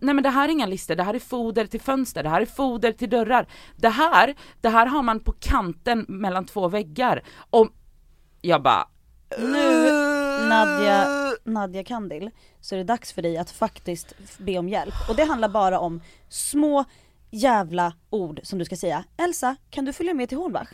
nej 0.00 0.14
men 0.14 0.22
det 0.22 0.30
här 0.30 0.48
är 0.48 0.52
inga 0.52 0.66
listor, 0.66 0.94
det 0.94 1.02
här 1.02 1.14
är 1.14 1.18
foder 1.18 1.66
till 1.66 1.80
fönster, 1.80 2.22
det 2.22 2.28
här 2.28 2.40
är 2.40 2.46
foder 2.46 2.92
till 2.92 3.10
dörrar. 3.10 3.46
Det 3.76 3.88
här, 3.88 4.34
det 4.60 4.68
här 4.68 4.86
har 4.86 5.02
man 5.02 5.20
på 5.20 5.32
kanten 5.32 6.06
mellan 6.08 6.46
två 6.46 6.68
väggar. 6.68 7.22
Och 7.50 7.68
jag 8.40 8.62
bara, 8.62 8.88
Nu 9.38 10.08
Nadja, 10.48 11.06
Nadja 11.44 11.84
Kandil, 11.84 12.30
så 12.60 12.74
är 12.74 12.78
det 12.78 12.84
dags 12.84 13.12
för 13.12 13.22
dig 13.22 13.36
att 13.36 13.50
faktiskt 13.50 14.38
be 14.38 14.58
om 14.58 14.68
hjälp. 14.68 14.94
Och 15.08 15.16
det 15.16 15.24
handlar 15.24 15.48
bara 15.48 15.78
om 15.78 16.00
små 16.28 16.84
jävla 17.30 17.92
ord 18.10 18.40
som 18.42 18.58
du 18.58 18.64
ska 18.64 18.76
säga. 18.76 19.04
Elsa, 19.16 19.56
kan 19.70 19.84
du 19.84 19.92
följa 19.92 20.14
med 20.14 20.28
till 20.28 20.38
Hornbach? 20.38 20.68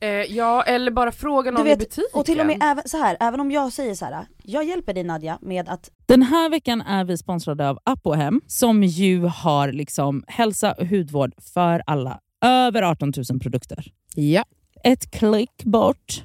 Eh, 0.00 0.08
ja, 0.10 0.62
eller 0.62 0.90
bara 0.90 1.12
fråga 1.12 1.50
någon 1.50 1.64
Du 1.64 1.70
i 1.70 1.72
vet, 1.72 1.78
butiken. 1.78 2.04
och 2.20 2.26
till 2.26 2.40
och 2.40 2.46
med 2.46 2.58
även, 2.62 2.88
så 2.88 2.96
här, 2.96 3.16
även 3.20 3.40
om 3.40 3.50
jag 3.50 3.72
säger 3.72 3.94
så 3.94 4.04
här, 4.04 4.26
jag 4.42 4.64
hjälper 4.64 4.94
dig 4.94 5.04
Nadja 5.04 5.38
med 5.42 5.68
att 5.68 5.90
Den 6.06 6.22
här 6.22 6.50
veckan 6.50 6.80
är 6.80 7.04
vi 7.04 7.18
sponsrade 7.18 7.68
av 7.68 7.78
Apohem 7.84 8.40
som 8.46 8.82
ju 8.82 9.24
har 9.24 9.72
liksom 9.72 10.24
hälsa 10.26 10.72
och 10.72 10.86
hudvård 10.86 11.32
för 11.54 11.82
alla. 11.86 12.20
Över 12.44 12.82
18 12.82 13.12
000 13.30 13.40
produkter. 13.40 13.84
Ja. 14.14 14.44
Ett 14.84 15.10
klick 15.10 15.64
bort. 15.64 16.24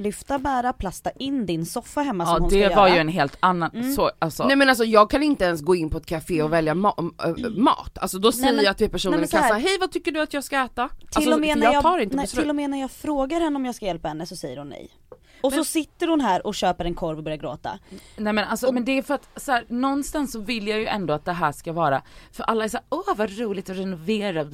Lyfta, 0.00 0.38
bära, 0.38 0.72
plasta 0.72 1.10
in 1.10 1.46
din 1.46 1.66
soffa 1.66 2.00
hemma 2.00 2.24
Ja 2.24 2.34
som 2.34 2.40
hon 2.42 2.50
ska 2.50 2.58
det 2.58 2.64
göra. 2.64 2.74
var 2.76 2.88
ju 2.88 2.96
en 2.98 3.08
helt 3.08 3.36
annan, 3.40 3.70
Mm. 3.74 3.92
så 3.92 4.10
alltså. 4.18 4.46
Nej 4.46 4.56
men 4.56 4.68
alltså 4.68 4.84
jag 4.84 5.10
kan 5.10 5.22
inte 5.22 5.44
ens 5.44 5.60
gå 5.62 5.74
in 5.76 5.90
på 5.90 5.98
ett 5.98 6.06
café 6.06 6.42
och 6.42 6.52
välja 6.52 6.74
ma- 6.74 7.12
äh, 7.44 7.50
mat, 7.50 7.98
alltså 7.98 8.18
då 8.18 8.32
säger 8.32 8.52
men- 8.56 8.64
jag 8.64 8.76
till 8.76 8.90
personen 8.90 9.24
i 9.24 9.28
kassan, 9.28 9.60
hej 9.60 9.76
vad 9.80 9.92
tycker 9.92 10.12
du 10.12 10.20
att 10.22 10.34
jag 10.34 10.44
ska 10.44 10.64
äta? 10.64 10.88
Till, 10.88 11.06
alltså, 11.14 11.32
och 11.34 11.40
med 11.40 11.58
när 11.58 11.64
jag 11.66 11.74
jag, 11.74 11.82
tar 11.82 11.98
inte 11.98 12.16
nej, 12.16 12.22
beslut. 12.24 12.42
till 12.42 12.50
och 12.50 12.56
med 12.56 12.70
när 12.70 12.80
jag 12.80 12.90
frågar 12.90 13.40
henne 13.40 13.56
om 13.56 13.64
jag 13.64 13.74
ska 13.74 13.86
hjälpa 13.86 14.08
henne 14.08 14.26
så 14.26 14.36
säger 14.36 14.56
hon 14.56 14.68
nej. 14.68 14.90
Och 15.40 15.52
så 15.52 15.56
Men- 15.58 15.64
sitter 15.64 16.08
hon 16.08 16.20
här 16.20 16.46
och 16.46 16.54
köper 16.54 16.84
en 16.84 16.94
korv 16.94 17.18
och 17.18 17.24
börjar 17.24 17.38
gråta. 17.38 17.78
Nej 18.16 18.32
men 18.32 18.38
alltså, 18.44 18.72
men 18.72 18.84
det 18.84 18.98
är 18.98 19.02
för 19.02 19.14
att 19.14 19.28
så 19.36 19.52
här, 19.52 19.64
någonstans 19.68 20.32
så 20.32 20.40
vill 20.40 20.68
jag 20.68 20.78
ju 20.78 20.86
ändå 20.86 21.14
att 21.14 21.24
det 21.24 21.32
här 21.32 21.52
ska 21.52 21.72
vara, 21.72 22.02
för 22.32 22.42
alla 22.44 22.64
är 22.64 22.68
såhär, 22.68 22.86
åh 22.88 23.16
vad 23.16 23.38
roligt 23.38 23.70
att 23.70 23.76
renovera. 23.76 24.46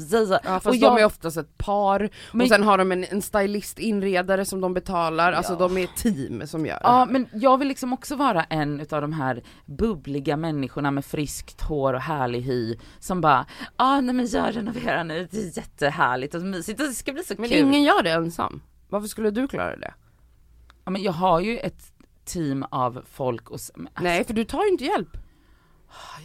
Ja 0.44 0.60
fast 0.60 0.66
och 0.66 0.72
de 0.72 0.78
jag, 0.80 1.00
är 1.00 1.04
oftast 1.04 1.36
ett 1.36 1.58
par, 1.58 2.10
Men- 2.32 2.40
och 2.44 2.48
sen 2.48 2.62
har 2.62 2.78
de 2.78 2.92
en, 2.92 3.04
en 3.04 3.22
stylist 3.22 3.78
inredare 3.78 4.44
som 4.44 4.60
de 4.60 4.74
betalar, 4.74 5.32
alltså 5.32 5.52
Ja. 5.52 5.58
de 5.58 5.78
är 5.78 5.84
ett 5.84 5.96
team 5.96 6.46
som 6.46 6.66
gör 6.66 6.74
det. 6.74 6.80
Ja 6.82 7.06
men 7.10 7.28
jag 7.32 7.58
vill 7.58 7.68
liksom 7.68 7.92
också 7.92 8.16
vara 8.16 8.44
en 8.44 8.80
utav 8.80 9.00
de 9.00 9.12
här 9.12 9.42
bubbliga 9.66 10.36
människorna 10.36 10.90
med 10.90 11.04
friskt 11.04 11.62
hår 11.62 11.94
och 11.94 12.00
härlig 12.00 12.40
hy 12.40 12.76
som 12.98 13.20
bara, 13.20 13.46
ah 13.76 14.00
nej 14.00 14.14
men 14.14 14.26
jag 14.28 14.56
renoverar 14.56 15.04
nu, 15.04 15.28
det 15.30 15.38
är 15.38 15.56
jättehärligt 15.58 16.34
och 16.34 16.42
mysigt 16.42 16.80
och 16.80 16.86
det 16.86 16.92
ska 16.92 17.12
bli 17.12 17.24
så 17.24 17.34
Men 17.38 17.48
kul. 17.48 17.58
ingen 17.58 17.82
gör 17.82 18.02
det 18.02 18.10
ensam. 18.12 18.60
Varför 18.88 19.08
skulle 19.08 19.30
du 19.30 19.48
klara 19.48 19.76
det? 19.76 19.94
Ja 20.86 20.90
men 20.90 21.02
jag 21.02 21.12
har 21.12 21.40
ju 21.40 21.58
ett 21.58 21.92
team 22.24 22.64
av 22.70 23.02
folk 23.12 23.48
och 23.50 23.54
alltså, 23.54 23.72
Nej 24.00 24.24
för 24.24 24.34
du 24.34 24.44
tar 24.44 24.64
ju 24.64 24.68
inte 24.70 24.84
hjälp. 24.84 25.08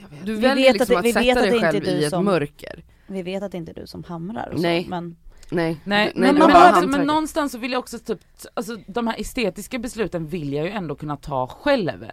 jag 0.01 0.09
vet. 0.17 0.25
Du 0.25 0.35
Vi 0.35 0.41
väljer 0.41 0.65
vet 0.73 0.79
liksom 0.79 0.95
att 0.97 1.05
att, 1.05 1.13
sätta 1.13 1.19
att 1.29 1.35
dig 1.35 1.49
det 1.49 1.55
inte 1.55 1.59
själv 1.71 1.75
är 1.75 1.81
du 1.81 1.87
i 1.91 2.03
ett 2.03 2.09
som- 2.09 2.25
mörker. 2.25 2.83
Vi 3.07 3.21
vet 3.23 3.43
att 3.43 3.51
det 3.51 3.57
inte 3.57 3.71
är 3.71 3.75
du 3.75 3.87
som 3.87 4.03
hamrar 4.03 4.49
och 4.53 4.59
Nej. 4.61 4.83
så 4.83 4.89
men 4.89 5.15
Nej, 5.51 5.81
Nej, 5.83 6.11
men, 6.15 6.33
du 6.35 6.39
men, 6.39 6.47
men, 6.47 6.51
hantverket. 6.61 6.89
men 6.89 7.07
någonstans 7.07 7.51
så 7.51 7.57
vill 7.57 7.71
jag 7.71 7.79
också 7.79 7.99
typ, 7.99 8.19
alltså 8.53 8.77
de 8.87 9.07
här 9.07 9.21
estetiska 9.21 9.79
besluten 9.79 10.27
vill 10.27 10.53
jag 10.53 10.65
ju 10.65 10.71
ändå 10.71 10.95
kunna 10.95 11.17
ta 11.17 11.47
själv. 11.47 12.05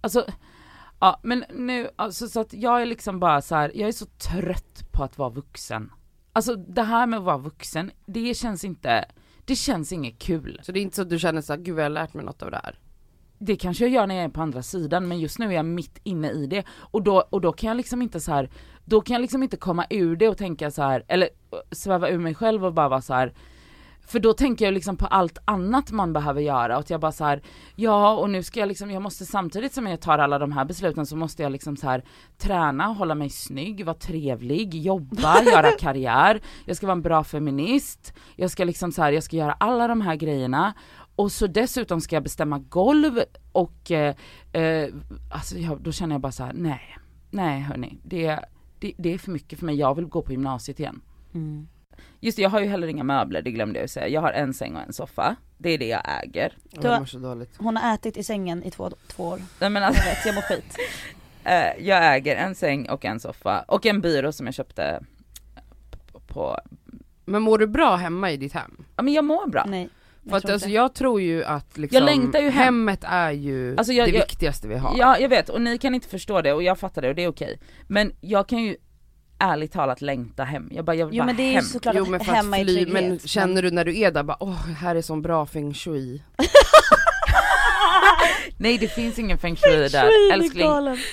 Alltså, 0.00 0.26
ja 1.00 1.20
men 1.22 1.44
nu, 1.54 1.88
alltså 1.96 2.28
så 2.28 2.40
att 2.40 2.52
jag 2.52 2.82
är 2.82 2.86
liksom 2.86 3.20
bara 3.20 3.42
så 3.42 3.54
här, 3.54 3.72
jag 3.74 3.88
är 3.88 3.92
så 3.92 4.06
trött 4.06 4.88
på 4.92 5.04
att 5.04 5.18
vara 5.18 5.28
vuxen. 5.30 5.92
Alltså 6.32 6.56
det 6.56 6.82
här 6.82 7.06
med 7.06 7.18
att 7.18 7.24
vara 7.24 7.38
vuxen, 7.38 7.90
det 8.06 8.34
känns 8.36 8.64
inte, 8.64 9.04
det 9.46 9.56
känns 9.56 9.92
inget 9.92 10.18
kul. 10.18 10.60
Så 10.62 10.72
det 10.72 10.80
är 10.80 10.82
inte 10.82 10.96
så 10.96 11.02
att 11.02 11.10
du 11.10 11.18
känner 11.18 11.40
såhär, 11.40 11.60
gud 11.60 11.78
jag 11.78 11.84
har 11.84 11.90
lärt 11.90 12.14
mig 12.14 12.24
något 12.24 12.42
av 12.42 12.50
det 12.50 12.60
här. 12.64 12.78
Det 13.38 13.56
kanske 13.56 13.84
jag 13.84 13.92
gör 13.92 14.06
när 14.06 14.14
jag 14.14 14.24
är 14.24 14.28
på 14.28 14.42
andra 14.42 14.62
sidan 14.62 15.08
men 15.08 15.20
just 15.20 15.38
nu 15.38 15.46
är 15.46 15.52
jag 15.52 15.64
mitt 15.64 15.98
inne 16.02 16.30
i 16.30 16.46
det 16.46 16.64
och 16.68 17.02
då, 17.02 17.24
och 17.30 17.40
då 17.40 17.52
kan 17.52 17.68
jag 17.68 17.76
liksom 17.76 18.02
inte 18.02 18.20
så 18.20 18.32
här, 18.32 18.50
då 18.84 19.00
kan 19.00 19.14
jag 19.14 19.20
liksom 19.20 19.42
inte 19.42 19.56
komma 19.56 19.86
ur 19.90 20.16
det 20.16 20.28
och 20.28 20.38
tänka 20.38 20.70
så 20.70 20.82
här 20.82 21.04
eller 21.08 21.28
sväva 21.70 22.10
ur 22.10 22.18
mig 22.18 22.34
själv 22.34 22.64
och 22.64 22.72
bara 22.72 22.88
vara 22.88 23.02
så 23.02 23.14
här. 23.14 23.34
För 24.06 24.18
då 24.18 24.32
tänker 24.32 24.64
jag 24.64 24.74
liksom 24.74 24.96
på 24.96 25.06
allt 25.06 25.38
annat 25.44 25.90
man 25.90 26.12
behöver 26.12 26.40
göra 26.40 26.74
och 26.74 26.80
att 26.80 26.90
jag 26.90 27.00
bara 27.00 27.12
så 27.12 27.24
här, 27.24 27.42
ja 27.74 28.14
och 28.14 28.30
nu 28.30 28.42
ska 28.42 28.60
jag 28.60 28.66
liksom, 28.68 28.90
jag 28.90 29.02
måste 29.02 29.26
samtidigt 29.26 29.72
som 29.72 29.86
jag 29.86 30.00
tar 30.00 30.18
alla 30.18 30.38
de 30.38 30.52
här 30.52 30.64
besluten 30.64 31.06
så 31.06 31.16
måste 31.16 31.42
jag 31.42 31.52
liksom 31.52 31.76
så 31.76 31.86
här 31.86 32.04
träna, 32.38 32.86
hålla 32.86 33.14
mig 33.14 33.30
snygg, 33.30 33.84
vara 33.84 33.96
trevlig, 33.96 34.74
jobba, 34.74 35.42
göra 35.52 35.70
karriär, 35.78 36.40
jag 36.64 36.76
ska 36.76 36.86
vara 36.86 36.96
en 36.96 37.02
bra 37.02 37.24
feminist, 37.24 38.14
jag 38.36 38.50
ska 38.50 38.64
liksom 38.64 38.92
så 38.92 39.02
här, 39.02 39.12
jag 39.12 39.22
ska 39.22 39.36
göra 39.36 39.52
alla 39.52 39.88
de 39.88 40.00
här 40.00 40.16
grejerna 40.16 40.74
och 41.16 41.32
så 41.32 41.46
dessutom 41.46 42.00
ska 42.00 42.16
jag 42.16 42.22
bestämma 42.22 42.58
golv 42.58 43.20
och 43.52 43.90
eh, 43.90 44.14
eh, 44.52 44.88
alltså 45.30 45.58
jag, 45.58 45.80
då 45.80 45.92
känner 45.92 46.14
jag 46.14 46.20
bara 46.20 46.32
så 46.32 46.44
här: 46.44 46.52
nej, 46.54 46.98
nej 47.30 47.60
hörni, 47.60 47.98
det, 48.02 48.40
det, 48.78 48.92
det 48.96 49.14
är 49.14 49.18
för 49.18 49.30
mycket 49.30 49.58
för 49.58 49.66
mig, 49.66 49.76
jag 49.76 49.94
vill 49.94 50.06
gå 50.06 50.22
på 50.22 50.32
gymnasiet 50.32 50.80
igen. 50.80 51.00
mm. 51.34 51.68
Just 52.20 52.36
det, 52.36 52.42
jag 52.42 52.50
har 52.50 52.60
ju 52.60 52.66
heller 52.66 52.88
inga 52.88 53.04
möbler, 53.04 53.42
det 53.42 53.50
glömde 53.50 53.78
jag 53.78 53.84
ju 53.84 53.88
säga. 53.88 54.08
Jag 54.08 54.20
har 54.20 54.32
en 54.32 54.54
säng 54.54 54.76
och 54.76 54.82
en 54.82 54.92
soffa. 54.92 55.36
Det 55.58 55.70
är 55.70 55.78
det 55.78 55.86
jag 55.88 56.02
äger. 56.22 56.52
Du 56.70 56.80
Jag 56.88 56.90
har- 56.90 57.62
hon 57.62 57.76
har 57.76 57.94
ätit 57.94 58.16
i 58.16 58.24
sängen 58.24 58.62
i 58.64 58.70
två, 58.70 58.90
två 59.08 59.24
år. 59.24 59.40
Nej 59.60 59.70
men 59.70 59.82
Jag 59.82 59.88
alltså, 59.88 60.04
vet, 60.04 60.26
jag 60.26 60.34
mår 60.34 60.42
skit. 60.42 60.76
eh, 61.44 61.86
jag 61.86 62.14
äger 62.16 62.36
en 62.36 62.54
säng 62.54 62.88
och 62.90 63.04
en 63.04 63.20
soffa 63.20 63.64
och 63.68 63.86
en 63.86 64.00
byrå 64.00 64.32
som 64.32 64.46
jag 64.46 64.54
köpte 64.54 65.00
på, 66.26 66.58
Men 67.24 67.42
mår 67.42 67.58
du 67.58 67.66
bra 67.66 67.96
hemma 67.96 68.30
i 68.30 68.36
ditt 68.36 68.52
hem? 68.52 68.84
ja 68.96 69.02
men 69.02 69.14
jag 69.14 69.24
mår 69.24 69.46
bra. 69.48 69.64
Nej. 69.68 69.88
jag 70.22 70.30
För 70.30 70.36
att 70.36 70.42
tror 70.42 70.52
alltså 70.52 70.68
jag 70.68 70.94
tror 70.94 71.20
ju 71.20 71.44
att 71.44 71.78
liksom, 71.78 71.96
Jag 71.96 72.04
längtar 72.04 72.38
ju 72.38 72.50
hem. 72.50 72.64
hemmet 72.64 73.00
är 73.04 73.30
ju 73.30 73.76
Alltså, 73.76 73.92
jag- 73.92 74.08
det 74.08 74.12
jag- 74.12 74.26
viktigaste 74.26 74.68
vi 74.68 74.74
har. 74.74 74.94
Ja 74.98 75.18
jag 75.18 75.28
vet 75.28 75.48
och 75.48 75.60
ni 75.62 75.78
kan 75.78 75.94
inte 75.94 76.08
förstå 76.08 76.42
det 76.42 76.52
och 76.52 76.62
jag 76.62 76.78
fattar 76.78 77.02
det 77.02 77.08
och 77.08 77.14
det 77.14 77.24
är 77.24 77.28
okej. 77.28 77.58
Men 77.86 78.12
jag 78.20 78.48
kan 78.48 78.58
ju 78.62 78.76
ärligt 79.38 79.72
talat 79.72 80.00
längta 80.00 80.44
hem. 80.44 80.68
Jag 80.72 80.84
bara, 80.84 80.96
jag 80.96 81.06
vill 81.06 81.16
Jo 81.16 81.20
bara 81.22 81.26
men 81.26 81.36
det 81.36 81.42
är 81.42 81.52
hem. 81.52 81.64
såklart 81.64 81.94
Jo 81.98 82.06
men 82.06 82.20
hemma 82.20 82.56
att 82.56 82.62
i 82.62 82.64
fly, 82.64 82.74
trygghet. 82.74 82.92
men 82.92 83.18
känner 83.18 83.62
du 83.62 83.70
när 83.70 83.84
du 83.84 83.98
är 83.98 84.10
där 84.10 84.22
bara 84.22 84.36
åh 84.40 84.66
här 84.66 84.94
är 84.96 85.02
sån 85.02 85.22
bra 85.22 85.46
feng 85.46 85.74
shui. 85.74 86.22
Nej 88.58 88.78
det 88.78 88.88
finns 88.88 89.18
ingen 89.18 89.38
feng 89.38 89.56
shui 89.56 89.88
där. 89.88 90.32
Älskling, 90.32 90.68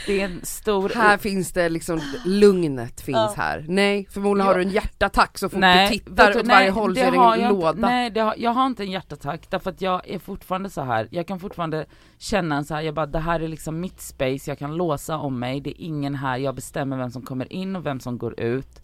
det 0.08 0.22
är 0.22 0.26
en 0.26 0.40
stor... 0.44 0.92
Här 0.96 1.18
finns 1.18 1.52
det 1.52 1.70
liksom, 1.70 2.02
lugnet 2.26 3.02
finns 3.02 3.16
Ja. 3.16 3.34
här. 3.38 3.66
Nej 3.68 4.08
förmodligen 4.12 4.48
har 4.48 4.56
du 4.56 4.62
en 4.62 4.70
hjärtattack 4.70 5.38
så 5.38 5.50
fort 5.50 5.60
Nej, 5.60 5.88
du 5.88 5.98
tittar 5.98 6.30
åt 6.30 6.36
varje 6.36 6.60
nej, 6.60 6.70
håll 6.70 6.96
så 6.96 7.02
är 7.02 7.12
det 7.12 7.18
har 7.18 7.36
en 7.36 7.42
jag 7.42 7.54
låda. 7.54 7.70
Inte, 7.70 7.82
nej 7.82 8.10
det 8.10 8.20
har, 8.20 8.36
jag 8.38 8.52
har 8.52 8.66
inte 8.66 8.84
en 8.84 8.92
hjärtattack 8.92 9.50
därför 9.50 9.70
att 9.70 9.82
jag 9.82 10.10
är 10.10 10.20
fortfarande 10.20 10.70
så 10.70 10.82
här. 10.82 11.08
jag 11.12 11.28
kan 11.28 11.40
fortfarande 11.40 11.86
känna 12.18 12.56
en 12.56 12.66
så 12.66 12.74
här, 12.74 12.82
jag 12.82 12.94
bara 12.94 13.06
det 13.06 13.20
här 13.20 13.40
är 13.40 13.48
liksom 13.48 13.80
mitt 13.80 14.02
space, 14.02 14.52
jag 14.52 14.60
kan 14.60 14.76
låsa 14.76 15.18
om 15.18 15.40
mig, 15.40 15.62
det 15.62 15.70
är 15.70 15.86
ingen 15.86 16.16
här, 16.16 16.38
jag 16.38 16.56
bestämmer 16.56 16.98
vem 16.98 17.12
som 17.12 17.22
kommer 17.22 17.54
in 17.54 17.76
och 17.76 17.86
vem 17.86 18.00
som 18.00 18.18
går 18.18 18.40
ut. 18.40 18.83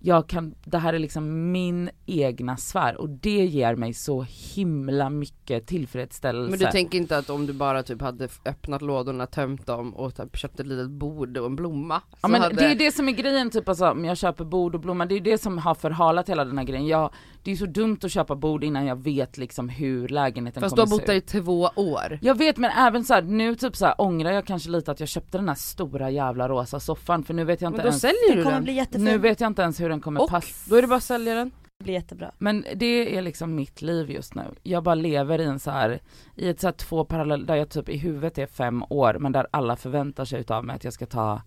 Jag 0.00 0.28
kan, 0.28 0.54
det 0.64 0.78
här 0.78 0.92
är 0.92 0.98
liksom 0.98 1.52
min 1.52 1.90
egna 2.06 2.56
sfär 2.56 2.96
och 3.00 3.08
det 3.08 3.44
ger 3.44 3.74
mig 3.74 3.94
så 3.94 4.26
himla 4.54 5.10
mycket 5.10 5.66
tillfredsställelse. 5.66 6.50
Men 6.50 6.58
du 6.58 6.66
tänker 6.66 6.98
inte 6.98 7.18
att 7.18 7.30
om 7.30 7.46
du 7.46 7.52
bara 7.52 7.82
typ 7.82 8.00
hade 8.00 8.28
öppnat 8.44 8.82
lådorna, 8.82 9.26
tömt 9.26 9.66
dem 9.66 9.94
och 9.94 10.16
typ 10.16 10.36
köpt 10.36 10.60
ett 10.60 10.66
litet 10.66 10.90
bord 10.90 11.36
och 11.36 11.46
en 11.46 11.56
blomma. 11.56 12.02
Ja 12.20 12.28
men 12.28 12.42
hade... 12.42 12.54
det 12.54 12.64
är 12.64 12.74
det 12.74 12.92
som 12.92 13.08
är 13.08 13.12
grejen 13.12 13.50
typ 13.50 13.68
alltså, 13.68 13.90
om 13.90 14.04
jag 14.04 14.16
köper 14.16 14.44
bord 14.44 14.74
och 14.74 14.80
blommor, 14.80 15.06
det 15.06 15.14
är 15.14 15.20
det 15.20 15.38
som 15.38 15.58
har 15.58 15.74
förhalat 15.74 16.28
hela 16.28 16.44
den 16.44 16.58
här 16.58 16.64
grejen. 16.64 16.86
Jag, 16.86 17.10
det 17.48 17.52
är 17.52 17.56
så 17.56 17.66
dumt 17.66 17.98
att 18.02 18.10
köpa 18.12 18.34
bord 18.36 18.64
innan 18.64 18.86
jag 18.86 18.96
vet 18.96 19.38
liksom 19.38 19.68
hur 19.68 20.08
lägenheten 20.08 20.60
Fast 20.60 20.76
du 20.76 20.82
kommer 20.82 20.90
har 20.90 20.96
se 20.98 21.00
bott 21.02 21.06
där 21.06 21.14
ut. 21.14 21.34
i 21.34 21.40
två 21.42 21.70
år. 21.76 22.18
Jag 22.22 22.38
vet 22.38 22.56
men 22.56 22.70
även 22.70 23.04
så 23.04 23.14
här, 23.14 23.22
nu 23.22 23.54
typ 23.54 23.76
så 23.76 23.86
här, 23.86 23.94
ångrar 24.00 24.30
jag 24.30 24.46
kanske 24.46 24.70
lite 24.70 24.90
att 24.90 25.00
jag 25.00 25.08
köpte 25.08 25.38
den 25.38 25.48
här 25.48 25.54
stora 25.56 26.10
jävla 26.10 26.48
rosa 26.48 26.80
soffan 26.80 27.22
för 27.24 27.34
nu 27.34 27.44
vet 27.44 27.60
jag 27.60 27.68
inte 27.68 27.76
Men 27.76 27.84
då 27.84 27.88
ens 27.88 28.00
säljer 28.02 28.28
Den 28.28 28.36
du 28.36 28.42
kommer 28.42 28.54
den. 28.56 28.64
bli 28.64 28.72
jättefin. 28.72 29.04
Nu 29.04 29.18
vet 29.18 29.40
jag 29.40 29.46
inte 29.50 29.62
ens 29.62 29.80
hur 29.80 29.88
den 29.88 30.00
kommer 30.00 30.22
Och 30.22 30.28
passa. 30.30 30.70
då 30.70 30.76
är 30.76 30.82
det 30.82 30.88
bara 30.88 30.96
att 30.96 31.02
sälja 31.02 31.34
den. 31.34 31.50
Det 31.78 31.84
blir 31.84 31.94
jättebra. 31.94 32.32
Men 32.38 32.64
det 32.76 33.16
är 33.16 33.22
liksom 33.22 33.54
mitt 33.54 33.82
liv 33.82 34.10
just 34.10 34.34
nu. 34.34 34.42
Jag 34.62 34.82
bara 34.82 34.94
lever 34.94 35.40
i 35.40 35.44
en 35.44 35.58
så 35.58 35.70
här, 35.70 36.00
i 36.34 36.48
ett 36.48 36.60
så 36.60 36.66
här 36.66 36.72
två 36.72 37.04
parallell, 37.04 37.46
där 37.46 37.54
jag 37.56 37.68
typ 37.70 37.88
i 37.88 37.96
huvudet 37.96 38.38
är 38.38 38.46
fem 38.46 38.84
år 38.90 39.16
men 39.20 39.32
där 39.32 39.46
alla 39.50 39.76
förväntar 39.76 40.24
sig 40.24 40.40
utav 40.40 40.64
mig 40.64 40.76
att 40.76 40.84
jag 40.84 40.92
ska 40.92 41.06
ta 41.06 41.42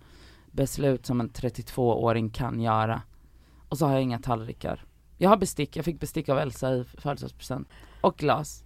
beslut 0.51 1.05
som 1.05 1.19
en 1.21 1.29
32-åring 1.29 2.29
kan 2.29 2.61
göra. 2.61 3.01
Och 3.69 3.77
så 3.77 3.85
har 3.85 3.93
jag 3.93 4.01
inga 4.01 4.19
tallrikar. 4.19 4.85
Jag 5.21 5.29
har 5.29 5.37
bestick, 5.37 5.75
jag 5.75 5.85
fick 5.85 5.99
bestick 5.99 6.29
av 6.29 6.39
Elsa 6.39 6.73
i 6.73 6.83
födelsedagspresent. 6.97 7.69
Och 8.01 8.17
glas. 8.17 8.63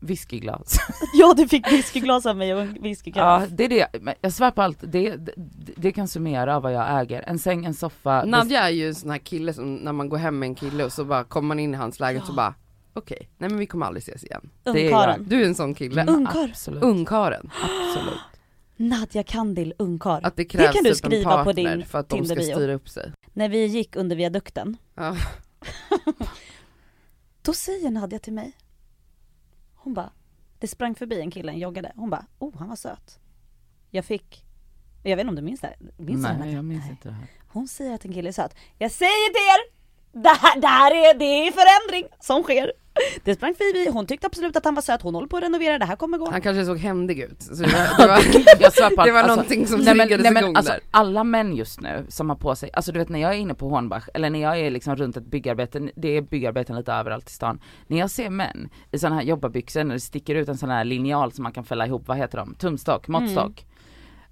Whiskyglas. 0.00 0.78
Ja 1.14 1.34
du 1.36 1.48
fick 1.48 1.72
whiskyglas 1.72 2.26
av 2.26 2.36
mig 2.36 2.54
och 2.54 2.60
en 2.60 2.94
ja 3.04 3.46
det 3.50 3.64
är 3.64 3.68
det, 3.68 4.16
jag 4.20 4.32
svär 4.32 4.50
på 4.50 4.62
allt, 4.62 4.78
det, 4.80 5.16
det, 5.16 5.32
det 5.76 5.92
kan 5.92 6.08
summera 6.08 6.60
vad 6.60 6.72
jag 6.72 7.00
äger. 7.00 7.24
En 7.26 7.38
säng, 7.38 7.64
en 7.64 7.74
soffa. 7.74 8.24
Nadja 8.24 8.60
är 8.60 8.70
ju 8.70 8.88
en 8.88 8.94
sån 8.94 9.10
här 9.10 9.18
kille 9.18 9.52
som 9.52 9.74
när 9.74 9.92
man 9.92 10.08
går 10.08 10.16
hem 10.16 10.38
med 10.38 10.46
en 10.46 10.54
kille 10.54 10.84
och 10.84 10.92
så 10.92 11.04
bara 11.04 11.24
kommer 11.24 11.48
man 11.48 11.58
in 11.58 11.74
i 11.74 11.76
hans 11.76 12.00
lägenhet 12.00 12.28
och 12.28 12.34
bara 12.34 12.54
okej, 12.92 13.28
nej 13.38 13.50
men 13.50 13.58
vi 13.58 13.66
kommer 13.66 13.86
aldrig 13.86 14.02
ses 14.02 14.24
igen. 14.24 14.50
det 14.62 14.70
är 14.70 14.84
Ungkaren. 14.84 15.26
Du 15.28 15.42
är 15.42 15.46
en 15.46 15.54
sån 15.54 15.74
kille. 15.74 16.00
Mm, 16.02 16.14
Ungkarl. 16.14 16.50
Absolut. 16.50 16.82
Ungkaren. 16.82 17.50
absolut. 17.62 18.20
Nadja 18.76 19.22
Kandil 19.22 19.74
ungkar. 19.78 20.20
Att 20.22 20.36
det 20.36 20.44
krävs 20.44 20.72
kan 20.74 20.84
du 20.84 20.94
typ 20.94 21.04
en 21.04 21.10
skriva 21.10 21.44
på 21.44 21.52
din 21.52 21.84
för 21.84 21.98
att 21.98 22.08
de 22.08 22.24
ska 22.24 22.40
styra 22.40 22.74
upp 22.74 22.88
sig. 22.88 23.12
När 23.32 23.48
vi 23.48 23.66
gick 23.66 23.96
under 23.96 24.16
viadukten, 24.16 24.76
Ja. 24.94 25.16
Då 27.42 27.52
säger 27.52 27.90
Nadja 27.90 28.18
till 28.18 28.32
mig. 28.32 28.52
Hon 29.74 29.94
bara, 29.94 30.12
det 30.58 30.68
sprang 30.68 30.94
förbi 30.94 31.20
en 31.20 31.30
kille, 31.30 31.52
en 31.52 31.58
joggade. 31.58 31.92
Hon 31.96 32.10
bara, 32.10 32.26
oh 32.38 32.58
han 32.58 32.68
var 32.68 32.76
söt. 32.76 33.18
Jag 33.90 34.04
fick, 34.04 34.44
jag 35.02 35.16
vet 35.16 35.20
inte 35.20 35.28
om 35.28 35.36
du 35.36 35.42
minns 35.42 35.60
det 35.60 35.66
här? 35.66 35.76
Minns 35.96 36.22
Nej 36.22 36.38
Nadja? 36.38 36.52
jag 36.52 36.64
minns 36.64 36.82
Nej. 36.84 36.90
inte 36.90 37.08
det 37.08 37.14
här. 37.14 37.26
Hon 37.48 37.68
säger 37.68 37.94
att 37.94 38.04
en 38.04 38.12
kille 38.12 38.28
är 38.28 38.32
söt. 38.32 38.56
Jag 38.78 38.90
säger 38.90 39.28
till 39.32 39.36
er! 39.42 39.74
Det 40.22 40.28
här, 40.28 40.60
det 40.60 40.66
här 40.66 40.90
är, 40.90 41.18
det 41.18 41.24
är 41.24 41.52
förändring 41.52 42.08
som 42.20 42.42
sker. 42.42 42.72
Det 43.24 43.34
sprang 43.34 43.54
förbi, 43.54 43.90
hon 43.90 44.06
tyckte 44.06 44.26
absolut 44.26 44.56
att 44.56 44.64
han 44.64 44.74
var 44.74 44.82
söt, 44.82 45.02
hon 45.02 45.14
håller 45.14 45.28
på 45.28 45.36
att 45.36 45.42
renovera, 45.42 45.78
det 45.78 45.84
här 45.84 45.96
kommer 45.96 46.18
gå. 46.18 46.30
Han 46.30 46.40
kanske 46.40 46.64
såg 46.64 46.78
händig 46.78 47.20
ut. 47.20 47.42
Så 47.42 47.54
det 47.54 47.62
var, 47.62 47.98
det 47.98 48.06
var, 48.06 48.18
Jag 48.60 48.72
svär 48.72 48.90
på 48.90 49.00
att, 49.00 49.06
det 49.06 49.12
var 49.12 49.20
alltså, 49.20 49.36
någonting 49.36 49.66
som 49.66 49.80
nej 49.80 49.94
men, 49.94 50.08
nej 50.08 50.32
men 50.32 50.36
igång 50.36 50.56
alltså 50.56 50.72
där. 50.72 50.80
alla 50.90 51.24
män 51.24 51.56
just 51.56 51.80
nu 51.80 52.06
som 52.08 52.28
har 52.28 52.36
på 52.36 52.54
sig, 52.56 52.70
alltså 52.72 52.92
du 52.92 52.98
vet 52.98 53.08
när 53.08 53.20
jag 53.20 53.34
är 53.34 53.38
inne 53.38 53.54
på 53.54 53.68
Hornbach, 53.68 54.08
eller 54.14 54.30
när 54.30 54.42
jag 54.42 54.58
är 54.58 54.70
liksom 54.70 54.96
runt 54.96 55.16
ett 55.16 55.26
byggarbete, 55.26 55.88
det 55.96 56.08
är 56.08 56.22
byggarbeten 56.22 56.76
lite 56.76 56.92
överallt 56.92 57.30
i 57.30 57.32
stan. 57.32 57.60
När 57.86 57.98
jag 57.98 58.10
ser 58.10 58.30
män 58.30 58.68
i 58.90 58.98
sådana 58.98 59.16
här 59.16 59.22
jobbarbyxor, 59.22 59.84
när 59.84 59.94
det 59.94 60.00
sticker 60.00 60.34
ut 60.34 60.48
en 60.48 60.58
sån 60.58 60.70
här 60.70 60.84
linjal 60.84 61.32
som 61.32 61.42
man 61.42 61.52
kan 61.52 61.64
fälla 61.64 61.86
ihop, 61.86 62.08
vad 62.08 62.16
heter 62.16 62.38
de? 62.38 62.54
Tumstock, 62.54 63.08
måttstock. 63.08 63.66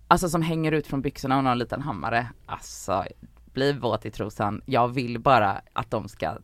Alltså 0.09 0.29
som 0.29 0.43
hänger 0.43 0.73
ut 0.73 0.87
från 0.87 1.03
byxorna 1.03 1.37
och 1.37 1.45
någon 1.45 1.59
liten 1.59 1.81
hammare. 1.83 2.27
Alltså, 2.47 3.05
bli 3.53 3.73
våt 3.73 4.07
i 4.07 4.11
trosan. 4.11 4.63
Jag 4.67 4.89
vill 4.89 5.21
bara 5.21 5.61
att 5.73 5.91
de 5.91 6.09
ska 6.09 6.37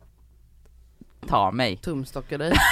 ta 1.27 1.51
mig. 1.51 1.77
Tumstockar 1.77 2.37
dig. 2.37 2.53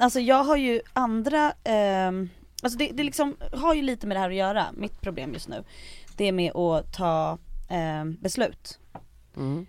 Alltså 0.00 0.20
jag 0.20 0.44
har 0.44 0.56
ju 0.56 0.80
andra, 0.92 1.52
ehm, 1.64 2.28
alltså 2.62 2.78
det, 2.78 2.90
det 2.92 3.02
liksom 3.02 3.36
har 3.52 3.74
ju 3.74 3.82
lite 3.82 4.06
med 4.06 4.16
det 4.16 4.20
här 4.20 4.30
att 4.30 4.36
göra, 4.36 4.66
mitt 4.72 5.00
problem 5.00 5.32
just 5.32 5.48
nu. 5.48 5.64
Det 6.16 6.24
är 6.24 6.32
med 6.32 6.56
att 6.56 6.92
ta 6.92 7.38
ehm, 7.68 8.16
beslut. 8.20 8.78
Mm. 9.36 9.66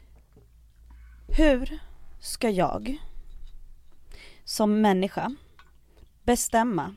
Hur 1.38 1.80
ska 2.20 2.50
jag 2.50 2.98
som 4.44 4.82
människa 4.82 5.36
bestämma 6.24 6.96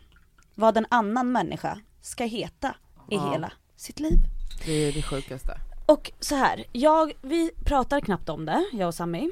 vad 0.54 0.76
en 0.76 0.86
annan 0.90 1.32
människa 1.32 1.80
ska 2.00 2.24
heta 2.24 2.74
i 3.10 3.14
Ja. 3.14 3.32
hela 3.32 3.52
sitt 3.82 4.00
liv? 4.00 4.18
Det 4.66 4.72
är 4.72 4.92
det 4.92 5.02
sjukaste. 5.02 5.58
Och 5.86 6.12
så 6.20 6.34
här, 6.34 6.64
jag, 6.72 7.12
vi 7.22 7.50
pratar 7.64 8.00
knappt 8.00 8.28
om 8.28 8.44
det, 8.44 8.64
jag 8.72 8.86
och 8.88 8.94
Sami. 8.94 9.30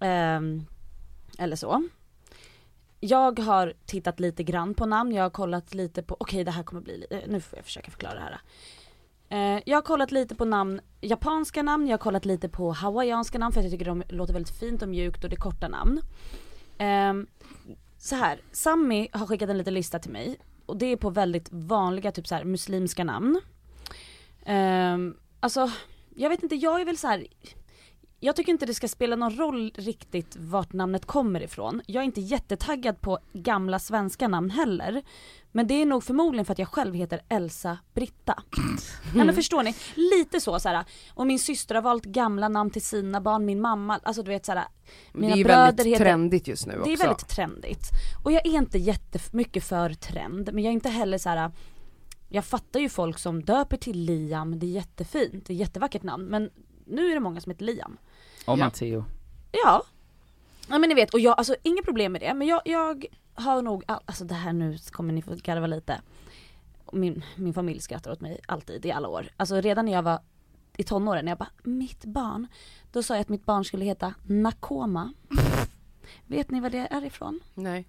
Ehm, 0.00 0.64
eller 1.38 1.56
så. 1.56 1.88
Jag 3.00 3.38
har 3.38 3.74
tittat 3.86 4.20
lite 4.20 4.42
grann 4.42 4.74
på 4.74 4.86
namn, 4.86 5.12
jag 5.12 5.22
har 5.22 5.30
kollat 5.30 5.74
lite 5.74 6.02
på, 6.02 6.16
okej 6.20 6.44
det 6.44 6.50
här 6.50 6.62
kommer 6.62 6.82
bli, 6.82 6.96
li- 6.98 7.06
eh, 7.10 7.20
nu 7.28 7.40
får 7.40 7.58
jag 7.58 7.64
försöka 7.64 7.90
förklara 7.90 8.14
det 8.14 8.20
här. 8.20 8.40
Eh, 9.56 9.62
jag 9.66 9.76
har 9.76 9.82
kollat 9.82 10.12
lite 10.12 10.34
på 10.34 10.44
namn, 10.44 10.80
japanska 11.00 11.62
namn, 11.62 11.86
jag 11.86 11.92
har 11.92 11.98
kollat 11.98 12.24
lite 12.24 12.48
på 12.48 12.72
hawaiianska 12.72 13.38
namn 13.38 13.52
för 13.52 13.62
jag 13.62 13.70
tycker 13.70 13.84
de 13.84 14.02
låter 14.08 14.32
väldigt 14.32 14.56
fint 14.58 14.82
och 14.82 14.88
mjukt 14.88 15.24
och 15.24 15.30
det 15.30 15.34
är 15.36 15.40
korta 15.40 15.68
namn. 15.68 16.00
Ehm, 16.78 17.26
så 17.98 18.14
här, 18.16 18.40
Sami 18.52 19.08
har 19.12 19.26
skickat 19.26 19.50
en 19.50 19.58
liten 19.58 19.74
lista 19.74 19.98
till 19.98 20.10
mig 20.12 20.36
och 20.66 20.76
det 20.76 20.86
är 20.86 20.96
på 20.96 21.10
väldigt 21.10 21.48
vanliga 21.52 22.12
typ 22.12 22.26
så 22.26 22.34
här 22.34 22.44
muslimska 22.44 23.04
namn. 23.04 23.40
Um, 24.48 25.16
alltså, 25.40 25.70
jag 26.14 26.28
vet 26.28 26.42
inte, 26.42 26.54
jag 26.54 26.80
är 26.80 26.84
väl 26.84 26.98
så 26.98 27.06
här. 27.06 27.26
Jag 28.20 28.36
tycker 28.36 28.52
inte 28.52 28.66
det 28.66 28.74
ska 28.74 28.88
spela 28.88 29.16
någon 29.16 29.36
roll 29.36 29.72
riktigt 29.74 30.36
vart 30.38 30.72
namnet 30.72 31.06
kommer 31.06 31.42
ifrån. 31.42 31.82
Jag 31.86 32.00
är 32.00 32.04
inte 32.04 32.20
jättetaggad 32.20 33.00
på 33.00 33.18
gamla 33.32 33.78
svenska 33.78 34.28
namn 34.28 34.50
heller. 34.50 35.02
Men 35.52 35.66
det 35.66 35.74
är 35.74 35.86
nog 35.86 36.04
förmodligen 36.04 36.44
för 36.44 36.52
att 36.52 36.58
jag 36.58 36.68
själv 36.68 36.94
heter 36.94 37.20
Elsa 37.28 37.78
Britta. 37.94 38.42
Nej 39.14 39.26
men 39.26 39.34
förstår 39.34 39.62
ni? 39.62 39.74
Lite 39.94 40.40
så 40.40 40.60
så 40.60 40.68
här. 40.68 40.84
och 41.14 41.26
min 41.26 41.38
syster 41.38 41.74
har 41.74 41.82
valt 41.82 42.04
gamla 42.04 42.48
namn 42.48 42.70
till 42.70 42.82
sina 42.82 43.20
barn, 43.20 43.44
min 43.44 43.60
mamma, 43.60 44.00
alltså 44.02 44.22
du 44.22 44.30
vet 44.30 44.46
så 44.46 44.52
här. 44.52 44.64
Men 45.12 45.20
Mina 45.20 45.34
det 45.34 45.40
är 45.40 45.44
bröder 45.44 45.84
väldigt 45.84 45.98
trendigt 45.98 46.48
just 46.48 46.66
nu 46.66 46.72
också. 46.72 46.84
det 46.84 46.92
är 46.92 46.96
väldigt 46.96 47.28
trendigt. 47.28 47.90
Och 48.24 48.32
jag 48.32 48.46
är 48.46 48.50
inte 48.50 48.78
jättemycket 48.78 49.64
för 49.64 49.94
trend, 49.94 50.50
men 50.52 50.64
jag 50.64 50.70
är 50.70 50.74
inte 50.74 50.88
heller 50.88 51.18
så 51.18 51.28
här. 51.28 51.50
Jag 52.28 52.44
fattar 52.44 52.80
ju 52.80 52.88
folk 52.88 53.18
som 53.18 53.44
döper 53.44 53.76
till 53.76 53.98
Liam, 54.04 54.58
det 54.58 54.66
är 54.66 54.70
jättefint, 54.70 55.46
det 55.46 55.52
är 55.52 55.56
jättevackert 55.56 56.02
namn, 56.02 56.24
men 56.24 56.50
nu 56.86 57.10
är 57.10 57.14
det 57.14 57.20
många 57.20 57.40
som 57.40 57.50
heter 57.50 57.64
Liam. 57.64 57.96
Och 58.46 58.52
Ja. 58.52 58.56
Matteo. 58.56 59.04
Ja. 59.52 59.82
Ja 60.68 60.78
men 60.78 60.88
ni 60.88 60.94
vet, 60.94 61.14
och 61.14 61.20
jag, 61.20 61.38
alltså 61.38 61.56
inga 61.62 61.82
problem 61.82 62.12
med 62.12 62.20
det, 62.20 62.34
men 62.34 62.48
jag, 62.48 62.62
jag 62.64 63.06
har 63.34 63.62
nog, 63.62 63.84
all, 63.86 64.00
alltså 64.04 64.24
det 64.24 64.34
här 64.34 64.52
nu 64.52 64.78
kommer 64.90 65.12
ni 65.12 65.22
få 65.22 65.34
garva 65.42 65.66
lite. 65.66 66.00
Min, 66.92 67.24
min 67.36 67.54
familj 67.54 67.80
skrattar 67.80 68.10
åt 68.10 68.20
mig 68.20 68.40
alltid 68.46 68.86
i 68.86 68.92
alla 68.92 69.08
år. 69.08 69.28
Alltså 69.36 69.60
redan 69.60 69.84
när 69.84 69.92
jag 69.92 70.02
var 70.02 70.18
i 70.76 70.84
tonåren, 70.84 71.24
när 71.24 71.32
jag 71.32 71.38
bara, 71.38 71.50
mitt 71.62 72.04
barn. 72.04 72.46
Då 72.92 73.02
sa 73.02 73.14
jag 73.14 73.20
att 73.20 73.28
mitt 73.28 73.44
barn 73.44 73.64
skulle 73.64 73.84
heta 73.84 74.14
Nakoma. 74.22 75.12
Vet 76.26 76.50
ni 76.50 76.60
vad 76.60 76.72
det 76.72 76.88
är 76.90 77.04
ifrån? 77.04 77.40
Nej. 77.54 77.88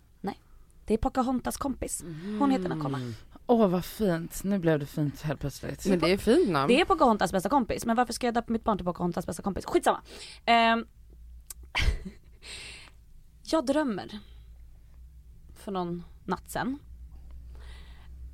Det 0.85 0.93
är 0.93 0.97
Pocahontas 0.97 1.57
kompis. 1.57 2.03
Hon 2.39 2.51
heter 2.51 2.69
Nakoma. 2.69 2.99
Åh 3.51 3.67
vad 3.67 3.85
fint, 3.85 4.43
nu 4.43 4.59
blev 4.59 4.79
det 4.79 4.85
fint 4.85 5.21
helt 5.21 5.39
plötsligt. 5.39 5.85
Men 5.85 5.99
det 5.99 6.11
är 6.11 6.17
fint 6.17 6.49
namn. 6.49 6.67
Det 6.67 6.81
är 6.81 6.85
Pocahontas 6.85 7.31
bästa 7.31 7.49
kompis, 7.49 7.85
men 7.85 7.95
varför 7.95 8.13
ska 8.13 8.27
jag 8.27 8.33
döpa 8.33 8.53
mitt 8.53 8.63
barn 8.63 8.77
till 8.77 8.85
Pocahontas 8.85 9.25
bästa 9.25 9.43
kompis? 9.43 9.65
Skitsamma. 9.65 10.01
Ehm, 10.45 10.85
jag 13.43 13.65
drömmer 13.65 14.19
för 15.55 15.71
någon 15.71 16.03
natt 16.25 16.49
sen. 16.49 16.79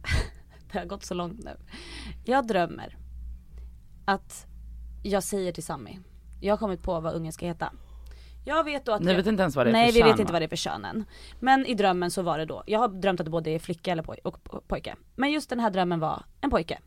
Det 0.72 0.80
har 0.80 0.86
gått 0.86 1.04
så 1.04 1.14
långt 1.14 1.44
nu. 1.44 1.58
Jag 2.26 2.48
drömmer 2.48 2.98
att 4.06 4.46
jag 5.04 5.24
säger 5.24 5.52
till 5.52 5.64
Sammy, 5.64 6.00
jag 6.42 6.54
har 6.54 6.58
kommit 6.58 6.82
på 6.82 7.00
vad 7.00 7.14
ungen 7.14 7.34
ska 7.34 7.46
heta. 7.46 7.74
Jag 8.48 8.64
vet 8.64 8.86
då 8.86 8.92
att 8.92 9.02
Ni 9.02 9.10
jag- 9.12 9.18
vet 9.18 9.28
inte 9.28 9.42
ens 9.44 9.56
vad 9.56 9.66
det 9.66 9.70
är 9.70 9.72
Nej 9.74 9.88
för 9.88 9.94
vi 9.94 10.00
kön, 10.00 10.10
vet 10.10 10.20
inte 10.20 10.32
va? 10.32 10.36
vad 10.36 10.42
det 10.42 10.46
är 10.46 10.50
för 10.50 10.56
kön 10.56 10.86
än. 10.86 11.06
Men 11.40 11.66
i 11.66 11.74
drömmen 11.74 12.12
så 12.12 12.22
var 12.22 12.38
det 12.38 12.46
då, 12.46 12.64
jag 12.66 12.80
har 12.80 12.88
drömt 12.88 13.20
att 13.20 13.26
det 13.26 13.30
både 13.32 13.50
är 13.50 13.60
flicka 13.60 13.92
eller 13.92 14.04
poj- 14.04 14.20
och 14.24 14.38
po- 14.44 14.62
pojke. 14.68 14.96
Men 15.16 15.32
just 15.32 15.50
den 15.50 15.60
här 15.60 15.70
drömmen 15.70 16.00
var 16.00 16.24
en 16.42 16.50
pojke. 16.50 16.80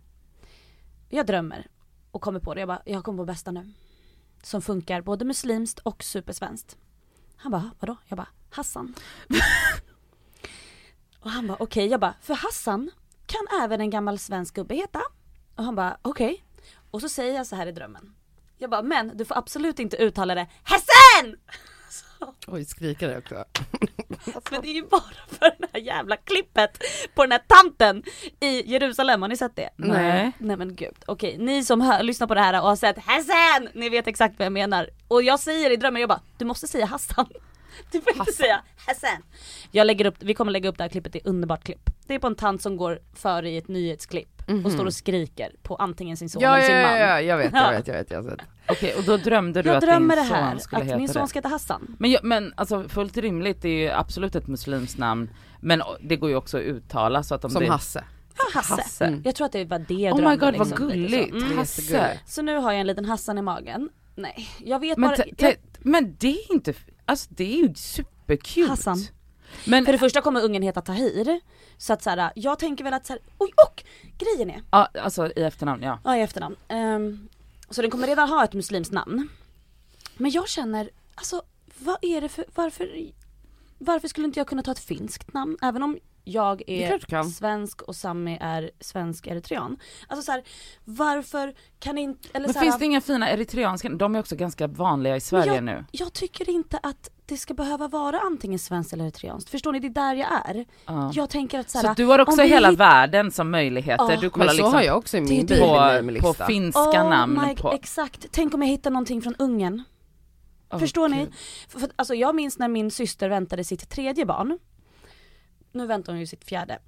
Jag 1.08 1.26
drömmer 1.26 1.66
och 2.10 2.20
kommer 2.22 2.40
på 2.40 2.54
det, 2.54 2.60
jag 2.60 2.68
bara, 2.68 2.82
jag 2.84 3.04
kommer 3.04 3.18
på 3.18 3.24
bästa 3.24 3.50
nu. 3.50 3.72
Som 4.42 4.62
funkar 4.62 5.00
både 5.00 5.24
muslimskt 5.24 5.78
och 5.78 6.02
supersvenskt. 6.04 6.76
Han 7.36 7.52
bara, 7.52 7.70
vadå? 7.80 7.96
Jag 8.06 8.16
bara, 8.16 8.28
Hassan. 8.50 8.94
och 11.20 11.30
han 11.30 11.46
bara, 11.46 11.56
okej, 11.60 11.86
jag 11.86 12.00
bara, 12.00 12.14
för 12.20 12.34
Hassan 12.34 12.90
kan 13.26 13.60
även 13.62 13.80
en 13.80 13.90
gammal 13.90 14.18
svensk 14.18 14.54
gubbe 14.54 14.74
heta. 14.74 15.00
Och 15.54 15.64
han 15.64 15.74
bara, 15.74 15.98
okej. 16.02 16.44
Och 16.90 17.00
så 17.00 17.08
säger 17.08 17.34
jag 17.34 17.46
så 17.46 17.56
här 17.56 17.66
i 17.66 17.72
drömmen. 17.72 18.14
Jag 18.58 18.70
bara, 18.70 18.82
men 18.82 19.16
du 19.16 19.24
får 19.24 19.38
absolut 19.38 19.78
inte 19.78 19.96
uttala 19.96 20.34
det 20.34 20.46
Hassan! 20.62 21.36
Oj, 22.46 22.64
skrika 22.64 23.08
det 23.08 23.18
också. 23.18 23.44
Men 24.50 24.60
det 24.62 24.68
är 24.68 24.74
ju 24.74 24.82
bara 24.86 25.02
för 25.28 25.54
det 25.58 25.68
här 25.72 25.80
jävla 25.80 26.16
klippet 26.16 26.82
på 27.14 27.22
den 27.22 27.32
här 27.32 27.42
tanten 27.46 28.02
i 28.40 28.72
Jerusalem, 28.72 29.22
har 29.22 29.28
ni 29.28 29.36
sett 29.36 29.56
det? 29.56 29.70
Nej. 29.76 30.32
Nej 30.38 30.56
men 30.56 30.74
gud, 30.74 30.94
okej 31.06 31.36
ni 31.38 31.64
som 31.64 31.80
hör, 31.80 32.02
lyssnar 32.02 32.26
på 32.26 32.34
det 32.34 32.40
här 32.40 32.60
och 32.60 32.68
har 32.68 32.76
sett 32.76 32.98
Hassan, 32.98 33.68
ni 33.74 33.88
vet 33.88 34.06
exakt 34.06 34.38
vad 34.38 34.46
jag 34.46 34.52
menar. 34.52 34.90
Och 35.08 35.22
jag 35.22 35.40
säger 35.40 35.70
i 35.70 35.76
drömmen, 35.76 36.00
jag 36.00 36.08
bara, 36.08 36.20
du 36.38 36.44
måste 36.44 36.66
säga 36.66 36.86
Hassan. 36.86 37.26
Du 37.92 38.00
får 38.00 38.10
inte 38.12 38.18
Hassan. 38.20 38.34
säga 38.34 38.60
Hassan. 38.86 39.22
Jag 39.70 39.86
lägger 39.86 40.04
upp, 40.06 40.14
vi 40.18 40.34
kommer 40.34 40.52
lägga 40.52 40.68
upp 40.68 40.78
det 40.78 40.84
här 40.84 40.88
klippet, 40.88 41.12
det 41.12 41.18
är 41.24 41.28
underbart 41.28 41.64
klipp. 41.64 41.90
Det 42.06 42.14
är 42.14 42.18
på 42.18 42.26
en 42.26 42.34
tant 42.34 42.62
som 42.62 42.76
går 42.76 42.98
före 43.14 43.50
i 43.50 43.56
ett 43.56 43.68
nyhetsklipp 43.68 44.42
och 44.64 44.72
står 44.72 44.86
och 44.86 44.94
skriker 44.94 45.52
på 45.62 45.76
antingen 45.76 46.16
sin 46.16 46.28
son 46.28 46.42
Mhm. 46.42 46.48
Ja, 46.50 46.56
eller 46.56 46.62
ja, 46.62 46.68
sin 46.68 46.76
ja, 46.76 46.88
man. 46.88 47.00
ja, 47.00 47.20
jag 47.20 47.36
vet, 47.36 47.50
Ja. 47.54 47.72
jag 47.72 47.78
vet, 47.78 47.86
jag 47.88 47.94
vet, 47.94 48.10
jag 48.10 48.24
sett. 48.24 48.40
Okej 48.68 48.94
och 48.94 49.04
då 49.04 49.16
drömde 49.16 49.62
du 49.62 49.68
Jag 49.68 49.76
att 49.76 49.82
drömmer 49.82 50.16
din 50.16 50.24
det 50.28 50.34
här, 50.34 50.50
son 50.50 50.60
skulle 50.60 50.80
att 50.80 50.86
heta 50.86 50.98
min 50.98 51.08
son 51.08 51.22
det? 51.22 51.28
ska 51.28 51.38
heta 51.38 51.48
Hassan. 51.48 51.96
Men, 51.98 52.10
jag, 52.10 52.24
men 52.24 52.52
alltså 52.56 52.88
fullt 52.88 53.16
rimligt, 53.16 53.62
det 53.62 53.68
är 53.68 53.82
ju 53.82 53.90
absolut 53.90 54.34
ett 54.36 54.46
muslimskt 54.46 54.98
namn. 54.98 55.30
Men 55.60 55.82
det 56.00 56.16
går 56.16 56.30
ju 56.30 56.36
också 56.36 56.56
att 56.56 56.62
uttala 56.62 57.22
så 57.22 57.34
att 57.34 57.44
om 57.44 57.50
Som 57.50 57.62
det 57.62 57.68
Hasse. 57.70 58.04
Ja, 58.38 58.44
Hasse. 58.54 58.74
Hasse. 58.74 59.04
Mm. 59.04 59.22
Jag 59.24 59.34
tror 59.34 59.44
att 59.46 59.52
det 59.52 59.64
var 59.64 59.78
det 59.78 59.94
jag 59.94 60.12
Oh 60.14 60.18
my 60.18 60.22
drömde 60.36 60.36
god 60.46 60.56
vad 60.58 60.68
liksom, 60.68 60.88
så. 60.90 60.94
gulligt, 60.94 61.30
Mm. 61.32 61.58
Hasse. 61.58 62.18
Så 62.26 62.42
nu 62.42 62.56
har 62.56 62.72
jag 62.72 62.80
en 62.80 62.86
liten 62.86 63.04
Hassan 63.04 63.38
i 63.38 63.42
magen. 63.42 63.88
Nej, 64.14 64.48
jag 64.58 64.78
vet 64.80 64.98
Men, 64.98 65.10
bara... 65.10 65.24
jag, 65.38 65.54
men 65.80 66.16
det 66.18 66.28
är 66.28 66.52
inte, 66.52 66.74
alltså 67.08 67.28
det 67.30 67.44
är 67.44 67.56
ju 67.56 67.74
supercute. 67.74 68.70
Hassan. 68.70 68.98
Men, 69.64 69.84
för 69.84 69.92
det 69.92 69.98
första 69.98 70.20
kommer 70.20 70.44
ungen 70.44 70.62
heta 70.62 70.80
Tahir. 70.80 71.40
Så 71.78 71.92
att 71.92 72.02
såhär, 72.02 72.32
jag 72.34 72.58
tänker 72.58 72.84
väl 72.84 72.94
att 72.94 73.06
såhär, 73.06 73.22
oj 73.38 73.50
och 73.66 73.84
grejen 74.18 74.50
är, 74.50 74.62
ja 74.70 74.88
alltså 75.02 75.26
i 75.36 75.42
efternamn 75.42 75.82
ja. 75.82 75.98
ja 76.04 76.16
i 76.16 76.20
efternamn. 76.20 76.56
Ehm, 76.68 77.28
så 77.70 77.82
den 77.82 77.90
kommer 77.90 78.06
redan 78.06 78.28
ha 78.28 78.44
ett 78.44 78.52
muslimskt 78.52 78.92
namn. 78.92 79.28
Men 80.16 80.30
jag 80.30 80.48
känner, 80.48 80.90
alltså 81.14 81.42
vad 81.78 81.96
är 82.02 82.20
det 82.20 82.28
för, 82.28 82.44
varför, 82.54 83.12
varför 83.78 84.08
skulle 84.08 84.26
inte 84.26 84.40
jag 84.40 84.46
kunna 84.46 84.62
ta 84.62 84.72
ett 84.72 84.78
finskt 84.78 85.32
namn? 85.34 85.56
Även 85.62 85.82
om 85.82 85.98
jag 86.28 86.62
är 86.66 87.30
svensk 87.30 87.82
och 87.82 87.96
Sami 87.96 88.38
är 88.40 88.70
svensk 88.80 89.26
eritrean. 89.26 89.76
Alltså 90.08 90.24
såhär, 90.24 90.42
varför 90.84 91.54
kan 91.78 91.98
inte, 91.98 92.28
eller 92.32 92.46
Men 92.46 92.52
så 92.54 92.58
här, 92.58 92.66
finns 92.66 92.78
det 92.78 92.84
inga 92.84 93.00
fina 93.00 93.30
eritreanska, 93.30 93.88
de 93.88 94.14
är 94.14 94.20
också 94.20 94.36
ganska 94.36 94.66
vanliga 94.66 95.16
i 95.16 95.20
Sverige 95.20 95.54
jag, 95.54 95.64
nu. 95.64 95.84
Jag 95.90 96.12
tycker 96.12 96.50
inte 96.50 96.78
att 96.82 97.10
det 97.26 97.36
ska 97.36 97.54
behöva 97.54 97.88
vara 97.88 98.20
antingen 98.20 98.58
svenskt 98.58 98.92
eller 98.92 99.04
eritreanskt. 99.04 99.50
Förstår 99.50 99.72
ni? 99.72 99.80
Det 99.80 99.86
är 99.86 99.90
där 99.90 100.14
jag 100.14 100.28
är. 100.46 100.64
Ja. 100.86 101.10
Jag 101.14 101.30
tänker 101.30 101.58
att 101.58 101.70
Så 101.70 101.78
såhär, 101.78 101.94
du 101.94 102.04
har 102.04 102.18
också 102.18 102.42
vi 102.42 102.48
hela 102.48 102.70
världen 102.72 103.30
som 103.30 103.50
möjligheter, 103.50 104.10
Ja. 104.10 104.20
du 104.20 104.30
kollar 104.30 104.46
Men 104.46 104.54
så 104.54 104.56
liksom 104.56 104.74
har 104.74 104.82
jag 104.82 104.98
också 104.98 105.16
i 105.16 105.20
min 105.20 105.46
det. 105.46 105.60
på, 105.60 105.66
baby 105.74 106.20
på 106.20 106.34
finska 106.34 106.80
oh 106.80 107.10
namn 107.10 107.40
my, 107.46 107.54
på... 107.54 107.72
Exakt, 107.72 108.26
tänk 108.30 108.54
om 108.54 108.62
jag 108.62 108.68
hittar 108.68 108.90
någonting 108.90 109.22
från 109.22 109.34
Ungern. 109.38 109.82
Åh, 110.72 110.78
Förstår 110.78 111.08
ni? 111.08 111.16
gud. 111.16 111.32
För, 111.68 111.80
för, 111.80 111.90
alltså 111.96 112.14
jag 112.14 112.34
minns 112.34 112.58
när 112.58 112.68
min 112.68 112.90
syster 112.90 113.28
väntade 113.28 113.64
sitt 113.64 113.90
tredje 113.90 114.26
barn. 114.26 114.58
Nu 115.72 115.86
väntar 115.86 116.12
hon 116.12 116.20
ju 116.20 116.26
sitt 116.26 116.44
fjärde. 116.44 116.78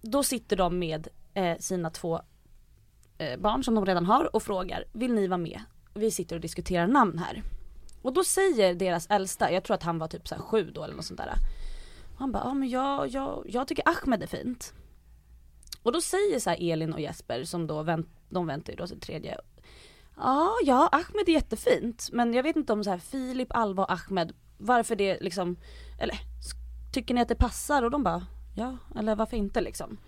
Då 0.00 0.22
sitter 0.22 0.56
de 0.56 0.78
med 0.78 1.08
eh, 1.34 1.58
sina 1.58 1.90
två 1.90 2.20
eh, 3.18 3.40
barn 3.40 3.64
som 3.64 3.74
de 3.74 3.86
redan 3.86 4.06
har 4.06 4.36
och 4.36 4.42
frågar, 4.42 4.84
vill 4.92 5.14
ni 5.14 5.26
vara 5.26 5.38
med? 5.38 5.60
Vi 5.94 6.10
sitter 6.10 6.36
och 6.36 6.42
diskuterar 6.42 6.86
namn 6.86 7.18
här. 7.18 7.42
Och 8.02 8.12
då 8.12 8.24
säger 8.24 8.74
deras 8.74 9.06
äldsta, 9.06 9.52
jag 9.52 9.64
tror 9.64 9.74
att 9.74 9.82
han 9.82 9.98
var 9.98 10.08
typ 10.08 10.28
så 10.28 10.34
här 10.34 10.42
sju 10.42 10.70
då 10.74 10.84
eller 10.84 10.94
något 10.94 11.04
sånt 11.04 11.20
där. 11.20 11.34
Han 12.18 12.32
bara, 12.32 12.42
ja 12.44 12.54
men 12.54 12.68
jag, 12.68 13.08
jag, 13.08 13.44
jag 13.48 13.68
tycker 13.68 13.84
Ahmed 13.88 14.22
är 14.22 14.26
fint. 14.26 14.74
Och 15.82 15.92
då 15.92 16.00
säger 16.00 16.40
så 16.40 16.50
här 16.50 16.72
Elin 16.72 16.92
och 16.92 17.00
Jesper 17.00 17.44
som 17.44 17.66
då 17.66 17.82
vänt, 17.82 18.08
de 18.28 18.46
väntar 18.46 18.72
ju 18.72 18.76
då 18.76 18.86
sitt 18.86 19.02
tredje. 19.02 19.38
Ja, 20.16 20.50
ja 20.64 20.88
Ahmed 20.92 21.28
är 21.28 21.32
jättefint 21.32 22.08
men 22.12 22.34
jag 22.34 22.42
vet 22.42 22.56
inte 22.56 22.72
om 22.72 22.84
så 22.84 22.90
här 22.90 22.98
Filip, 22.98 23.48
Alva 23.50 23.84
och 23.84 23.92
Ahmed, 23.92 24.32
varför 24.58 24.96
det 24.96 25.20
liksom, 25.20 25.56
eller 25.98 26.16
tycker 26.92 27.14
ni 27.14 27.20
att 27.20 27.28
det 27.28 27.34
passar? 27.34 27.82
Och 27.82 27.90
de 27.90 28.02
bara, 28.02 28.26
ja 28.56 28.76
eller 28.96 29.14
varför 29.16 29.36
inte 29.36 29.60
liksom. 29.60 29.98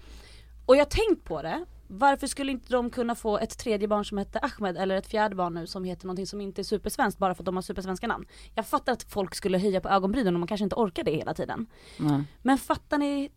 Och 0.66 0.76
jag 0.76 0.80
har 0.80 0.90
tänkt 1.08 1.24
på 1.24 1.42
det 1.42 1.64
Varför 1.86 2.26
skulle 2.26 2.52
inte 2.52 2.72
de 2.72 2.90
kunna 2.90 3.14
få 3.14 3.38
ett 3.38 3.58
tredje 3.58 3.88
barn 3.88 4.04
som 4.04 4.18
heter 4.18 4.44
Ahmed 4.44 4.76
eller 4.76 4.96
ett 4.96 5.06
fjärde 5.06 5.34
barn 5.34 5.54
nu 5.54 5.66
som 5.66 5.84
heter 5.84 6.06
någonting 6.06 6.26
som 6.26 6.40
inte 6.40 6.62
är 6.62 6.64
supersvenskt 6.64 7.18
bara 7.18 7.34
för 7.34 7.42
att 7.42 7.46
de 7.46 7.56
har 7.56 7.62
supersvenska 7.62 8.06
namn? 8.06 8.26
Jag 8.54 8.66
fattar 8.66 8.92
att 8.92 9.02
folk 9.02 9.34
skulle 9.34 9.58
höja 9.58 9.80
på 9.80 9.88
ögonbrynen 9.88 10.34
och 10.34 10.40
man 10.40 10.46
kanske 10.46 10.64
inte 10.64 10.76
orkar 10.76 11.04
det 11.04 11.10
hela 11.12 11.34
tiden. 11.34 11.66
Nej. 11.98 12.24
Men 12.42 12.58
fattar 12.58 12.98
ni 12.98 13.30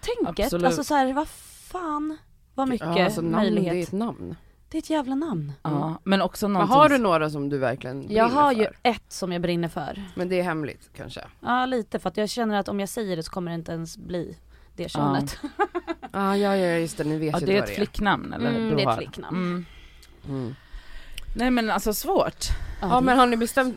tänket? 0.00 0.44
Absolut. 0.46 0.66
Alltså 0.66 0.84
så 0.84 0.94
här, 0.94 1.12
vad 1.12 1.28
fan 1.28 2.18
vad 2.54 2.68
mycket 2.68 2.96
Ja, 2.96 3.04
alltså 3.04 3.20
namn, 3.20 3.36
möjlighet. 3.36 3.72
det 3.72 3.78
är 3.78 3.82
ett 3.82 3.92
namn. 3.92 4.36
Det 4.70 4.78
är 4.78 4.82
ett 4.82 4.90
jävla 4.90 5.14
namn. 5.14 5.52
Ja, 5.62 6.00
men 6.04 6.22
också 6.22 6.48
Men 6.48 6.52
någonting 6.52 6.76
har 6.76 6.88
du 6.88 6.98
några 6.98 7.30
som 7.30 7.48
du 7.48 7.58
verkligen 7.58 7.98
brinner 8.00 8.14
Jag 8.16 8.28
har 8.28 8.54
för? 8.54 8.60
ju 8.60 8.66
ett 8.82 9.04
som 9.12 9.32
jag 9.32 9.42
brinner 9.42 9.68
för. 9.68 10.02
Men 10.14 10.28
det 10.28 10.40
är 10.40 10.42
hemligt 10.42 10.90
kanske? 10.96 11.20
Ja 11.40 11.66
lite 11.66 11.98
för 11.98 12.08
att 12.08 12.16
jag 12.16 12.28
känner 12.28 12.58
att 12.58 12.68
om 12.68 12.80
jag 12.80 12.88
säger 12.88 13.16
det 13.16 13.22
så 13.22 13.30
kommer 13.30 13.50
det 13.50 13.54
inte 13.54 13.72
ens 13.72 13.98
bli 13.98 14.36
det 14.76 14.88
könet. 14.88 15.38
Ah, 16.10 16.34
ja, 16.34 16.56
ja 16.56 16.76
just 16.78 16.98
det, 16.98 17.04
ni 17.04 17.18
vet 17.18 17.32
Ja 17.32 17.40
ju 17.40 17.46
det 17.46 17.52
är 17.56 17.60
vad 17.60 17.68
ett 17.68 17.76
flicknamn 17.76 18.32
eller? 18.32 18.50
Mm, 18.50 18.76
det 18.76 18.82
är 18.82 18.90
ett 18.90 18.96
flicknamn. 18.98 19.36
Mm. 19.36 19.66
Mm. 20.28 20.54
Nej 21.38 21.50
men 21.50 21.70
alltså 21.70 21.94
svårt. 21.94 22.44
Ja 22.80 23.00
men 23.00 23.18
har 23.18 23.26
ni 23.26 23.36
bestämt, 23.36 23.76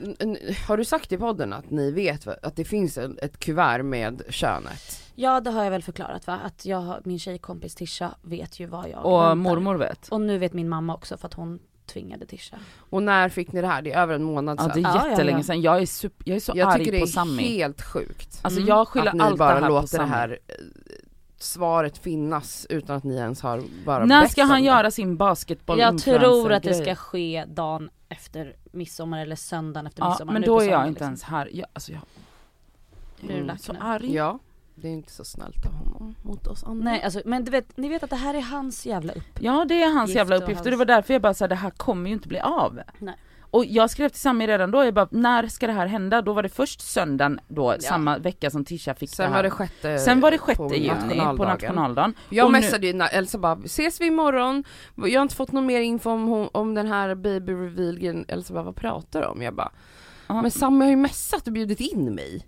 har 0.67 0.77
du 0.77 0.85
sagt 0.85 1.11
i 1.11 1.17
podden 1.17 1.53
att 1.53 1.69
ni 1.69 1.91
vet 1.91 2.27
att 2.27 2.55
det 2.55 2.65
finns 2.65 2.97
ett 2.97 3.39
kuvert 3.39 3.83
med 3.83 4.21
könet? 4.29 4.99
Ja 5.15 5.39
det 5.41 5.51
har 5.51 5.63
jag 5.63 5.71
väl 5.71 5.83
förklarat 5.83 6.27
va, 6.27 6.39
att 6.45 6.65
jag, 6.65 7.01
min 7.03 7.19
tjejkompis 7.19 7.75
Tisha 7.75 8.11
vet 8.21 8.59
ju 8.59 8.65
vad 8.65 8.89
jag 8.89 9.05
Och 9.05 9.21
väntar. 9.21 9.35
mormor 9.35 9.75
vet. 9.75 10.07
Och 10.07 10.21
nu 10.21 10.37
vet 10.37 10.53
min 10.53 10.69
mamma 10.69 10.93
också 10.95 11.17
för 11.17 11.27
att 11.27 11.33
hon 11.33 11.59
tvingade 11.93 12.25
Tisha. 12.25 12.57
Och 12.77 13.03
när 13.03 13.29
fick 13.29 13.51
ni 13.51 13.61
det 13.61 13.67
här? 13.67 13.81
Det 13.81 13.91
är 13.91 14.01
över 14.01 14.15
en 14.15 14.23
månad 14.23 14.59
Ja 14.59 14.63
sedan. 14.63 14.83
det 14.83 14.89
är 14.89 14.93
Ja, 14.95 15.01
ja, 15.03 15.09
jättelänge 15.09 15.37
ja. 15.39 15.43
sedan, 15.43 15.61
jag 15.61 15.81
är, 15.81 15.85
super, 15.85 16.23
jag 16.29 16.35
är 16.35 16.39
så 16.39 16.51
jag 16.55 16.69
arg 16.73 16.79
tycker 16.79 16.91
det 16.91 17.13
på 17.13 17.19
är 17.21 17.39
helt 17.39 17.81
sjukt. 17.81 18.39
Alltså 18.41 18.59
Mm. 18.59 18.69
jag 18.69 18.87
skyller 18.87 19.07
att 19.07 19.13
ni 19.13 19.19
allt 19.21 19.37
bara 19.37 19.55
det 19.55 19.61
här 19.61 19.67
på 19.69 19.73
låter 19.81 19.97
det 19.97 20.05
här 20.05 20.39
svaret 21.41 21.97
finnas 21.97 22.67
utan 22.69 22.95
att 22.95 23.03
ni 23.03 23.15
ens 23.15 23.41
har 23.41 23.63
bara 23.85 24.05
När 24.05 24.25
ska 24.27 24.43
han 24.43 24.61
det. 24.61 24.67
göra 24.67 24.91
sin 24.91 25.17
basketboll 25.17 25.79
Jag 25.79 25.97
tror 25.99 26.51
att 26.51 26.63
det 26.63 26.73
ska 26.73 26.95
ske 26.95 27.45
dagen 27.47 27.89
efter 28.09 28.55
midsommar 28.71 29.19
eller 29.21 29.35
söndagen 29.35 29.87
efter 29.87 30.03
Ja 30.03 30.09
midsommar. 30.09 30.33
men 30.33 30.41
nu 30.41 30.47
då 30.47 30.59
är 30.59 30.63
jag 30.63 30.71
söndag, 30.71 30.87
inte 30.87 30.89
liksom. 30.91 31.05
ens 31.07 31.23
här, 31.23 31.49
jag, 31.53 31.67
alltså 31.73 31.91
jag 31.91 32.01
Blir 33.19 33.29
du 33.29 33.35
Mm. 33.35 33.47
lack 33.47 33.59
så 33.63 33.73
nu? 33.73 33.79
arg. 33.81 34.13
Ja, 34.15 34.39
det 34.75 34.87
är 34.87 34.91
inte 34.91 35.11
så 35.11 35.23
snällt 35.23 35.65
av 35.65 35.73
honom 35.73 36.15
mot 36.23 36.47
oss 36.47 36.63
andra. 36.63 36.83
Nej 36.91 37.03
alltså 37.03 37.21
men 37.25 37.45
du 37.45 37.51
vet, 37.51 37.77
ni 37.77 37.89
vet 37.89 38.03
att 38.03 38.09
det 38.09 38.15
här 38.15 38.33
är 38.33 38.41
hans 38.41 38.85
jävla 38.85 39.13
upp. 39.13 39.39
Ja 39.39 39.65
det 39.65 39.83
är 39.83 39.93
hans 39.93 40.09
Gift 40.09 40.17
jävla 40.17 40.35
och 40.35 40.41
uppgift 40.43 40.59
och 40.61 40.65
hans- 40.65 40.73
det 40.73 40.77
var 40.77 40.85
därför 40.85 41.13
jag 41.13 41.21
bara 41.21 41.33
sa 41.33 41.47
det 41.47 41.55
här 41.55 41.69
kommer 41.69 42.09
ju 42.09 42.13
inte 42.13 42.27
bli 42.27 42.39
av. 42.39 42.79
Nej. 42.99 43.15
Och 43.51 43.65
jag 43.65 43.89
skrev 43.89 44.09
till 44.09 44.19
Sami 44.19 44.47
redan 44.47 44.71
då, 44.71 44.83
jag 44.85 44.93
bara 44.93 45.07
när 45.11 45.47
ska 45.47 45.67
det 45.67 45.73
här 45.73 45.87
hända? 45.87 46.21
Då 46.21 46.33
var 46.33 46.43
det 46.43 46.49
först 46.49 46.81
söndagen 46.81 47.39
då, 47.47 47.75
samma 47.79 48.17
vecka 48.17 48.49
som 48.49 48.65
Tisha 48.65 48.93
fick 48.95 49.09
Sen 49.09 49.23
det 49.23 49.29
här. 49.29 49.35
var 49.35 49.43
det 49.43 49.49
sjätte 49.49 49.97
Sen 49.99 50.19
var 50.19 50.31
det 50.31 50.37
på 50.37 50.43
sjätte 50.43 50.63
juni 50.75 50.89
på 50.89 50.95
nationaldagen. 51.05 51.47
nationaldagen. 51.47 52.13
Jag 52.29 52.45
Och 52.45 52.51
messade 52.51 52.87
ju 52.87 53.01
Elsa 53.11 53.37
bara, 53.37 53.59
ses 53.65 54.01
vi 54.01 54.05
imorgon? 54.07 54.63
Jag 54.95 55.19
har 55.19 55.21
inte 55.21 55.35
fått 55.35 55.51
någon 55.51 55.65
mer 55.65 55.81
info 55.81 56.09
om, 56.09 56.27
hon- 56.27 56.49
om 56.51 56.73
den 56.75 56.87
här 56.87 57.15
baby 57.15 57.53
reveal 57.53 58.25
Elsa 58.27 58.53
bara, 58.53 58.63
vad 58.63 58.75
pratar 58.75 59.21
du 59.21 59.27
om? 59.27 59.41
Jag 59.41 59.55
bara, 59.55 59.71
Ja. 60.27 60.41
men 60.41 60.51
Sammy 60.51 60.85
har 60.85 60.89
ju 60.89 60.95
messat 60.97 61.47
och 61.47 61.53
bjudit 61.53 61.79
in 61.79 62.15
mig 62.15 62.47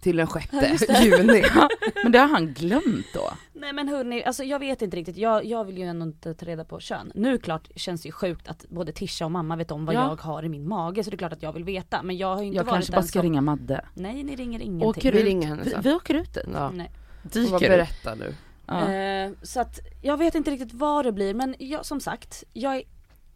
till 0.00 0.16
den 0.16 0.26
Ja, 0.26 0.32
sjätte 0.40 0.76
det. 0.88 1.04
juni. 1.04 1.42
Men 2.02 2.12
det 2.12 2.18
har 2.18 2.28
han 2.28 2.52
glömt 2.54 3.06
då. 3.14 3.30
Nej 3.52 3.72
men 3.72 3.88
hörni, 3.88 4.24
alltså 4.24 4.44
jag 4.44 4.58
vet 4.58 4.82
inte 4.82 4.96
riktigt, 4.96 5.16
jag, 5.16 5.44
jag 5.44 5.64
vill 5.64 5.78
ju 5.78 5.84
ändå 5.84 6.06
inte 6.06 6.34
ta 6.34 6.46
reda 6.46 6.64
på 6.64 6.80
kön. 6.80 7.12
Nu 7.14 7.38
klart 7.38 7.68
känns 7.76 8.02
det 8.02 8.06
ju 8.08 8.12
sjukt 8.12 8.48
att 8.48 8.64
både 8.68 8.92
Tisha 8.92 9.24
och 9.24 9.30
mamma 9.30 9.56
vet 9.56 9.70
om 9.70 9.84
vad 9.86 9.94
Ja. 9.94 10.08
jag 10.08 10.20
har 10.22 10.42
i 10.42 10.48
min 10.48 10.68
mage 10.68 11.04
så 11.04 11.10
det 11.10 11.14
är 11.14 11.18
klart 11.18 11.32
att 11.32 11.42
jag 11.42 11.52
vill 11.52 11.64
veta 11.64 12.02
men 12.02 12.16
jag 12.16 12.34
har 12.34 12.40
ju 12.40 12.46
inte 12.46 12.56
Jag 12.56 12.64
varit 12.64 12.72
kanske 12.74 12.92
den 12.92 12.98
bara 12.98 13.06
ska 13.06 13.18
som... 13.18 13.22
ringa 13.22 13.40
Madde. 13.40 13.84
Nej 13.94 14.22
ni 14.22 14.36
ringer 14.36 14.60
ingenting. 14.60 14.88
Åker 14.88 15.12
Vi 15.12 15.22
ringer 15.22 15.48
henne 15.48 15.62
Vi, 15.64 15.74
vi 15.82 15.92
åker 15.94 16.14
ut 16.14 16.34
dit. 16.34 16.44
Ja. 16.52 16.70
Nej. 16.70 16.90
Dyker 17.22 17.54
ut. 17.54 17.60
berätta 17.60 18.14
nu. 18.14 18.34
Ja. 18.66 18.92
Eh, 18.92 19.30
så 19.42 19.60
att 19.60 19.78
jag 20.02 20.16
vet 20.16 20.34
inte 20.34 20.50
riktigt 20.50 20.72
vad 20.74 21.04
det 21.04 21.12
blir 21.12 21.34
men 21.34 21.54
jag, 21.58 21.86
som 21.86 22.00
sagt, 22.00 22.44
jag 22.52 22.76
är 22.76 22.82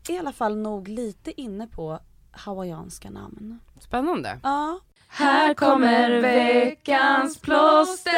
i 0.08 0.18
alla 0.18 0.32
fall 0.32 0.56
nog 0.56 0.88
lite 0.88 1.40
inne 1.40 1.66
på 1.66 1.98
hawaiianska 2.30 3.10
namn. 3.10 3.58
Spännande. 3.80 4.38
Ja. 4.42 4.80
Här 5.14 5.54
kommer 5.54 6.20
veckans 6.20 7.40
plåster 7.40 8.12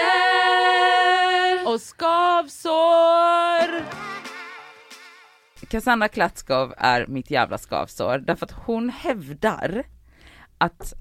och 1.67 1.81
skavsår. 1.81 3.85
Cassandra 5.69 6.09
Klatskov 6.09 6.75
är 6.77 7.07
mitt 7.07 7.31
jävla 7.31 7.59
skavsår 7.59 8.19
därför 8.19 8.47
att 8.47 8.53
hon 8.53 8.91
hävdar 8.91 9.85
att 10.59 10.95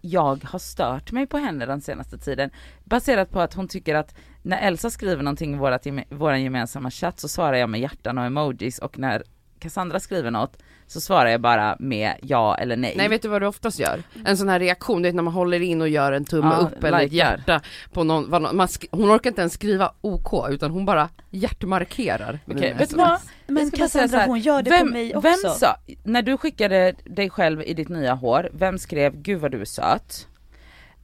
jag 0.00 0.44
har 0.44 0.58
stört 0.58 1.12
mig 1.12 1.26
på 1.26 1.38
henne 1.38 1.66
den 1.66 1.80
senaste 1.80 2.18
tiden 2.18 2.50
baserat 2.84 3.30
på 3.30 3.40
att 3.40 3.54
hon 3.54 3.68
tycker 3.68 3.94
att 3.94 4.14
när 4.42 4.58
Elsa 4.58 4.90
skriver 4.90 5.22
någonting 5.22 5.54
i 5.54 5.58
vårat, 5.58 5.86
våran 6.10 6.42
gemensamma 6.42 6.90
chatt 6.90 7.20
så 7.20 7.28
svarar 7.28 7.56
jag 7.56 7.70
med 7.70 7.80
hjärtan 7.80 8.18
och 8.18 8.24
emojis 8.24 8.78
och 8.78 8.98
när 8.98 9.22
Cassandra 9.64 10.00
skriver 10.00 10.30
något 10.30 10.56
så 10.86 11.00
svarar 11.00 11.30
jag 11.30 11.40
bara 11.40 11.76
med 11.78 12.14
ja 12.22 12.56
eller 12.56 12.76
nej. 12.76 12.94
Nej 12.96 13.08
vet 13.08 13.22
du 13.22 13.28
vad 13.28 13.42
du 13.42 13.46
oftast 13.46 13.78
gör? 13.78 14.02
En 14.24 14.36
sån 14.36 14.48
här 14.48 14.60
reaktion, 14.60 15.02
det 15.02 15.08
är 15.08 15.12
när 15.12 15.22
man 15.22 15.34
håller 15.34 15.60
in 15.60 15.80
och 15.80 15.88
gör 15.88 16.12
en 16.12 16.24
tumme 16.24 16.50
Ja, 16.52 16.56
upp 16.58 16.84
eller 16.84 17.00
ett 17.00 17.12
hjärta 17.12 17.60
på 17.92 18.04
någon, 18.04 18.30
man 18.30 18.66
sk- 18.66 18.88
hon 18.90 19.10
orkar 19.16 19.30
inte 19.30 19.40
ens 19.40 19.52
skriva 19.54 19.92
OK 20.00 20.48
utan 20.50 20.70
hon 20.70 20.84
bara 20.84 21.08
hjärtmarkerar. 21.30 22.38
Mina 22.44 22.60
vet 22.60 22.90
du 22.90 22.96
vad? 22.96 23.20
Men 23.46 23.70
Cassandra 23.70 24.18
här, 24.18 24.26
hon 24.26 24.38
gör 24.40 24.62
det 24.62 24.70
vem, 24.70 24.86
på 24.86 24.92
mig 24.92 25.16
också. 25.16 25.28
Vem 25.28 25.54
sa, 25.54 25.76
när 26.02 26.22
du 26.22 26.36
skickade 26.36 26.94
dig 27.04 27.30
själv 27.30 27.62
i 27.62 27.74
ditt 27.74 27.88
nya 27.88 28.14
hår, 28.14 28.50
vem 28.52 28.78
skrev 28.78 29.16
'Gud 29.22 29.40
vad 29.40 29.50
du 29.50 29.60
är 29.60 29.64
söt' 29.64 30.26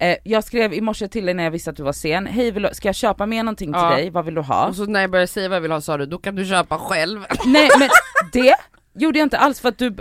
eh, 0.01 0.17
Jag 0.25 0.45
skrev 0.45 0.73
i 0.75 0.81
morse 0.81 1.09
till 1.09 1.25
dig 1.27 1.35
när 1.35 1.45
jag 1.45 1.51
visste 1.51 1.71
att 1.71 1.77
du 1.77 1.83
var 1.83 1.93
sen, 1.93 2.27
hej 2.27 2.51
vill 2.51 2.63
du, 2.63 2.69
ska 2.73 2.89
jag 2.89 2.95
köpa 2.95 3.27
med 3.27 3.45
någonting 3.45 3.73
till 3.73 3.81
Ja. 3.83 3.91
dig, 3.91 4.11
vad 4.11 4.25
vill 4.25 4.35
du 4.35 4.41
ha? 4.41 4.67
Och 4.69 4.77
så 4.77 4.85
när 4.87 5.01
jag 5.01 5.11
började 5.11 5.27
säga 5.27 5.49
vad 5.49 5.57
jag 5.57 5.61
vill 5.63 5.71
ha 5.73 5.81
sa 5.81 5.97
du, 5.97 6.07
då 6.07 6.19
kan 6.19 6.35
du 6.37 6.47
köpa 6.47 6.79
själv. 6.79 7.21
Nej 7.47 7.69
men 7.79 7.89
det 8.33 8.55
gjorde 8.95 9.19
jag 9.19 9.27
inte 9.27 9.39
alls 9.39 9.61
för 9.61 9.69
att 9.69 9.79
du 9.79 9.97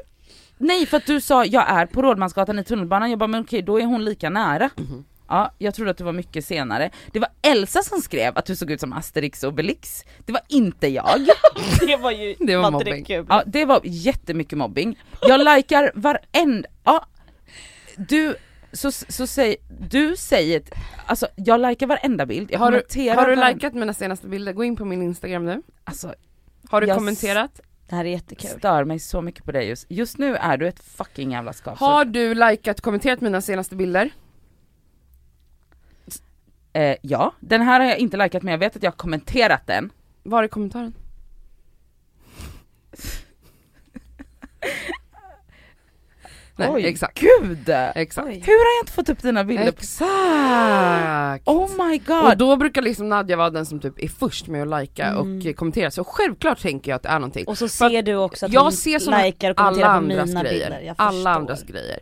Nej 0.58 0.86
för 0.86 0.98
att 0.98 1.06
du 1.06 1.22
sa 1.22 1.46
jag 1.46 1.70
är 1.70 1.86
på 1.86 2.02
Rådmansgatan 2.02 2.60
i 2.60 2.64
tunnelbanan, 2.64 3.10
jag 3.10 3.20
bara 3.20 3.28
men 3.28 3.42
okej 3.42 3.62
då 3.62 3.80
är 3.80 3.86
hon 3.86 4.06
lika 4.06 4.30
nära. 4.30 4.70
Mhm. 4.76 5.06
Ja, 5.32 5.52
jag 5.58 5.74
trodde 5.76 5.92
att 5.92 5.98
du 5.98 6.04
var 6.04 6.14
mycket 6.14 6.46
senare. 6.46 6.90
Det 7.12 7.20
var 7.20 7.30
Elsa 7.42 7.82
som 7.84 8.02
skrev 8.02 8.38
att 8.38 8.46
du 8.46 8.56
såg 8.56 8.72
ut 8.72 8.80
som 8.80 8.94
Asterix 8.94 9.44
och 9.44 9.50
Obelix. 9.50 10.04
Det 10.26 10.32
var 10.32 10.42
inte 10.48 10.88
jag. 10.88 11.28
det 11.88 11.96
var 11.98 12.12
ju 12.12 12.36
Det 12.40 12.56
var 12.58 12.72
mobbing. 12.72 13.06
kul. 13.06 13.26
Ja 13.30 13.44
det 13.46 13.66
var 13.66 13.80
jättemycket 13.84 14.58
mobbing. 14.58 15.00
Jag 15.22 15.56
likar 15.56 15.92
varenda, 15.96 16.70
ja, 16.84 17.06
du, 17.98 18.36
så, 18.74 18.92
så 18.92 19.28
säg, 19.28 19.56
du 19.80 20.16
säger, 20.16 20.64
alltså 21.06 21.28
jag 21.36 21.62
likar 21.62 21.88
varenda 21.88 22.26
bild, 22.26 22.52
jag 22.52 22.60
Har 22.60 22.72
du, 22.72 23.12
har 23.12 23.28
du 23.28 23.54
likat 23.54 23.74
mina 23.74 23.94
senaste 23.94 24.28
bilder? 24.28 24.54
Gå 24.54 24.64
in 24.64 24.76
på 24.76 24.86
min 24.86 25.02
instagram 25.02 25.46
nu. 25.46 25.62
Alltså 25.84 26.16
Har 26.70 26.82
du 26.82 26.88
Jag 26.88 26.98
kommenterat? 26.98 27.62
Det 27.90 27.96
här 27.96 28.06
är 28.06 28.10
jättekul. 28.10 28.50
stör 28.50 28.84
mig 28.84 29.00
så 29.00 29.22
mycket 29.22 29.46
på 29.46 29.52
dig 29.52 29.68
just, 29.68 29.86
just 29.90 30.18
nu 30.18 30.36
är 30.36 30.58
du 30.58 30.68
ett 30.68 30.80
fucking 30.80 31.32
jävla 31.32 31.54
skavsår. 31.54 31.86
Har 31.86 32.06
du 32.06 32.34
likat, 32.34 32.82
kommenterat 32.82 33.22
mina 33.22 33.42
senaste 33.42 33.76
bilder? 33.76 34.10
Eh, 36.74 36.96
ja, 37.02 37.34
den 37.40 37.62
här 37.62 37.80
har 37.80 37.88
jag 37.88 37.98
inte 37.98 38.18
likat 38.18 38.44
men 38.44 38.52
jag 38.52 38.60
vet 38.60 38.76
att 38.76 38.84
jag 38.84 38.92
har 38.92 38.98
kommenterat 38.98 39.68
den. 39.68 39.92
Var 40.24 40.44
är 40.44 40.48
kommentaren? 40.48 40.94
Nej, 46.60 46.70
Oj, 46.72 46.86
exakt. 46.86 47.20
Gud! 47.20 47.70
Exakt. 47.96 48.28
Oj. 48.28 48.34
Hur 48.46 48.54
har 48.54 48.78
jag 48.78 48.82
inte 48.84 48.92
fått 48.92 49.10
upp 49.10 49.22
dina 49.22 49.44
bilder? 49.44 49.72
på- 49.72 49.80
Exakt! 49.80 51.48
Oh 51.48 51.88
my 51.88 51.98
Och 52.00 52.06
god! 52.06 52.38
då 52.38 52.56
brukar 52.56 52.82
liksom 52.82 53.10
Nadja 53.10 53.36
vara 53.38 53.50
den 53.50 53.66
som 53.66 53.80
typ 53.80 54.04
är 54.04 54.08
först 54.08 54.48
med 54.48 54.62
att 54.62 54.68
lajka 54.68 55.06
Mm. 55.06 55.18
och 55.50 55.56
kommentera, 55.56 55.92
så 55.92 56.04
självklart 56.04 56.62
tänker 56.62 56.92
jag 56.92 56.96
att 56.96 57.04
det 57.04 57.10
är 57.10 57.20
någonting. 57.20 57.46
Och 57.48 57.58
så 57.58 57.68
ser 57.70 58.02
du 58.02 58.16
också 58.16 58.46
att 58.46 58.54
jag 58.54 58.62
hon 58.62 58.72
ser 58.72 59.00
såna 59.00 59.24
likar 59.24 59.52
och 59.52 59.62
alla 59.62 59.70
kommenterar 59.72 59.88
på 59.90 59.96
andras 59.98 60.28
mina 60.28 60.44
grejer, 60.44 60.70
bilder. 60.70 60.82
Jag 60.82 60.96
alla 60.98 61.12
förstår. 61.12 61.30
andras 61.30 61.64
grejer. 61.64 62.00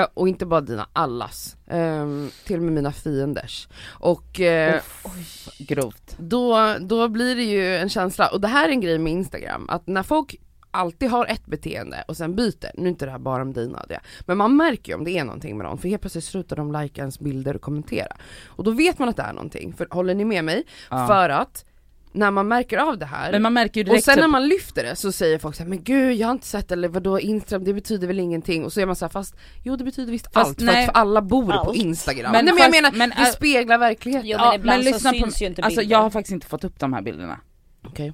Eh, 0.00 0.06
och 0.14 0.28
inte 0.28 0.46
bara 0.46 0.60
dina, 0.60 0.86
allas. 0.92 1.56
Ehm, 1.70 2.30
till 2.44 2.56
och 2.56 2.62
med 2.62 2.72
mina 2.72 2.92
fienders. 2.92 3.68
Och 3.90 4.40
eh, 4.40 4.74
Uff, 5.06 5.48
grovt. 5.58 6.16
då, 6.18 6.74
då 6.80 7.08
blir 7.08 7.36
det 7.36 7.42
ju 7.42 7.76
en 7.76 7.88
känsla, 7.88 8.26
och 8.28 8.40
det 8.40 8.48
här 8.48 8.64
är 8.68 8.72
en 8.72 8.80
grej 8.80 8.98
med 8.98 9.12
instagram, 9.12 9.66
att 9.68 9.86
när 9.86 10.02
folk 10.02 10.34
alltid 10.74 11.10
har 11.10 11.26
ett 11.26 11.46
beteende 11.46 12.04
och 12.08 12.16
sen 12.16 12.36
byter, 12.36 12.70
nu 12.74 12.84
är 12.84 12.88
inte 12.88 13.04
det 13.04 13.10
här 13.10 13.18
bara 13.18 13.42
om 13.42 13.52
dig 13.52 13.68
Nadia, 13.68 14.00
men 14.26 14.38
man 14.38 14.56
märker 14.56 14.92
ju 14.92 14.98
om 14.98 15.04
det 15.04 15.10
är 15.10 15.24
någonting 15.24 15.56
med 15.56 15.66
dem, 15.66 15.78
för 15.78 15.88
helt 15.88 16.02
plötsligt 16.02 16.24
slutar 16.24 16.56
de 16.56 16.72
lajka 16.72 17.00
ens 17.00 17.20
bilder 17.20 17.56
och 17.56 17.62
kommentera. 17.62 18.16
Och 18.46 18.64
då 18.64 18.70
vet 18.70 18.98
man 18.98 19.08
att 19.08 19.16
det 19.16 19.22
är 19.22 19.32
någonting, 19.32 19.72
för 19.72 19.86
håller 19.90 20.14
ni 20.14 20.24
med 20.24 20.44
mig? 20.44 20.64
Ja. 20.90 21.06
För 21.06 21.28
att 21.28 21.64
när 22.12 22.30
man 22.30 22.48
märker 22.48 22.78
av 22.78 22.98
det 22.98 23.06
här, 23.06 23.32
Men 23.32 23.42
man 23.42 23.52
märker 23.52 23.80
ju 23.80 23.84
och 23.84 23.90
direkt 23.90 24.04
sen 24.04 24.16
när 24.16 24.22
typ- 24.22 24.30
man 24.30 24.48
lyfter 24.48 24.84
det 24.84 24.96
så 24.96 25.12
säger 25.12 25.38
folk 25.38 25.56
såhär, 25.56 25.70
men 25.70 25.82
gud 25.82 26.14
jag 26.14 26.26
har 26.26 26.32
inte 26.32 26.46
sett 26.46 26.72
eller 26.72 26.88
vadå 26.88 27.20
Instagram, 27.20 27.64
det 27.64 27.74
betyder 27.74 28.06
väl 28.06 28.20
ingenting? 28.20 28.64
Och 28.64 28.72
så 28.72 28.80
är 28.80 28.86
man 28.86 28.96
såhär, 28.96 29.10
fast 29.10 29.36
jo 29.62 29.76
det 29.76 29.84
betyder 29.84 30.12
visst 30.12 30.32
Fast 30.32 30.48
allt, 30.48 30.58
för 30.58 30.66
nej. 30.66 30.84
att 30.84 30.92
för 30.92 31.00
alla 31.00 31.22
bor 31.22 31.46
på 31.46 31.52
Allt. 31.52 31.76
Instagram. 31.76 32.32
Men 32.32 32.44
Men, 32.44 32.44
nej, 32.44 32.54
men 32.54 32.62
jag 32.62 32.70
menar, 32.70 32.92
men 32.98 33.24
det 33.24 33.32
speglar 33.32 33.78
verkligheten. 33.78 34.28
Jo, 34.28 34.38
men 34.38 34.54
ibland 34.54 34.84
så 34.84 34.90
lyssna 34.90 35.10
syns 35.10 35.42
ju 35.42 35.46
inte 35.46 35.62
Alltså 35.62 35.82
jag 35.82 35.98
har 35.98 36.10
faktiskt 36.10 36.32
inte 36.32 36.46
fått 36.46 36.64
upp 36.64 36.78
de 36.80 36.92
här 36.92 37.02
bilderna. 37.02 37.40
Okej. 37.86 38.12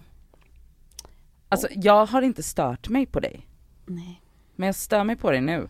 Alltså 1.53 1.69
jag 1.71 2.07
har 2.07 2.23
inte 2.23 2.43
stört 2.43 2.89
mig 2.89 3.07
på 3.07 3.21
dig, 3.21 3.47
Nej. 3.87 4.23
men 4.57 4.67
jag 4.67 4.75
stör 4.75 5.05
mig 5.05 5.17
på 5.17 5.31
dig 5.31 5.41
nu. 5.41 5.69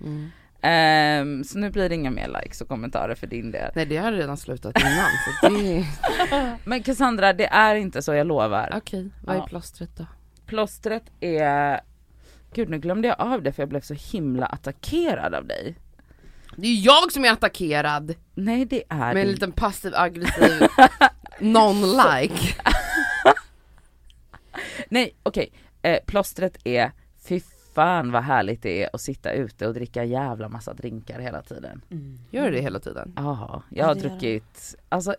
Mm. 0.00 0.30
Ehm, 0.64 1.44
så 1.44 1.58
nu 1.58 1.70
blir 1.70 1.88
det 1.88 1.94
inga 1.94 2.10
mer 2.10 2.40
likes 2.42 2.60
och 2.60 2.68
kommentarer 2.68 3.14
för 3.14 3.26
din 3.26 3.50
del. 3.50 3.70
Nej 3.74 3.86
det 3.86 3.96
har 3.96 4.12
redan 4.12 4.36
slutat 4.36 4.80
innan 4.80 5.10
så 5.40 5.48
det 5.48 5.86
Men 6.64 6.82
Cassandra, 6.82 7.32
det 7.32 7.46
är 7.46 7.74
inte 7.74 8.02
så 8.02 8.14
jag 8.14 8.26
lovar. 8.26 8.72
Okej, 8.76 9.10
vad 9.24 9.36
är 9.36 9.40
Ja. 9.40 9.46
plåstret 9.46 9.96
då? 9.96 10.06
Plåstret 10.46 11.02
är... 11.20 11.80
Gud 12.54 12.68
nu 12.70 12.78
glömde 12.78 13.08
jag 13.08 13.20
av 13.20 13.42
det 13.42 13.52
för 13.52 13.62
jag 13.62 13.68
blev 13.68 13.80
så 13.80 13.94
himla 13.94 14.46
attackerad 14.46 15.34
av 15.34 15.46
dig. 15.46 15.76
Det 16.56 16.66
är 16.66 16.84
jag 16.86 17.12
som 17.12 17.24
är 17.24 17.30
attackerad 17.30 18.14
Nej 18.34 18.64
det 18.64 18.82
är 18.88 19.14
med 19.14 19.22
en 19.22 19.28
liten 19.32 19.52
passiv 19.52 19.92
aggressiv 19.94 20.62
non-like. 21.38 22.54
Nej 24.88 25.14
okej, 25.22 25.52
eh, 25.82 25.98
plåstret 26.06 26.58
är 26.64 26.90
fy 27.28 27.40
fan 27.74 28.12
vad 28.12 28.22
härligt 28.22 28.62
det 28.62 28.82
är 28.84 28.90
att 28.92 29.00
sitta 29.00 29.32
ute 29.32 29.66
och 29.66 29.74
dricka 29.74 30.04
jävla 30.04 30.48
massa 30.48 30.74
drinkar 30.74 31.20
hela 31.20 31.42
tiden. 31.42 31.82
Gör 32.30 32.44
du 32.44 32.50
det 32.56 32.60
hela 32.62 32.80
tiden? 32.80 33.12
Jaha, 33.16 33.62
jag 33.70 33.84
Ja, 33.84 33.86
har 33.86 33.94
det 33.94 34.00
gör 34.00 34.08
druckit, 34.10 34.74
alltså 34.88 35.14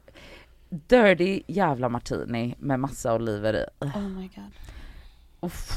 dirty 0.70 1.42
jävla 1.48 1.90
martini 1.90 2.56
med 2.60 2.80
massa 2.80 3.16
oliver 3.16 3.54
i. 3.56 3.86
Oh 3.86 4.10
my 4.10 4.28
god. 4.36 4.52
Uff. 5.40 5.70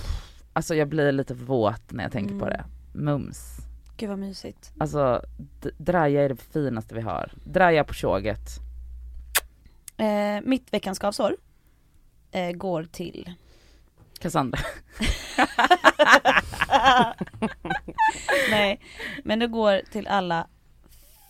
Alltså 0.52 0.74
jag 0.74 0.88
blir 0.88 1.12
lite 1.12 1.34
våt 1.34 1.92
när 1.92 2.02
jag 2.04 2.12
tänker 2.12 2.38
på 2.38 2.44
Mm. 2.46 2.48
det. 2.58 2.64
Mums. 2.98 3.56
Gud 3.96 4.08
vad 4.08 4.18
mysigt. 4.18 4.72
Alltså 4.78 5.22
draja 5.78 6.22
är 6.24 6.28
det 6.28 6.36
finaste 6.36 6.94
vi 6.94 7.00
har. 7.00 7.32
Draja 7.44 7.84
på 7.84 7.94
tjoget. 7.94 8.60
Eh, 9.96 10.40
mitt 10.44 10.72
veckans 10.72 10.98
skavsår 10.98 11.36
eh, 12.30 12.50
går 12.52 12.84
till 12.84 13.32
Cassandra. 14.18 14.58
Nej, 18.50 18.80
men 19.24 19.38
det 19.38 19.46
går 19.46 19.80
till 19.92 20.06
alla 20.06 20.46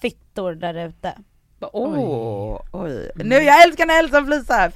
fittor 0.03 0.53
där 0.55 0.87
ute. 0.89 1.19
Åh, 1.61 2.61
oj. 2.73 3.11
Nu 3.15 3.35
jag 3.35 3.63
älskar 3.67 3.87
när 3.87 3.99
Elsa 3.99 4.25
flisar! 4.25 4.73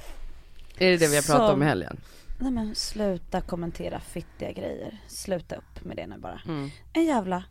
Är 0.77 0.91
det 0.91 0.97
det 0.97 1.07
vi 1.07 1.15
har 1.15 1.23
pratat 1.23 1.47
Så- 1.47 1.53
om 1.53 1.63
i 1.63 1.65
helgen? 1.65 1.97
Nej 2.39 2.51
men 2.51 2.75
sluta 2.75 3.41
kommentera 3.41 3.99
fittiga 3.99 4.51
grejer. 4.51 5.01
Sluta 5.07 5.55
upp 5.55 5.83
med 5.85 5.97
det 5.97 6.07
nu 6.07 6.17
bara. 6.17 6.41
Mm. 6.47 6.69
En 6.93 7.05
jävla 7.05 7.43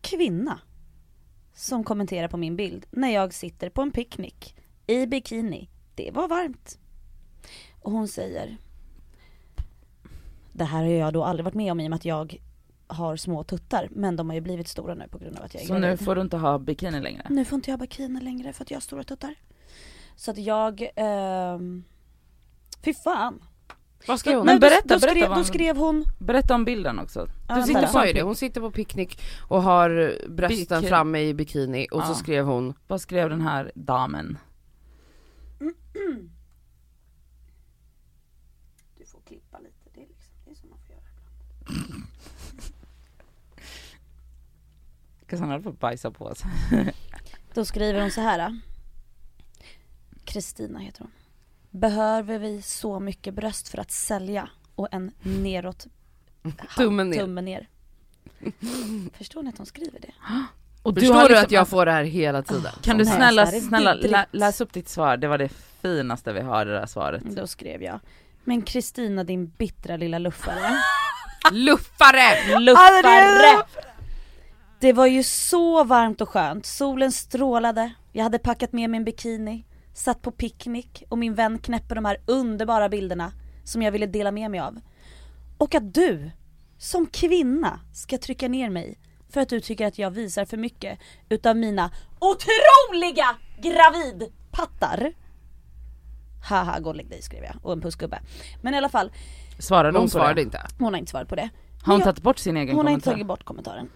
kvinna 0.00 0.60
som 1.54 1.84
kommenterar 1.84 2.28
på 2.28 2.36
min 2.36 2.56
bild 2.56 2.86
när 2.90 3.08
jag 3.14 3.34
sitter 3.34 3.70
på 3.70 3.82
en 3.82 3.90
picknick 3.90 4.56
i 4.86 5.06
bikini. 5.06 5.68
Det 5.94 6.10
var 6.10 6.28
varmt. 6.28 6.78
Och 7.80 7.92
hon 7.92 8.08
säger 8.08 8.56
Det 10.52 10.64
här 10.64 10.78
har 10.82 10.90
jag 10.90 11.12
då 11.12 11.24
aldrig 11.24 11.44
varit 11.44 11.54
med 11.54 11.72
om 11.72 11.80
i 11.80 11.86
och 11.86 11.90
med 11.90 11.96
att 11.96 12.04
jag 12.04 12.36
har 12.86 13.16
små 13.16 13.44
tuttar 13.44 13.88
men 13.90 14.16
de 14.16 14.28
har 14.28 14.34
ju 14.34 14.40
blivit 14.40 14.68
stora 14.68 14.94
nu 14.94 15.08
på 15.08 15.18
grund 15.18 15.38
av 15.38 15.44
att 15.44 15.54
jag 15.54 15.62
är 15.62 15.66
Så 15.66 15.74
nu 15.74 15.80
gravid. 15.80 16.04
får 16.04 16.14
du 16.14 16.20
inte 16.20 16.36
ha 16.36 16.58
bikini 16.58 17.00
längre? 17.00 17.26
Nu 17.30 17.44
får 17.44 17.56
inte 17.56 17.70
jag 17.70 17.78
ha 17.78 17.80
bikini 17.80 18.20
längre 18.20 18.52
för 18.52 18.64
att 18.64 18.70
jag 18.70 18.76
har 18.76 18.80
stora 18.80 19.04
tuttar. 19.04 19.34
Så 20.16 20.30
att 20.30 20.38
jag, 20.38 20.88
ehm, 20.96 21.84
fy 22.84 22.94
fan. 22.94 23.42
Vad 24.08 24.20
skrev 24.20 24.36
hon? 24.36 24.46
Men 24.46 24.52
Nej, 24.54 24.60
berätta, 24.60 24.88
då, 24.88 24.94
då, 24.94 25.00
berätta 25.00 25.10
skrev, 25.14 25.28
då 25.28 25.34
hon- 25.34 25.44
skrev 25.44 25.76
hon, 25.76 26.04
Berätta 26.18 26.54
om 26.54 26.64
bilden 26.64 26.98
också. 26.98 27.26
Ja, 27.48 27.56
Du 27.56 27.62
sitter, 27.62 27.86
sa 27.86 28.06
ju 28.06 28.12
det, 28.12 28.22
hon 28.22 28.36
sitter 28.36 28.60
på 28.60 28.70
picknick 28.70 29.20
och 29.48 29.62
har 29.62 30.14
brösten 30.28 30.58
Bikini. 30.80 30.88
framme 30.88 31.20
i 31.20 31.34
bikini 31.34 31.86
och 31.92 32.02
så 32.02 32.10
Ja. 32.10 32.14
skrev 32.14 32.44
hon 32.44 32.74
Vad 32.86 33.00
skrev 33.00 33.30
den 33.30 33.40
här 33.40 33.72
damen? 33.74 34.38
Du 38.98 39.04
får 39.06 39.20
klippa 39.20 39.58
lite, 39.58 39.90
det 39.94 40.00
är, 40.02 40.06
liksom, 40.08 40.32
det 40.44 40.50
är 40.50 40.54
som 40.54 40.70
man 40.70 40.78
får 40.78 40.94
göra 40.94 41.04
ibland. 41.10 41.61
Cassandra 45.26 45.54
höll 45.54 45.62
på 45.62 45.68
att 45.68 45.80
bajsa 45.80 46.10
på 46.10 46.34
sig. 46.34 46.50
Då 47.54 47.64
skriver 47.64 48.00
hon 48.00 48.10
så 48.10 48.20
här. 48.20 48.60
Kristina 50.24 50.78
heter 50.78 51.00
hon. 51.00 51.10
Behöver 51.70 52.38
vi 52.38 52.62
så 52.62 53.00
mycket 53.00 53.34
bröst 53.34 53.68
för 53.68 53.78
att 53.78 53.90
sälja 53.90 54.48
och 54.74 54.88
en 54.90 55.10
neråt 55.22 55.86
Tummen 56.76 57.10
ner. 57.10 57.18
tummen 57.18 57.44
ner. 57.44 57.68
Förstår 59.12 59.42
ni 59.42 59.48
att 59.48 59.56
hon 59.58 59.66
skriver 59.66 60.00
det? 60.00 60.12
Och 60.82 60.94
Förstår 60.94 61.14
har 61.14 61.22
du 61.22 61.28
liksom- 61.28 61.44
att 61.44 61.50
jag 61.50 61.68
får 61.68 61.86
det 61.86 61.92
här 61.92 62.04
hela 62.04 62.42
tiden? 62.42 62.72
Kan 62.82 62.98
du 62.98 63.04
snälla, 63.06 63.46
snälla 63.46 63.94
lä, 63.94 64.26
läs 64.32 64.60
upp 64.60 64.72
ditt 64.72 64.88
svar, 64.88 65.16
det 65.16 65.28
var 65.28 65.38
det 65.38 65.48
finaste 65.82 66.32
vi 66.32 66.40
har 66.40 66.64
det 66.66 66.72
där 66.72 66.86
svaret. 66.86 67.22
Då 67.24 67.46
skrev 67.46 67.82
jag. 67.82 68.00
Men 68.44 68.62
Kristina 68.62 69.24
din 69.24 69.46
bittra 69.46 69.96
lilla 69.96 70.18
luffare. 70.18 70.76
Luffare! 71.50 72.58
Luffare! 72.60 73.64
Det 74.80 74.92
var 74.92 75.06
ju 75.06 75.22
så 75.22 75.84
varmt 75.84 76.20
och 76.20 76.28
skönt, 76.28 76.66
solen 76.66 77.12
strålade, 77.12 77.92
jag 78.12 78.22
hade 78.22 78.38
packat 78.38 78.72
med 78.72 78.90
min 78.90 79.04
bikini, 79.04 79.64
satt 79.94 80.22
på 80.22 80.30
picknick 80.30 81.02
och 81.08 81.18
min 81.18 81.34
vän 81.34 81.58
knäpper 81.58 81.94
de 81.94 82.04
här 82.04 82.16
underbara 82.26 82.88
bilderna 82.88 83.32
som 83.64 83.82
jag 83.82 83.92
ville 83.92 84.06
dela 84.06 84.32
med 84.32 84.50
mig 84.50 84.60
av. 84.60 84.80
Och 85.58 85.74
att 85.74 85.94
du, 85.94 86.30
som 86.78 87.06
kvinna, 87.06 87.80
ska 87.92 88.18
trycka 88.18 88.48
ner 88.48 88.70
mig 88.70 88.98
för 89.30 89.40
att 89.40 89.48
du 89.48 89.60
tycker 89.60 89.86
att 89.86 89.98
jag 89.98 90.10
visar 90.10 90.44
för 90.44 90.56
mycket 90.56 90.98
utav 91.28 91.56
mina 91.56 91.90
otroliga 92.18 93.36
gravidpattar. 93.58 95.12
Haha, 96.48 96.80
gå 96.80 96.88
och 96.88 96.96
lägg 96.96 97.10
dig 97.10 97.22
skrev 97.22 97.44
jag 97.44 97.56
och 97.62 97.72
en 97.72 97.80
pussgubbe. 97.80 98.20
Men 98.62 98.74
i 98.74 98.76
alla 98.76 98.88
fall, 98.88 99.12
Svarade 99.58 99.88
hon, 99.88 100.02
Hon 100.02 100.06
på 100.06 100.10
svarade 100.10 100.34
det? 100.34 100.42
inte. 100.42 100.66
hon 100.78 100.92
har 100.94 100.98
inte 100.98 101.10
svarat 101.10 101.28
på 101.28 101.34
det. 101.36 101.50
Har 101.82 101.92
hon 101.92 102.00
jag- 102.00 102.04
tagit 102.04 102.22
bort 102.22 102.38
sin 102.38 102.56
egen 102.56 102.68
Hon 102.68 102.76
har 102.76 102.84
kommentar? 102.84 103.10
inte 103.10 103.10
tagit 103.14 103.26
bort 103.26 103.44
kommentaren. 103.44 103.88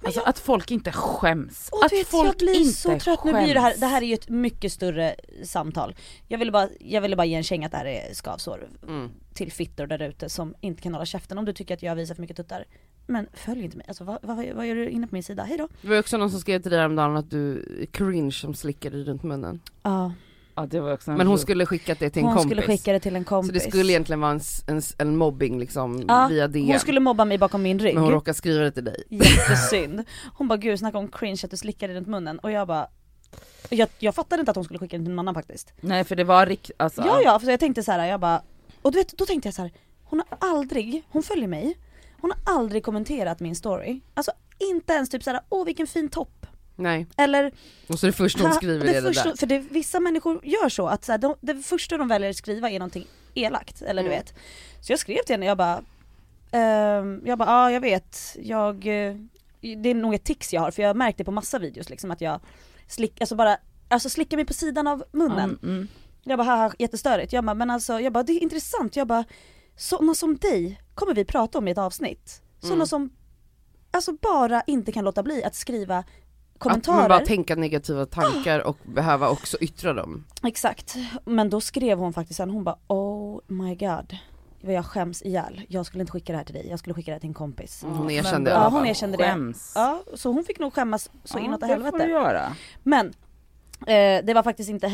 Men 0.00 0.06
Alltså 0.06 0.20
jag- 0.20 0.28
att 0.28 0.38
folk 0.38 0.70
inte 0.70 0.92
skäms. 0.92 1.68
Och 1.72 1.84
att 1.84 1.92
vet, 1.92 2.06
folk 2.06 2.28
jag 2.28 2.36
blir 2.36 2.54
inte 2.60 2.72
så 2.72 2.88
trött, 2.98 3.18
skäms. 3.20 3.24
nu 3.24 3.42
blir 3.44 3.54
det 3.54 3.60
här, 3.60 3.74
det 3.78 3.86
här 3.86 4.02
är 4.02 4.06
ju 4.06 4.14
ett 4.14 4.28
mycket 4.28 4.72
större 4.72 5.14
samtal. 5.44 5.94
Jag 6.28 6.38
ville 6.38 6.52
bara, 6.52 6.68
jag 6.80 7.00
ville 7.00 7.16
bara 7.16 7.24
ge 7.24 7.34
en 7.34 7.42
känga 7.42 7.66
att 7.66 7.72
det 7.72 7.78
här 7.78 7.86
är 7.86 8.14
skavsår 8.14 8.68
Mm. 8.88 9.10
till 9.34 9.52
fittor 9.52 9.86
där 9.86 10.02
ute 10.02 10.28
som 10.28 10.54
inte 10.60 10.82
kan 10.82 10.94
hålla 10.94 11.06
käften 11.06 11.38
om 11.38 11.44
du 11.44 11.52
tycker 11.52 11.74
att 11.74 11.82
jag 11.82 11.94
visar 11.96 12.14
för 12.14 12.20
mycket 12.22 12.36
tuttar. 12.36 12.64
Men 13.06 13.26
följ 13.32 13.64
inte 13.64 13.76
mig, 13.76 13.86
alltså 13.88 14.04
vad, 14.04 14.18
vad, 14.22 14.36
vad 14.54 14.66
gör 14.66 14.74
du 14.74 14.88
inne 14.88 15.06
på 15.06 15.14
min 15.14 15.22
sida? 15.22 15.42
Hejdå! 15.42 15.68
Det 15.82 15.88
var 15.88 15.98
också 15.98 16.16
någon 16.16 16.30
som 16.30 16.40
skrev 16.40 16.62
till 16.62 16.70
dig 16.70 16.80
häromdagen 16.80 17.16
att 17.16 17.30
du 17.30 17.58
är 17.82 17.86
cringe 17.86 18.32
som 18.32 18.54
slickar 18.54 18.90
dig 18.90 19.04
runt 19.04 19.22
munnen. 19.22 19.60
Ja, 19.82 20.12
Ja 20.56 20.66
det 20.66 20.80
var 20.80 20.92
också 20.92 21.10
en 21.10 21.16
Men 21.16 21.26
hon 21.26 21.36
sjuk- 21.36 21.42
skulle 21.42 21.66
skickat 21.66 21.98
det 21.98 22.10
till 22.10 22.22
en 22.22 22.26
hon 22.26 22.34
kompis. 22.34 22.50
skulle 22.50 22.62
skicka 22.62 22.92
det 22.92 23.00
till 23.00 23.16
en 23.16 23.22
så 23.24 23.28
kompis. 23.28 23.52
det 23.52 23.70
skulle 23.70 23.92
egentligen 23.92 24.20
vara 24.20 24.30
en, 24.32 24.40
en, 24.66 24.82
en 24.98 25.16
mobbing 25.16 25.58
liksom 25.58 26.04
ja, 26.08 26.26
via 26.30 26.48
DM. 26.48 26.66
Hon 26.66 26.80
skulle 26.80 27.00
mobba 27.00 27.24
mig 27.24 27.38
bakom 27.38 27.62
min 27.62 27.78
rygg. 27.78 27.94
Men 27.94 28.04
hon 28.04 28.12
råkade 28.12 28.34
skriva 28.34 28.62
det 28.64 28.70
till 28.70 28.84
dig. 28.84 29.04
Jättesynd. 29.08 30.04
Hon 30.34 30.48
bara 30.48 30.56
gud 30.56 30.78
snacka 30.78 30.98
om 30.98 31.08
cringe 31.08 31.40
att 31.44 31.50
du 31.50 31.56
slickar 31.56 31.88
dig 31.88 31.96
runt 31.96 32.08
munnen 32.08 32.38
och 32.38 32.50
jag 32.50 32.66
bara 32.68 32.86
jag, 33.68 33.88
jag 33.98 34.14
fattade 34.14 34.40
inte 34.40 34.50
att 34.50 34.56
hon 34.56 34.64
skulle 34.64 34.78
skicka 34.78 34.98
det 34.98 35.04
till 35.04 35.10
någon 35.14 35.18
annan 35.18 35.34
faktiskt. 35.34 35.72
Nej 35.80 36.04
för 36.04 36.16
det 36.16 36.24
var 36.24 36.46
rikt, 36.46 36.70
alltså. 36.76 37.02
Ja 37.06 37.20
ja, 37.24 37.38
för 37.38 37.50
jag 37.50 37.60
tänkte 37.60 37.82
så 37.82 37.92
här, 37.92 38.06
jag 38.06 38.20
bara, 38.20 38.42
och 38.82 38.92
du 38.92 38.98
vet, 38.98 39.18
då 39.18 39.26
tänkte 39.26 39.46
jag 39.46 39.54
så 39.54 39.62
här, 39.62 39.72
hon 40.04 40.22
har 40.28 40.48
aldrig, 40.48 41.04
hon 41.08 41.22
följer 41.22 41.48
mig, 41.48 41.78
hon 42.20 42.30
har 42.30 42.54
aldrig 42.54 42.84
kommenterat 42.84 43.40
min 43.40 43.56
story. 43.56 44.00
Alltså 44.14 44.32
inte 44.58 44.92
ens 44.92 45.08
typ 45.10 45.22
såhär, 45.22 45.40
åh 45.48 45.64
vilken 45.66 45.86
fin 45.86 46.08
topp. 46.08 46.43
Nej, 46.76 47.06
Eller, 47.16 47.52
och 47.88 47.98
så 47.98 48.06
det 48.06 48.12
första 48.12 48.42
hon 48.42 48.52
skriver 48.54 48.84
det, 48.86 48.90
är 48.96 49.02
det 49.02 49.08
första, 49.08 49.28
där. 49.28 49.36
för 49.36 49.46
det, 49.46 49.58
vissa 49.58 50.00
människor 50.00 50.40
gör 50.46 50.68
så 50.68 50.86
att 50.86 51.04
så 51.04 51.12
här, 51.12 51.18
de, 51.18 51.34
det 51.40 51.54
första 51.54 51.96
de 51.96 52.08
väljer 52.08 52.30
att 52.30 52.36
skriva 52.36 52.70
är 52.70 52.78
någonting 52.78 53.06
elakt, 53.34 53.82
eller 53.82 54.02
du 54.02 54.08
Mm. 54.08 54.18
vet. 54.20 54.34
Så 54.80 54.92
jag 54.92 54.98
skrev 54.98 55.18
till 55.26 55.34
henne, 55.34 55.46
jag 55.46 55.58
bara, 55.58 55.82
ehm, 56.50 57.22
jag 57.24 57.38
bara, 57.38 57.48
ja 57.48 57.70
jag 57.70 57.80
vet, 57.80 58.36
jag, 58.42 58.74
eh, 58.86 59.14
det 59.60 59.88
är 59.90 59.94
nog 59.94 60.14
ett 60.14 60.24
tics 60.24 60.52
jag 60.52 60.60
har 60.60 60.70
för 60.70 60.82
jag 60.82 60.88
har 60.88 60.94
märkt 60.94 61.18
det 61.18 61.24
på 61.24 61.30
massa 61.30 61.58
videos 61.58 61.90
liksom 61.90 62.10
att 62.10 62.20
jag 62.20 62.40
slick, 62.88 63.20
alltså 63.20 63.34
bara, 63.34 63.56
alltså 63.88 64.10
slickar 64.10 64.36
mig 64.36 64.46
på 64.46 64.54
sidan 64.54 64.86
av 64.86 65.04
munnen. 65.12 65.58
Mm, 65.62 65.74
mm. 65.76 65.88
Jag 66.22 66.38
bara 66.38 66.44
haha 66.48 66.72
jättestörigt, 66.78 67.32
jag 67.32 67.44
bara 67.44 67.54
men 67.54 67.70
alltså, 67.70 68.00
jag 68.00 68.12
bara 68.12 68.22
det 68.24 68.32
är 68.32 68.42
intressant, 68.42 68.96
jag 68.96 69.06
bara 69.06 69.24
sådana 69.76 70.14
som 70.14 70.36
dig 70.36 70.80
kommer 70.94 71.14
vi 71.14 71.24
prata 71.24 71.58
om 71.58 71.68
i 71.68 71.70
ett 71.70 71.78
avsnitt. 71.78 72.40
Sådana 72.60 72.74
Mm. 72.74 72.86
som 72.86 73.10
alltså 73.90 74.12
bara 74.12 74.62
inte 74.66 74.92
kan 74.92 75.04
låta 75.04 75.22
bli 75.22 75.44
att 75.44 75.54
skriva 75.54 76.04
Att 76.54 76.58
kommentarer. 76.60 76.96
man 76.96 77.08
bara 77.08 77.20
tänka 77.20 77.54
negativa 77.56 78.06
tankar 78.06 78.60
och 78.60 78.76
behöva 78.82 79.28
också 79.28 79.56
yttra 79.60 79.92
dem. 79.92 80.24
Exakt, 80.46 80.96
men 81.24 81.50
då 81.50 81.60
skrev 81.60 81.98
hon 81.98 82.12
faktiskt 82.12 82.36
sen, 82.36 82.50
hon 82.50 82.64
bara 82.64 82.76
oh 82.86 83.40
my 83.46 83.74
god. 83.74 84.16
Jag 84.60 84.86
skäms 84.86 85.22
ihjäl, 85.22 85.60
jag 85.68 85.86
skulle 85.86 86.00
inte 86.00 86.12
skicka 86.12 86.32
det 86.32 86.36
här 86.38 86.44
till 86.44 86.54
dig, 86.54 86.66
jag 86.70 86.78
skulle 86.78 86.94
skicka 86.94 87.10
det 87.10 87.14
här 87.14 87.20
till 87.20 87.28
en 87.28 87.34
kompis. 87.34 87.82
Mm, 87.82 87.96
Hon 87.96 88.10
erkände 88.10 88.56
alla 88.56 88.64
Ja 88.64 88.68
hon 88.68 88.86
erkände 88.86 89.16
det. 89.16 89.24
Skäms. 89.24 89.72
Ja, 89.74 90.02
så 90.14 90.32
hon 90.32 90.44
fick 90.44 90.58
nog 90.58 90.74
skämmas 90.74 91.10
så 91.24 91.38
inåt 91.38 91.58
ja, 91.62 91.66
i 91.66 91.70
det 91.70 91.76
får 91.90 91.98
du 91.98 91.98
helvete. 91.98 92.10
göra. 92.10 92.56
Men, 92.82 93.06
eh, 93.86 94.24
det 94.24 94.34
var 94.34 94.42
faktiskt 94.42 94.70
inte, 94.70 94.86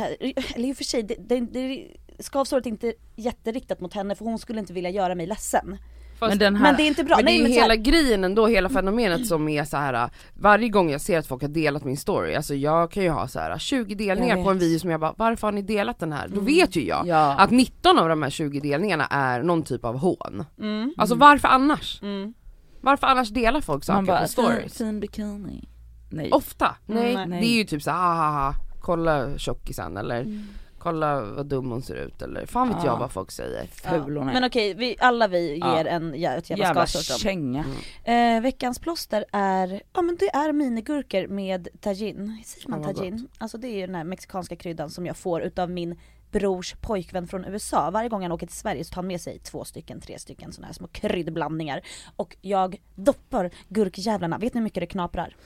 eller 0.55 0.69
i 0.69 0.73
och 0.73 0.77
för 0.77 0.85
sig, 0.85 1.03
det, 1.03 1.15
det, 1.19 1.41
det, 1.41 1.87
skavsåret 2.19 2.67
är 2.67 2.71
inte 2.71 2.93
jätteriktat 3.17 3.81
mot 3.81 3.95
henne 3.95 4.15
för 4.15 4.25
hon 4.25 4.39
skulle 4.39 4.61
inte 4.61 4.73
vilja 4.73 4.91
göra 4.91 5.15
mig 5.15 5.27
ledsen. 5.27 5.79
Fast- 6.21 6.29
Men 6.31 6.39
den 6.39 6.57
här, 6.57 6.63
Men 6.63 6.77
det 6.77 6.83
är 6.83 6.87
inte 6.87 7.05
bra, 7.05 7.17
Men 7.17 7.25
det 7.25 7.31
är 7.31 7.33
nej 7.35 7.43
men 7.43 7.53
hela 7.53 7.75
här, 7.75 7.77
grejen 7.77 8.25
ändå, 8.25 8.47
hela 8.47 8.69
fenomenet 8.69 9.27
som 9.27 9.49
är 9.49 9.65
så 9.65 9.77
här. 9.77 10.11
varje 10.35 10.69
gång 10.69 10.91
jag 10.91 11.01
ser 11.01 11.19
att 11.19 11.27
folk 11.27 11.43
har 11.43 11.49
delat 11.49 11.85
min 11.85 11.97
story, 11.97 12.35
alltså 12.35 12.55
jag 12.55 12.91
kan 12.91 13.03
ju 13.03 13.09
ha 13.11 13.29
så 13.29 13.39
här 13.39 13.59
20 13.59 13.95
delningar 13.95 14.45
på 14.45 14.51
en 14.51 14.59
video 14.59 14.79
som 14.79 14.91
jag 14.91 15.01
bara, 15.01 15.15
varför 15.17 15.47
har 15.47 15.53
ni 15.53 15.63
delat 15.63 15.99
den 15.99 16.13
här? 16.13 16.29
Då 16.29 16.33
Mm. 16.35 16.45
vet 16.47 16.77
ju 16.77 16.87
jag 16.87 17.07
ja. 17.07 17.35
att 17.39 17.51
19 17.51 17.99
av 17.99 18.09
de 18.09 18.23
här 18.23 18.31
20 18.31 18.61
delningarna 18.61 19.07
är 19.07 19.43
någon 19.43 19.63
typ 19.63 19.85
av 19.85 19.99
hån. 19.99 20.45
mm, 20.61 20.95
Alltså 20.99 21.15
varför 21.15 21.49
annars? 21.49 22.03
mm. 22.03 22.35
Varför 22.81 23.07
annars 23.07 23.29
delar 23.29 23.61
folk 23.61 23.85
saker 23.85 24.03
bara, 24.07 24.21
på 24.23 24.29
stories? 24.29 24.79
fin 24.79 25.01
bikini. 25.01 25.69
Nej. 26.11 26.31
Ofta? 26.33 26.77
Nej, 26.87 27.27
Nej. 27.27 27.41
det 27.41 27.47
är 27.47 27.59
ju 27.59 27.65
typ 27.65 27.83
så 27.83 27.91
ah, 27.91 27.95
ah, 27.95 28.49
ah, 28.49 28.55
kolla 28.81 29.39
tjockisen 29.39 29.97
eller 29.97 30.21
Mm. 30.21 30.47
Kolla 30.81 31.21
vad 31.21 31.47
dum 31.47 31.71
hon 31.71 31.83
ser 31.83 31.95
ut 31.95 32.23
eller 32.23 32.47
fan 32.47 32.69
vet 32.69 32.77
Ja. 32.81 32.87
jag 32.87 32.99
vad 32.99 33.13
folk 33.13 33.31
säger. 33.31 33.67
Ful 33.67 34.17
hon 34.17 34.29
är. 34.29 34.33
Men 34.33 34.45
okej, 34.45 34.75
vi, 34.75 34.97
alla 34.99 35.29
vi 35.29 35.59
Ja. 35.59 35.77
ger 35.77 35.85
en 35.85 36.15
jä- 36.15 36.37
ett 36.39 36.51
jävla 36.51 36.65
Jävla 36.65 36.87
skavsår 36.87 37.19
känga. 37.19 37.65
Eh, 38.05 38.41
veckans 38.43 38.79
plåster 38.79 39.25
är, 39.33 39.83
ja 39.93 40.03
men 40.03 40.17
det 40.17 40.29
är 40.31 40.53
minigurkor 40.53 41.27
med 41.27 41.69
tajin. 41.81 42.43
Säger 42.47 42.69
man 42.71 42.83
vad 42.83 42.97
tajin? 42.97 43.29
Alltså 43.39 43.59
det 43.59 43.69
är 43.69 43.77
ju 43.81 43.87
den 43.87 43.95
här 43.95 44.05
mexikanska 44.05 44.57
kryddan 44.57 44.91
som 44.91 45.07
jag 45.07 45.17
får 45.17 45.43
utav 45.43 45.71
min 45.71 45.99
brors 46.31 46.75
pojkvän 46.81 47.29
från 47.29 47.45
USA. 47.45 47.91
Varje 47.91 48.09
gång 48.09 48.23
han 48.23 48.33
åker 48.33 48.47
till 48.47 48.57
Sverige 48.57 48.85
så 48.85 48.91
tar 48.95 48.97
han 49.03 49.07
med 49.07 49.21
sig 49.21 49.39
två 49.39 49.65
stycken, 49.65 50.01
tre 50.01 50.19
stycken 50.19 50.53
sådana 50.53 50.67
här 50.67 50.75
små 50.75 50.87
kryddblandningar. 50.87 51.81
Och 52.17 52.37
jag 52.41 52.77
doppar 52.95 53.51
gurkjävlarna, 53.69 54.39
vet 54.39 54.55
ni 54.55 54.59
hur 54.61 54.65
mycket 54.65 54.81
det 54.81 54.87
knaprar? 54.87 55.37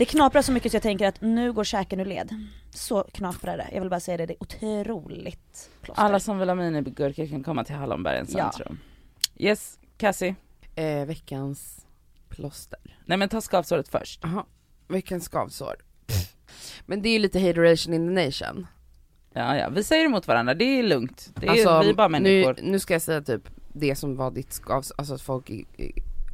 Det 0.00 0.06
knaprar 0.06 0.42
så 0.42 0.52
mycket 0.52 0.72
så 0.72 0.76
jag 0.76 0.82
tänker 0.82 1.06
att 1.08 1.20
nu 1.20 1.52
går 1.52 1.64
käken 1.64 2.00
ur 2.00 2.04
led. 2.04 2.34
Så 2.70 3.02
knaprar 3.12 3.56
det. 3.56 3.68
Jag 3.72 3.80
vill 3.80 3.90
bara 3.90 4.00
säga 4.00 4.16
det, 4.16 4.26
det 4.26 4.32
är 4.32 4.42
otroligt 4.42 5.70
plåster. 5.82 6.02
Alla 6.02 6.20
som 6.20 6.38
vill 6.38 6.48
ha 6.48 6.54
minigurkor 6.54 7.26
kan 7.26 7.42
komma 7.44 7.64
till 7.64 7.74
Hallonbergens 7.74 8.34
Ja. 8.34 8.52
centrum. 8.52 8.78
Yes, 9.36 9.78
Cassie. 9.98 10.34
Eh, 10.74 11.04
veckans 11.06 11.86
plåster. 12.28 12.78
Nej 13.04 13.18
men 13.18 13.28
ta 13.28 13.40
skavsåret 13.40 13.88
först. 13.88 14.20
Jaha, 14.22 14.44
veckans 14.88 15.24
skavsår. 15.24 15.74
Men 16.86 17.02
det 17.02 17.08
är 17.08 17.12
ju 17.12 17.18
lite 17.18 17.40
hateration 17.40 17.94
in 17.94 18.08
the 18.16 18.24
nation. 18.26 18.66
Ja 19.32 19.56
ja, 19.56 19.68
vi 19.68 19.84
säger 19.84 20.04
emot 20.04 20.28
varandra, 20.28 20.54
det 20.54 20.64
är 20.64 20.82
lugnt. 20.82 21.30
Det 21.34 21.46
är, 21.46 21.50
Alltså, 21.50 21.80
vi 21.80 21.90
är 21.90 21.94
bara 21.94 22.08
människor. 22.08 22.56
Nu, 22.62 22.70
nu 22.70 22.78
ska 22.78 22.94
jag 22.94 23.02
säga 23.02 23.22
typ 23.22 23.42
det 23.72 23.94
som 23.96 24.16
var 24.16 24.30
ditt 24.30 24.52
skavsår, 24.52 24.94
alltså 24.98 25.14
att 25.14 25.22
folk 25.22 25.50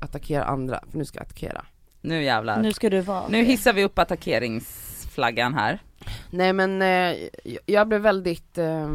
attackerar 0.01 0.45
andra, 0.45 0.85
för 0.91 0.99
nu 0.99 1.05
ska 1.05 1.19
jag 1.19 1.25
attackera. 1.25 1.67
Nu 2.01 2.23
jävlar. 2.23 2.57
Nu 2.57 2.63
Nu, 2.63 2.73
ska 2.73 2.91
du 2.91 3.01
vara 3.01 3.29
det. 3.29 3.37
hissar 3.43 3.73
vi 3.73 3.85
upp 3.85 3.99
attackeringsflaggan 3.99 5.55
här. 5.55 5.83
Nej 6.31 6.53
men 6.53 6.83
eh, 6.83 7.17
jag- 7.67 7.89
blev 7.89 8.01
väldigt 8.01 8.59
eh, 8.59 8.89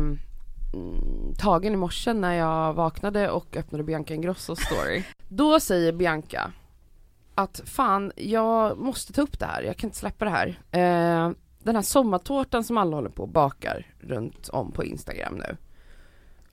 tagen 1.37 1.73
i 1.73 1.77
morse 1.77 2.13
när 2.13 2.33
jag 2.33 2.73
vaknade 2.73 3.29
och 3.29 3.57
öppnade 3.57 3.83
Bianca 3.83 4.13
Ingrossos 4.13 4.59
story. 4.59 5.03
Då 5.27 5.59
säger 5.59 5.91
Bianca 5.93 6.51
att 7.35 7.61
fan, 7.65 8.11
jag 8.15 8.77
måste 8.77 9.13
ta 9.13 9.21
upp 9.21 9.39
det 9.39 9.45
här, 9.45 9.61
jag 9.63 9.77
kan 9.77 9.87
inte 9.87 9.97
släppa 9.97 10.25
det 10.25 10.31
här. 10.31 10.47
Eh, 10.71 11.31
den 11.63 11.75
här 11.75 11.81
sommartårtan 11.81 12.63
som 12.63 12.77
alla 12.77 12.95
håller 12.95 13.09
på 13.09 13.23
och 13.23 13.29
bakar 13.29 13.85
runt 13.99 14.49
om 14.49 14.71
på 14.71 14.83
Instagram 14.83 15.35
nu. 15.35 15.57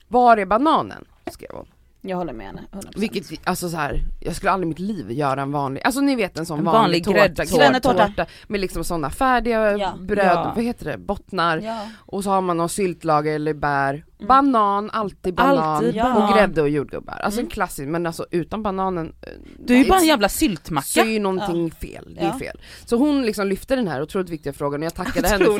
Var 0.07 0.37
är 0.37 0.45
bananen? 0.45 1.05
skrev 1.31 1.49
hon. 1.53 1.67
Jag 2.01 2.17
håller 2.17 2.33
med 2.33 2.45
henne, 2.47 2.61
100%. 2.71 2.85
Vilket, 2.95 3.39
alltså 3.43 3.69
så 3.69 3.77
här, 3.77 4.01
jag 4.19 4.35
skulle 4.35 4.51
aldrig 4.51 4.67
i 4.67 4.69
mitt 4.69 4.79
liv 4.79 5.11
göra 5.11 5.41
en 5.41 5.51
vanlig, 5.51 5.81
alltså 5.85 6.01
ni 6.01 6.15
vet 6.15 6.37
en 6.39 6.45
sån 6.45 6.59
En 6.59 6.65
vanlig, 6.65 7.05
vanlig 7.07 7.35
tårta, 7.35 7.45
gräddtårta. 7.69 8.25
med 8.47 8.59
liksom 8.59 8.83
sådana 8.83 9.09
färdiga 9.09 9.77
Ja. 9.77 9.93
bröd, 9.99 10.25
Ja. 10.25 10.51
vad 10.55 10.63
heter 10.63 10.85
det, 10.85 10.97
bottnar 10.97 11.57
Ja. 11.57 11.85
och 11.97 12.23
så 12.23 12.29
har 12.29 12.41
man 12.41 12.57
någon 12.57 12.69
syltlager 12.69 13.35
eller 13.35 13.53
bär, 13.53 14.05
banan, 14.27 14.89
alltid 14.89 15.33
banan 15.35 15.57
Alltid 15.57 15.95
Ja. 15.95 16.07
och 16.07 16.13
banan. 16.13 16.33
grädde 16.37 16.61
och 16.61 16.69
jordgubbar. 16.69 17.13
Alltså 17.23 17.39
Mm. 17.39 17.45
en 17.47 17.51
klassisk, 17.51 17.87
men 17.87 18.05
alltså 18.05 18.25
utan 18.31 18.63
bananen, 18.63 19.13
eh, 19.21 19.33
Du 19.59 19.73
är 19.73 19.77
ju 19.83 19.89
bara 19.89 19.99
en 19.99 20.05
jävla 20.07 20.29
så 20.29 20.37
syltmacka. 20.37 21.01
är 21.01 21.05
ju 21.05 21.19
någonting 21.19 21.71
fel, 21.71 22.13
det 22.15 22.21
är 22.21 22.25
Ja. 22.25 22.39
fel. 22.39 22.59
Så 22.85 22.95
hon 22.97 23.25
liksom 23.25 23.47
lyfte 23.47 23.75
den 23.75 23.87
här 23.87 24.01
otroligt 24.01 24.29
viktiga 24.29 24.53
frågan 24.53 24.79
och 24.81 24.85
jag 24.85 24.93
tackade 24.95 25.27
henne 25.27 25.45
för 25.45 25.59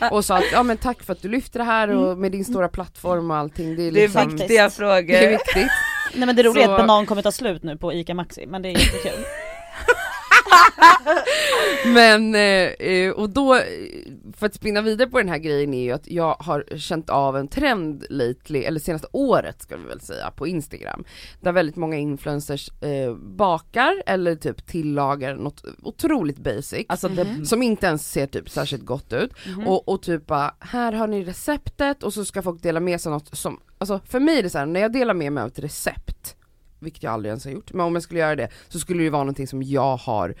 det 0.00 0.08
och 0.10 0.24
sa 0.24 0.36
att 0.36 0.44
ja 0.52 0.62
men 0.62 0.76
tack 0.76 1.02
för 1.02 1.12
att 1.12 1.22
du 1.22 1.28
lyfter 1.28 1.58
det 1.58 1.64
här 1.64 1.88
och 1.88 2.18
med 2.18 2.32
din 2.32 2.44
stora 2.44 2.68
plattform 2.68 3.30
och 3.30 3.36
allting, 3.36 3.76
det 3.76 3.82
är 3.82 3.92
Det 3.92 4.04
är 4.04 4.08
liksom, 4.08 4.36
viktiga 4.36 4.70
frågor. 4.70 5.06
det 5.06 5.24
är 5.26 5.30
viktigt. 5.30 5.70
Nej 6.14 6.26
men 6.26 6.36
det 6.36 6.42
roliga 6.42 6.64
är 6.64 6.68
att 6.72 6.78
banan 6.86 7.06
kommer 7.06 7.22
ta 7.22 7.32
slut 7.32 7.62
nu 7.62 7.76
på 7.76 7.92
ICA 7.92 8.14
Maxi, 8.14 8.46
men 8.46 8.62
det 8.62 8.68
är 8.68 8.72
jättekul. 8.72 9.24
Men, 11.86 12.34
eh, 12.34 12.40
eh, 12.88 13.10
och 13.10 13.30
då, 13.30 13.60
för 14.36 14.46
att 14.46 14.54
spinna 14.54 14.80
vidare 14.80 15.08
på 15.08 15.18
den 15.18 15.28
här 15.28 15.38
grejen 15.38 15.74
är 15.74 15.82
ju 15.82 15.92
att 15.92 16.08
jag 16.10 16.34
har 16.40 16.64
känt 16.78 17.10
av 17.10 17.36
en 17.36 17.48
trend 17.48 18.04
lately, 18.10 18.58
eller 18.62 18.80
senaste 18.80 19.08
året 19.12 19.62
ska 19.62 19.76
vi 19.76 19.84
väl 19.84 20.00
säga, 20.00 20.30
på 20.30 20.46
Instagram. 20.46 21.04
Där 21.40 21.52
väldigt 21.52 21.76
många 21.76 21.96
influencers 21.96 22.70
eh, 22.82 23.14
bakar 23.16 24.02
eller 24.06 24.34
typ 24.36 24.66
tillagar 24.66 25.34
något 25.36 25.64
otroligt 25.82 26.38
basic. 26.38 26.84
Alltså 26.88 27.08
det, 27.08 27.24
Mhm. 27.24 27.44
som 27.46 27.62
inte 27.62 27.86
ens 27.86 28.10
ser 28.12 28.26
typ 28.26 28.50
särskilt 28.50 28.84
gott 28.84 29.12
ut 29.12 29.32
Mhm. 29.46 29.66
och, 29.68 29.88
och 29.88 30.02
typ 30.02 30.26
bara, 30.26 30.54
här 30.60 30.92
har 30.92 31.06
ni 31.06 31.24
receptet 31.24 32.02
och 32.02 32.12
så 32.14 32.24
ska 32.24 32.42
folk 32.42 32.62
dela 32.62 32.80
med 32.80 33.00
sig 33.00 33.12
något 33.12 33.36
som, 33.36 33.60
alltså 33.78 34.00
för 34.08 34.20
mig 34.20 34.38
är 34.38 34.42
det 34.42 34.50
så 34.50 34.58
här, 34.58 34.66
när 34.66 34.80
jag 34.80 34.92
delar 34.92 35.14
med 35.14 35.32
mig 35.32 35.42
av 35.42 35.48
ett 35.48 35.58
recept, 35.58 36.36
vilket 36.84 37.02
jag 37.02 37.12
aldrig 37.12 37.30
ens 37.30 37.44
har 37.44 37.52
gjort, 37.52 37.72
men 37.72 37.86
om 37.86 37.94
jag 37.94 38.02
skulle 38.02 38.20
göra 38.20 38.36
det 38.36 38.48
så 38.68 38.78
skulle 38.78 39.02
det 39.02 39.10
vara 39.10 39.22
någonting 39.22 39.46
som 39.46 39.62
jag 39.62 39.96
har 39.96 40.34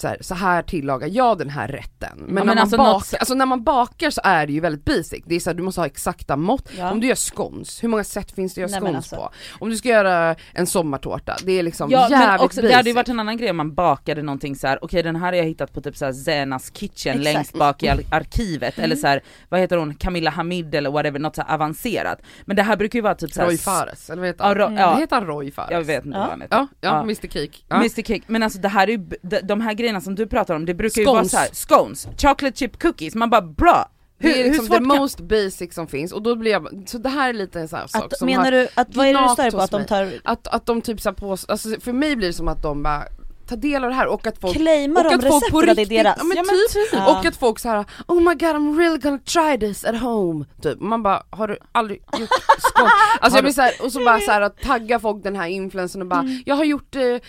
så 0.00 0.08
här, 0.08 0.16
så 0.20 0.34
här 0.34 0.62
tillagar 0.62 1.08
jag 1.12 1.38
den 1.38 1.50
här 1.50 1.68
rätten. 1.68 2.08
Men, 2.16 2.26
Ja, 2.26 2.26
när, 2.26 2.34
men 2.34 2.46
man 2.46 2.58
alltså 2.58 2.76
bakar, 2.76 2.92
något- 2.92 3.14
alltså 3.14 3.34
när 3.34 3.46
man 3.46 3.64
bakar 3.64 4.10
så 4.10 4.20
är 4.24 4.46
det 4.46 4.52
ju 4.52 4.60
väldigt 4.60 4.84
basic, 4.84 5.22
det 5.26 5.34
är 5.34 5.40
så 5.40 5.50
här, 5.50 5.54
du 5.54 5.62
måste 5.62 5.80
ha 5.80 5.86
exakta 5.86 6.36
mått. 6.36 6.68
Ja. 6.78 6.90
Om 6.90 7.00
du 7.00 7.06
gör 7.06 7.14
scones, 7.14 7.82
hur 7.84 7.88
många 7.88 8.04
sätt 8.04 8.32
finns 8.32 8.54
det 8.54 8.64
att 8.64 8.70
göra 8.70 8.80
Nej, 8.80 8.88
scones 8.90 9.12
alltså. 9.12 9.16
på? 9.16 9.30
Om 9.64 9.70
du 9.70 9.76
ska 9.76 9.88
göra 9.88 10.36
en 10.54 10.66
sommartårta, 10.66 11.36
det 11.44 11.52
är 11.52 11.62
liksom 11.62 11.90
Ja 11.90 12.06
men 12.10 12.20
jävligt 12.20 12.40
också, 12.44 12.60
basic. 12.60 12.70
det 12.70 12.76
hade 12.76 12.88
ju 12.90 12.94
varit 12.94 13.08
en 13.08 13.20
annan 13.20 13.36
grej 13.36 13.50
om 13.50 13.56
man 13.56 13.74
bakade 13.74 14.22
någonting 14.22 14.56
så 14.56 14.66
här. 14.66 14.84
okej 14.84 15.02
den 15.02 15.16
här 15.16 15.26
har 15.26 15.32
jag 15.32 15.44
hittat 15.44 15.72
på 15.72 15.80
typ 15.80 15.96
så 15.96 16.04
här 16.04 16.12
Zenas 16.12 16.70
kitchen 16.74 17.12
Exakt. 17.20 17.34
längst 17.34 17.52
bak 17.52 17.82
i 17.82 17.88
ar- 17.88 18.00
arkivet 18.10 18.78
eller 18.78 18.96
så 18.96 19.06
här, 19.06 19.22
vad 19.48 19.60
heter 19.60 19.76
hon, 19.76 19.94
Camilla 19.94 20.30
Hamid 20.30 20.74
eller 20.74 20.90
whatever, 20.90 21.18
något 21.18 21.36
så 21.36 21.42
avancerat. 21.42 22.18
Men 22.44 22.56
det 22.56 22.62
här 22.62 22.76
brukar 22.76 22.96
ju 22.98 23.02
vara 23.02 23.14
typ 23.14 23.32
så 23.32 23.42
Roy 23.42 23.58
Fares, 23.58 24.10
eller 24.10 24.20
vad 24.20 24.26
heter 24.28 24.44
Ja, 24.44 24.48
han? 24.48 24.56
Ro- 24.56 24.64
Mm. 24.66 24.78
ja. 24.78 24.96
Heter 24.96 25.16
han 25.16 25.26
Roy 25.26 25.50
Fares? 25.50 25.70
Jag 25.70 25.82
vet 25.82 26.04
inte 26.04 26.16
Ja. 26.18 26.20
vad 26.20 26.30
han 26.30 26.40
heter. 26.40 26.56
Ja, 26.56 26.66
ja, 26.80 26.88
Ja. 26.90 27.00
Mr 27.02 27.14
Cake. 27.26 27.58
Ja. 27.68 27.76
Mr 27.76 28.02
Cake, 28.02 28.22
men 28.26 28.42
alltså 28.42 28.58
det 28.58 28.68
här 28.68 28.86
är 28.86 28.90
ju, 28.92 28.98
de, 29.22 29.40
de 29.40 29.60
här 29.60 29.72
grejerna 29.74 29.87
som 30.00 30.14
du 30.14 30.26
pratar 30.26 30.54
om, 30.54 30.66
det 30.66 30.74
brukar 30.74 31.00
ju 31.00 31.06
vara 31.06 31.16
Scones. 31.16 31.30
så 31.30 31.36
här, 31.36 31.48
scones, 31.52 32.08
chocolate 32.16 32.56
chip 32.56 32.82
cookies, 32.82 33.14
man 33.14 33.30
bara 33.30 33.42
bra! 33.42 33.90
Hur, 34.20 34.32
det 34.34 34.40
är 34.40 34.44
liksom 34.44 34.66
the 34.66 34.74
kan... 34.74 34.86
most 34.86 35.20
basic 35.20 35.74
som 35.74 35.86
finns 35.86 36.12
och 36.12 36.22
då 36.22 36.36
blir 36.36 36.50
jag, 36.50 36.84
så 36.86 36.98
det 36.98 37.08
här 37.08 37.28
är 37.28 37.32
lite 37.32 37.60
en 37.60 37.68
sån 37.68 37.78
här 37.78 37.86
sak 37.86 38.04
Att, 38.04 38.18
som 38.18 38.26
menar 38.26 38.44
har, 38.44 38.52
du, 38.52 38.68
att, 38.74 38.96
vad 38.96 39.06
är 39.06 39.14
det 39.14 39.20
du 39.20 39.28
stör 39.28 39.50
på? 39.50 39.58
Att 39.58 39.70
de 39.70 39.84
tar, 39.84 40.12
att, 40.24 40.48
att 40.48 40.66
de 40.66 40.82
typ 40.82 41.00
så 41.00 41.08
här 41.08 41.14
på, 41.14 41.30
alltså 41.30 41.80
för 41.80 41.92
mig 41.92 42.16
blir 42.16 42.28
det 42.28 42.32
som 42.32 42.48
att 42.48 42.62
de 42.62 42.82
bara 42.82 43.04
tar 43.48 43.56
del 43.56 43.84
av 43.84 43.90
det 43.90 43.96
här 43.96 44.06
och 44.06 44.26
att 44.26 44.38
folk 44.40 44.56
claimar 44.56 45.04
och 45.04 45.10
de 45.10 45.14
att 45.16 45.28
folk 45.28 45.50
på 45.50 45.60
recepten 45.60 45.70
att 45.70 45.76
det 45.76 45.82
är 45.82 46.04
riktigt, 46.04 46.04
deras? 46.04 46.16
ja 46.18 46.24
men 46.24 46.36
Ja, 46.36 46.42
men 46.42 46.56
typ, 46.72 46.92
Ja. 46.92 47.18
och 47.18 47.26
att 47.26 47.36
folk 47.36 47.58
så 47.58 47.68
här, 47.68 47.84
oh 48.08 48.16
my 48.20 48.34
god 48.34 48.42
I'm 48.56 48.78
really 48.78 48.98
gonna 48.98 49.18
try 49.18 49.58
this 49.68 49.84
at 49.84 50.00
home, 50.00 50.44
typ. 50.62 50.80
Man 50.80 51.02
bara, 51.02 51.22
har 51.30 51.48
du 51.48 51.58
aldrig 51.72 52.02
gjort 52.18 52.28
skål? 52.58 52.88
Alltså 53.20 53.36
jag 53.36 53.44
blir 53.44 53.52
så 53.52 53.62
här, 53.62 53.72
och 53.82 53.92
så 53.92 54.04
bara 54.04 54.20
så 54.20 54.30
här 54.30 54.40
att 54.40 54.60
tagga 54.62 55.00
folk 55.00 55.22
den 55.24 55.36
här 55.36 55.46
influeern 55.46 56.02
och 56.02 56.08
bara, 56.08 56.20
Mm. 56.20 56.42
jag 56.46 56.54
har 56.54 56.64
gjort 56.64 56.96
eh, 56.96 57.02
eh, 57.02 57.20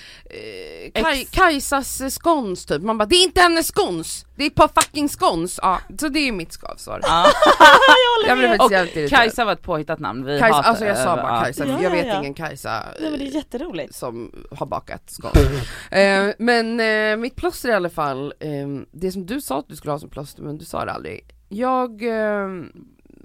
Kaj, 1.04 1.26
Kajsas 1.32 2.02
eh, 2.02 2.08
scones 2.10 2.66
typ, 2.66 2.82
man 2.82 2.98
bara, 2.98 3.06
det 3.06 3.16
är 3.16 3.24
inte 3.24 3.42
hennes 3.42 3.68
scones, 3.68 4.26
det 4.36 4.46
är 4.46 4.50
på 4.50 4.68
fucking 4.76 5.10
scones, 5.10 5.60
ja, 5.62 5.80
så 6.02 6.08
det 6.08 6.20
är 6.20 6.32
mitt 6.32 6.54
skavsår. 6.54 7.00
Ja. 7.04 7.26
Jag 8.28 8.38
blev 8.38 8.52
Och 8.52 8.58
faktiskt 8.58 8.72
jävligt 8.72 8.96
irriterad. 8.96 9.20
Kajsa 9.22 9.46
var 9.46 9.54
ett 9.54 9.62
påhittat 9.62 10.00
namn, 10.00 10.26
vi 10.26 10.40
Kajsa, 10.40 10.56
hatar, 10.56 10.70
alltså 10.70 10.86
jag 10.86 10.98
sa 10.98 11.16
bara. 11.16 11.42
Kajsa, 11.44 11.66
Ja, 11.66 11.72
jag 11.74 11.84
ja, 11.84 11.90
vet 11.90 12.08
ja. 12.08 12.20
ingen 12.20 12.34
Kajsa 12.34 12.84
Nej 13.02 13.10
men 13.10 13.20
det 13.20 13.26
är 13.26 13.30
eh, 13.30 13.36
jätteroligt. 13.36 13.96
som 13.96 14.32
har 14.58 14.66
bakat 14.66 15.02
skål. 15.12 15.32
Eh, 16.30 16.34
men 16.40 16.80
eh, 16.80 17.18
mitt 17.22 17.36
plåster 17.36 17.70
i 17.70 17.74
alla 17.74 17.90
fall, 17.90 18.34
eh, 18.40 18.68
det 18.92 19.12
som 19.12 19.26
du 19.26 19.42
sa 19.42 19.60
att 19.60 19.68
du 19.68 19.76
skulle 19.76 19.92
ha 19.92 20.00
som 20.00 20.10
plåster 20.10 20.44
men 20.44 20.58
du 20.58 20.66
sa 20.66 20.86
det 20.86 20.92
aldrig. 20.92 21.26
Jag, 21.50 22.04
eh, 22.04 22.48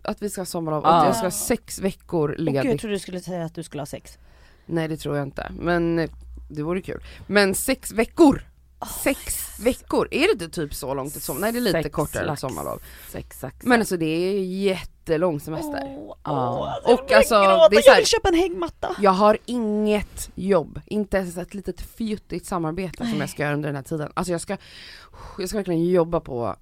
att 0.05 0.23
vi 0.23 0.31
ska 0.31 0.41
ha 0.41 0.47
sommarlov, 0.47 0.87
Ah. 0.87 1.01
att 1.01 1.07
jag 1.07 1.15
ska 1.17 1.27
ha 1.27 1.31
sex 1.31 1.79
veckor 1.81 2.31
Och 2.31 2.37
gud, 2.37 2.49
jag 2.49 2.65
ledigt. 2.65 2.81
trodde 2.81 2.95
du 2.95 2.99
skulle 2.99 3.21
säga 3.21 3.45
att 3.45 3.55
du 3.55 3.63
skulle 3.63 3.81
ha 3.81 3.87
sex. 3.87 4.19
Nej 4.67 4.89
det 4.89 4.97
tror 4.97 5.17
jag 5.17 5.27
inte, 5.27 5.53
men 5.61 5.99
eh, 5.99 6.11
det 6.51 6.63
vore 6.63 6.81
kul. 6.83 7.03
Men 7.27 7.55
sex 7.55 7.93
veckor! 7.93 8.43
Sex 9.03 9.19
veckor, 9.61 10.09
är 10.11 10.21
det 10.27 10.33
inte 10.45 10.49
typ 10.49 10.75
så 10.75 10.95
långt 10.95 11.17
ett 11.17 11.23
sommarlov? 11.23 11.41
Nej 11.41 11.53
det 11.53 11.59
är 11.59 11.73
lite 11.73 11.83
Sex 11.83 11.95
kortare 11.95 12.27
lax. 12.27 12.41
sommarlov. 12.41 12.83
Sex 13.11 13.41
saxar. 13.41 13.69
Men 13.69 13.81
alltså 13.81 13.97
det 13.97 14.07
är 14.07 14.39
jättelång 15.09 15.41
semester. 15.41 15.81
Åh, 15.85 16.17
Ja. 16.25 16.79
åh, 16.85 16.95
Och 16.95 17.05
jag 17.09 17.17
alltså, 17.19 17.35
gråta, 17.35 17.69
det 17.69 17.77
är 17.77 17.81
så 17.83 17.89
jag 17.89 17.93
här- 17.93 18.01
vill 18.01 18.07
köpa 18.07 18.29
en 18.29 18.35
hängmatta. 18.35 18.97
Jag 19.01 19.11
har 19.11 19.39
inget 19.47 20.31
jobb, 20.35 20.81
inte 20.87 21.17
ens 21.17 21.37
ett 21.37 21.55
litet 21.55 21.81
fjuttigt 21.81 22.47
samarbete 22.47 22.97
som 22.97 23.07
Nej. 23.07 23.19
jag 23.21 23.29
ska 23.31 23.43
göra 23.43 23.55
under 23.55 23.69
den 23.69 23.77
här 23.77 23.83
tiden. 23.83 24.13
Alltså 24.15 24.33
jag 24.33 24.41
ska, 24.41 24.57
jag 25.39 25.49
ska 25.49 25.59
verkligen 25.59 25.85
jobba 25.85 26.21
på 26.21 26.57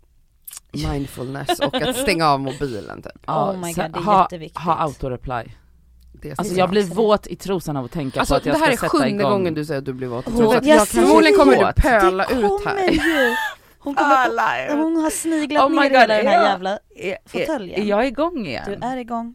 mindfulness 0.72 1.58
och 1.60 1.74
att 1.74 1.96
stänga 1.96 2.28
av 2.28 2.40
mobilen 2.40 3.02
typ. 3.02 3.12
ja, 3.26 3.50
Oh 3.50 3.56
my 3.58 3.72
God, 3.72 3.84
det 3.92 3.98
är 3.98 4.02
ha, 4.02 4.22
jätteviktigt. 4.22 4.62
ha 4.62 4.74
autoreply. 4.74 5.32
Alltså 6.36 6.54
så. 6.54 6.60
jag 6.60 6.70
blir 6.70 6.82
våt 6.84 7.26
i 7.26 7.36
trosan 7.36 7.76
av 7.76 7.84
att 7.84 7.90
tänka 7.92 8.20
Alltså 8.20 8.34
på 8.34 8.38
att 8.38 8.46
jag 8.46 8.54
det 8.54 8.58
här 8.58 8.72
är 8.72 8.76
ska 8.76 8.86
sätta 8.86 8.98
sjunde 9.04 9.08
igång. 9.22 9.30
gången 9.32 9.54
du 9.54 9.64
säger 9.64 9.78
att 9.78 9.84
du 9.84 9.92
blir 9.92 10.08
våt 10.08 10.28
i 10.28 10.30
trosan. 10.30 10.66
jag 10.66 10.76
Jag 10.78 10.88
Förmodligen 10.88 11.38
kommer 11.38 11.56
du 11.56 11.82
pöla 11.82 12.24
ut 12.24 12.64
här. 12.64 12.90
ju! 12.90 13.34
Hon, 13.84 13.94
kommer, 13.94 14.14
Alla 14.14 14.74
hon 14.74 14.96
har 14.96 15.10
sniglat 15.10 15.64
Oh 15.64 15.70
ner 15.70 15.82
God, 15.82 15.92
hela 16.00 16.06
den 16.16 16.26
här 16.26 16.44
jävla 16.44 16.78
fåtöljen. 17.26 17.80
är 17.80 17.84
jag 17.84 18.06
igång 18.06 18.46
igen? 18.46 18.64
Du 18.66 18.86
är 18.86 18.96
igång. 18.96 19.34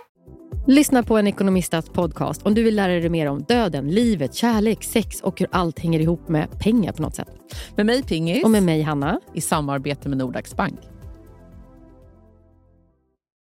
Lyssna 0.67 1.03
på 1.03 1.17
en 1.17 1.27
ekonomistats 1.27 1.89
podcast 1.89 2.43
om 2.43 2.53
du 2.53 2.63
vill 2.63 2.75
lära 2.75 2.91
dig 2.93 3.09
mer 3.09 3.27
om 3.27 3.43
döden, 3.43 3.87
livet, 3.87 4.33
kärlek, 4.35 4.83
sex 4.83 5.21
och 5.21 5.39
hur 5.39 5.47
allt 5.51 5.79
hänger 5.79 5.99
ihop 5.99 6.29
med 6.29 6.59
pengar 6.59 6.91
på 6.93 7.01
något 7.01 7.15
sätt. 7.15 7.27
Med 7.75 7.85
mig 7.85 8.03
Pingis. 8.03 8.43
Och 8.43 8.51
med 8.51 8.63
mig 8.63 8.81
Hanna. 8.81 9.19
I 9.33 9.41
samarbete 9.41 10.09
med 10.09 10.17
Nordax 10.17 10.55
Bank. 10.55 10.79